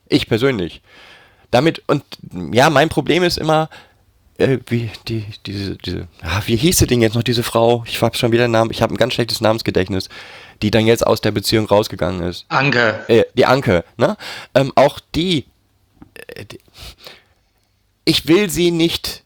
Ich 0.09 0.27
persönlich. 0.29 0.81
Damit, 1.51 1.83
und 1.87 2.03
ja, 2.53 2.71
mein 2.71 2.89
Problem 2.89 3.23
ist 3.23 3.39
immer, 3.39 3.69
äh, 4.39 4.59
wie 4.69 4.91
die, 5.09 5.25
diese, 5.47 5.77
diese, 5.77 6.09
ah, 6.23 6.41
wie 6.47 6.57
hieß 6.57 6.79
sie 6.79 6.87
denn 6.87 7.03
jetzt 7.03 7.15
noch, 7.15 7.23
diese 7.23 7.43
Frau? 7.43 7.85
Ich 7.87 8.01
habe 8.03 8.17
schon 8.17 8.33
wieder 8.33 8.45
einen 8.45 8.53
Namen, 8.53 8.71
ich 8.71 8.81
habe 8.83 8.95
ein 8.95 8.97
ganz 8.97 9.15
schlechtes 9.15 9.41
Namensgedächtnis, 9.41 10.09
die 10.63 10.71
dann 10.71 10.87
jetzt 10.87 11.07
aus 11.07 11.21
der 11.21 11.31
Beziehung 11.33 11.67
rausgegangen 11.67 12.23
ist. 12.23 12.47
Anke. 12.49 13.05
Äh, 13.09 13.25
die 13.35 13.47
Anke, 13.47 13.85
ne? 13.97 14.17
Ähm, 14.55 14.73
auch 14.77 15.01
die, 15.15 15.45
äh, 16.35 16.45
die, 16.47 16.59
ich 18.05 18.27
will 18.29 18.49
sie 18.49 18.71
nicht 18.71 19.23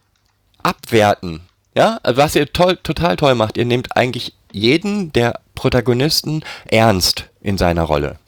abwerten, 0.62 1.40
ja? 1.76 2.00
Was 2.02 2.34
ihr 2.34 2.52
toll, 2.52 2.78
total 2.82 3.16
toll 3.16 3.34
macht, 3.34 3.56
ihr 3.56 3.64
nehmt 3.64 3.96
eigentlich 3.96 4.32
jeden 4.54 5.12
der 5.12 5.40
Protagonisten 5.54 6.44
ernst 6.66 7.28
in 7.40 7.58
seiner 7.58 7.82
Rolle. 7.82 8.18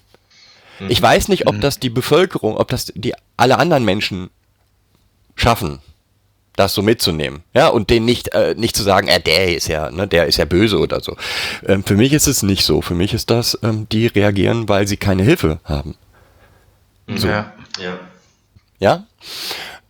Ich 0.88 1.00
weiß 1.00 1.28
nicht, 1.28 1.46
ob 1.46 1.60
das 1.60 1.78
die 1.78 1.88
Bevölkerung, 1.88 2.56
ob 2.56 2.68
das 2.68 2.92
die 2.94 3.14
alle 3.36 3.58
anderen 3.58 3.84
Menschen 3.84 4.28
schaffen, 5.34 5.78
das 6.54 6.74
so 6.74 6.82
mitzunehmen, 6.82 7.44
ja, 7.54 7.68
und 7.68 7.90
den 7.90 8.04
nicht 8.04 8.34
äh, 8.34 8.54
nicht 8.56 8.76
zu 8.76 8.82
sagen, 8.82 9.08
äh, 9.08 9.20
der 9.20 9.54
ist 9.56 9.68
ja, 9.68 9.90
ne, 9.90 10.06
der 10.06 10.26
ist 10.26 10.36
ja 10.36 10.44
böse 10.44 10.78
oder 10.78 11.00
so. 11.00 11.16
Ähm, 11.66 11.84
für 11.84 11.96
mich 11.96 12.12
ist 12.12 12.26
es 12.26 12.42
nicht 12.42 12.64
so. 12.64 12.82
Für 12.82 12.94
mich 12.94 13.14
ist 13.14 13.30
das, 13.30 13.58
ähm, 13.62 13.86
die 13.90 14.06
reagieren, 14.06 14.68
weil 14.68 14.86
sie 14.86 14.96
keine 14.96 15.22
Hilfe 15.22 15.60
haben, 15.64 15.94
So. 17.08 17.28
Ja. 17.28 17.52
ja. 17.78 17.98
ja, 18.78 19.06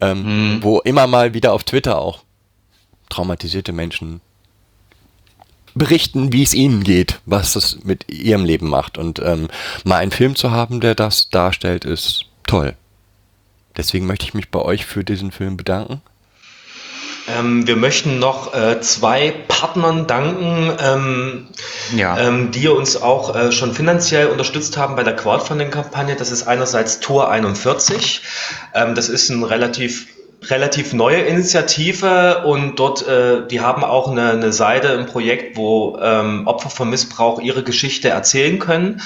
ähm, 0.00 0.58
wo 0.62 0.80
immer 0.80 1.06
mal 1.06 1.34
wieder 1.34 1.52
auf 1.52 1.64
Twitter 1.64 1.98
auch 1.98 2.22
traumatisierte 3.08 3.72
Menschen 3.72 4.20
berichten, 5.76 6.32
wie 6.32 6.42
es 6.42 6.54
ihnen 6.54 6.82
geht, 6.82 7.20
was 7.26 7.52
das 7.52 7.78
mit 7.84 8.10
ihrem 8.10 8.44
Leben 8.44 8.68
macht. 8.68 8.98
Und 8.98 9.20
ähm, 9.20 9.48
mal 9.84 9.98
einen 9.98 10.10
Film 10.10 10.34
zu 10.34 10.50
haben, 10.50 10.80
der 10.80 10.94
das 10.94 11.30
darstellt, 11.30 11.84
ist 11.84 12.24
toll. 12.46 12.74
Deswegen 13.76 14.06
möchte 14.06 14.24
ich 14.24 14.34
mich 14.34 14.50
bei 14.50 14.60
euch 14.60 14.86
für 14.86 15.04
diesen 15.04 15.30
Film 15.30 15.56
bedanken. 15.56 16.00
Ähm, 17.28 17.66
wir 17.66 17.76
möchten 17.76 18.18
noch 18.20 18.54
äh, 18.54 18.80
zwei 18.80 19.32
Partnern 19.48 20.06
danken, 20.06 20.72
ähm, 20.80 21.46
Ja. 21.94 22.16
ähm, 22.18 22.52
die 22.52 22.68
uns 22.68 22.96
auch 22.96 23.34
äh, 23.34 23.50
schon 23.52 23.74
finanziell 23.74 24.28
unterstützt 24.28 24.76
haben 24.76 24.94
bei 24.96 25.02
der 25.02 25.16
Crowdfunding-Kampagne. 25.16 26.14
Das 26.16 26.30
ist 26.30 26.46
einerseits 26.46 27.00
Tour 27.00 27.28
41. 27.30 28.22
Ähm, 28.74 28.94
das 28.94 29.08
ist 29.08 29.28
ein 29.28 29.42
relativ 29.42 30.06
relativ 30.50 30.92
neue 30.92 31.18
Initiative 31.18 32.44
und 32.44 32.78
dort, 32.78 33.06
äh, 33.06 33.46
die 33.46 33.60
haben 33.60 33.84
auch 33.84 34.10
eine, 34.10 34.30
eine 34.30 34.52
Seite 34.52 34.88
im 34.88 35.06
Projekt, 35.06 35.56
wo 35.56 35.98
ähm, 36.00 36.46
Opfer 36.46 36.70
von 36.70 36.90
Missbrauch 36.90 37.40
ihre 37.40 37.62
Geschichte 37.62 38.08
erzählen 38.08 38.58
können. 38.58 39.02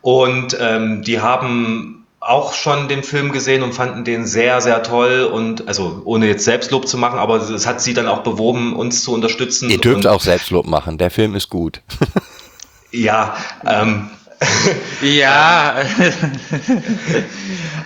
Und 0.00 0.56
ähm, 0.60 1.02
die 1.02 1.20
haben 1.20 2.06
auch 2.20 2.52
schon 2.52 2.88
den 2.88 3.02
Film 3.02 3.32
gesehen 3.32 3.62
und 3.62 3.72
fanden 3.72 4.04
den 4.04 4.26
sehr, 4.26 4.60
sehr 4.60 4.82
toll 4.82 5.24
und 5.32 5.68
also 5.68 6.02
ohne 6.04 6.26
jetzt 6.26 6.44
Selbstlob 6.44 6.88
zu 6.88 6.98
machen, 6.98 7.18
aber 7.18 7.36
es 7.36 7.66
hat 7.66 7.80
sie 7.80 7.94
dann 7.94 8.08
auch 8.08 8.22
bewogen, 8.22 8.74
uns 8.74 9.02
zu 9.02 9.12
unterstützen. 9.12 9.70
Ihr 9.70 9.78
dürft 9.78 10.06
auch 10.06 10.20
Selbstlob 10.20 10.66
machen, 10.66 10.98
der 10.98 11.10
Film 11.10 11.34
ist 11.34 11.48
gut. 11.48 11.80
Ja, 12.90 13.36
ähm, 13.66 14.08
Ja, 15.02 15.76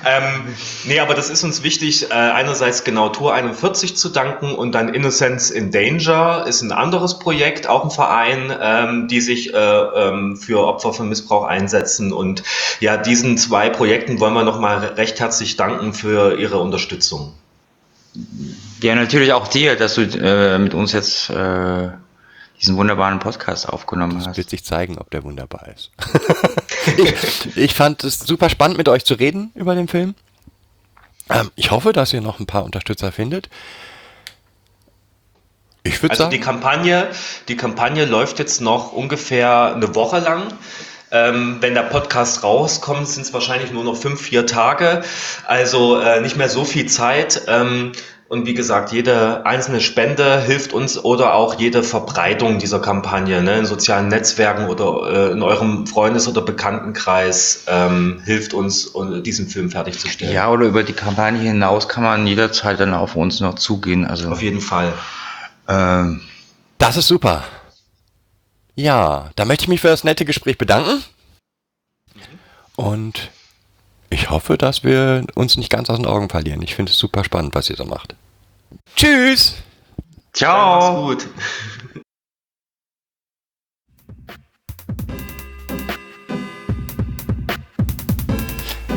ähm, 0.04 0.54
nee, 0.84 0.98
aber 0.98 1.14
das 1.14 1.30
ist 1.30 1.44
uns 1.44 1.62
wichtig, 1.62 2.10
äh, 2.10 2.14
einerseits 2.14 2.84
genau 2.84 3.08
Tour 3.10 3.32
41 3.34 3.96
zu 3.96 4.08
danken 4.08 4.54
und 4.54 4.72
dann 4.72 4.92
Innocence 4.92 5.50
in 5.50 5.70
Danger 5.70 6.46
ist 6.46 6.62
ein 6.62 6.72
anderes 6.72 7.18
Projekt, 7.18 7.66
auch 7.66 7.84
ein 7.84 7.90
Verein, 7.90 8.54
ähm, 8.60 9.08
die 9.08 9.20
sich 9.20 9.52
äh, 9.54 9.56
ähm, 9.56 10.36
für 10.36 10.66
Opfer 10.66 10.92
von 10.92 11.08
Missbrauch 11.08 11.44
einsetzen. 11.44 12.12
Und 12.12 12.42
ja, 12.80 12.96
diesen 12.96 13.38
zwei 13.38 13.70
Projekten 13.70 14.20
wollen 14.20 14.34
wir 14.34 14.44
nochmal 14.44 14.78
recht 14.78 15.20
herzlich 15.20 15.56
danken 15.56 15.94
für 15.94 16.38
ihre 16.38 16.58
Unterstützung. 16.58 17.34
ja, 18.82 18.94
natürlich 18.94 19.32
auch 19.32 19.48
dir, 19.48 19.76
dass 19.76 19.94
du 19.94 20.02
äh, 20.02 20.58
mit 20.58 20.74
uns 20.74 20.92
jetzt 20.92 21.30
äh, 21.30 21.90
diesen 22.60 22.76
wunderbaren 22.76 23.18
Podcast 23.18 23.68
aufgenommen 23.68 24.18
Das 24.18 24.28
hast. 24.28 24.36
wird 24.36 24.50
sich 24.50 24.64
zeigen, 24.64 24.98
ob 24.98 25.10
der 25.10 25.24
wunderbar 25.24 25.68
ist. 25.74 25.90
ich, 26.96 27.56
ich 27.56 27.74
fand 27.74 28.04
es 28.04 28.20
super 28.20 28.48
spannend, 28.50 28.78
mit 28.78 28.88
euch 28.88 29.04
zu 29.04 29.14
reden 29.14 29.50
über 29.54 29.74
den 29.74 29.88
Film. 29.88 30.14
Ähm, 31.30 31.50
ich 31.56 31.70
hoffe, 31.70 31.92
dass 31.92 32.12
ihr 32.12 32.20
noch 32.20 32.38
ein 32.40 32.46
paar 32.46 32.64
Unterstützer 32.64 33.10
findet. 33.12 33.48
Ich 35.84 36.00
würde 36.02 36.12
Also 36.12 36.24
sagen, 36.24 36.30
die 36.32 36.40
Kampagne, 36.40 37.08
die 37.48 37.56
Kampagne 37.56 38.04
läuft 38.04 38.38
jetzt 38.38 38.60
noch 38.60 38.92
ungefähr 38.92 39.74
eine 39.74 39.94
Woche 39.94 40.20
lang. 40.20 40.44
Ähm, 41.10 41.58
wenn 41.60 41.74
der 41.74 41.82
Podcast 41.82 42.42
rauskommt, 42.42 43.06
sind 43.06 43.22
es 43.24 43.34
wahrscheinlich 43.34 43.70
nur 43.70 43.84
noch 43.84 43.96
fünf, 43.96 44.20
vier 44.22 44.46
Tage. 44.46 45.02
Also 45.46 46.00
äh, 46.00 46.20
nicht 46.22 46.36
mehr 46.36 46.48
so 46.48 46.64
viel 46.64 46.86
Zeit. 46.86 47.42
Ähm, 47.48 47.92
und 48.32 48.46
wie 48.46 48.54
gesagt, 48.54 48.92
jede 48.92 49.44
einzelne 49.44 49.82
Spende 49.82 50.40
hilft 50.40 50.72
uns 50.72 50.96
oder 50.96 51.34
auch 51.34 51.60
jede 51.60 51.82
Verbreitung 51.82 52.58
dieser 52.58 52.80
Kampagne 52.80 53.42
ne, 53.42 53.58
in 53.58 53.66
sozialen 53.66 54.08
Netzwerken 54.08 54.70
oder 54.70 55.28
äh, 55.28 55.32
in 55.32 55.42
eurem 55.42 55.86
Freundes- 55.86 56.26
oder 56.26 56.40
Bekanntenkreis 56.40 57.64
ähm, 57.66 58.22
hilft 58.24 58.54
uns, 58.54 58.86
um 58.86 59.22
diesen 59.22 59.48
Film 59.48 59.70
fertigzustellen. 59.70 60.32
Ja, 60.32 60.48
oder 60.48 60.64
über 60.64 60.82
die 60.82 60.94
Kampagne 60.94 61.42
hinaus 61.42 61.90
kann 61.90 62.04
man 62.04 62.26
jederzeit 62.26 62.80
dann 62.80 62.94
auf 62.94 63.16
uns 63.16 63.40
noch 63.40 63.56
zugehen. 63.56 64.06
Also 64.06 64.30
Auf 64.30 64.40
jeden 64.40 64.62
Fall. 64.62 64.94
ähm, 65.68 66.22
das 66.78 66.96
ist 66.96 67.08
super. 67.08 67.44
Ja, 68.76 69.28
da 69.36 69.44
möchte 69.44 69.64
ich 69.64 69.68
mich 69.68 69.82
für 69.82 69.88
das 69.88 70.04
nette 70.04 70.24
Gespräch 70.24 70.56
bedanken. 70.56 71.04
Und 72.76 73.28
ich 74.12 74.30
hoffe, 74.30 74.58
dass 74.58 74.84
wir 74.84 75.24
uns 75.34 75.56
nicht 75.56 75.70
ganz 75.70 75.90
aus 75.90 75.96
den 75.96 76.06
Augen 76.06 76.28
verlieren. 76.28 76.62
Ich 76.62 76.74
finde 76.74 76.92
es 76.92 76.98
super 76.98 77.24
spannend, 77.24 77.54
was 77.54 77.70
ihr 77.70 77.76
so 77.76 77.84
macht. 77.84 78.14
Tschüss! 78.96 79.56
ciao. 80.32 81.08
Mach's 81.08 81.24
gut. 81.24 81.32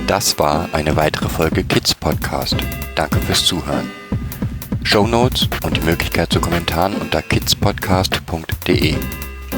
Das 0.08 0.38
war 0.38 0.70
eine 0.72 0.96
weitere 0.96 1.28
Folge 1.30 1.64
Kids 1.64 1.96
Podcast. 1.96 2.56
Danke 2.96 3.20
fürs 3.22 3.44
Zuhören. 3.44 3.90
Show 4.84 5.08
Notes 5.08 5.50
und 5.64 5.78
die 5.78 5.82
Möglichkeit 5.82 6.32
zu 6.32 6.40
Kommentaren 6.40 6.96
unter 6.96 7.24
kidspodcast.de. 7.24 8.96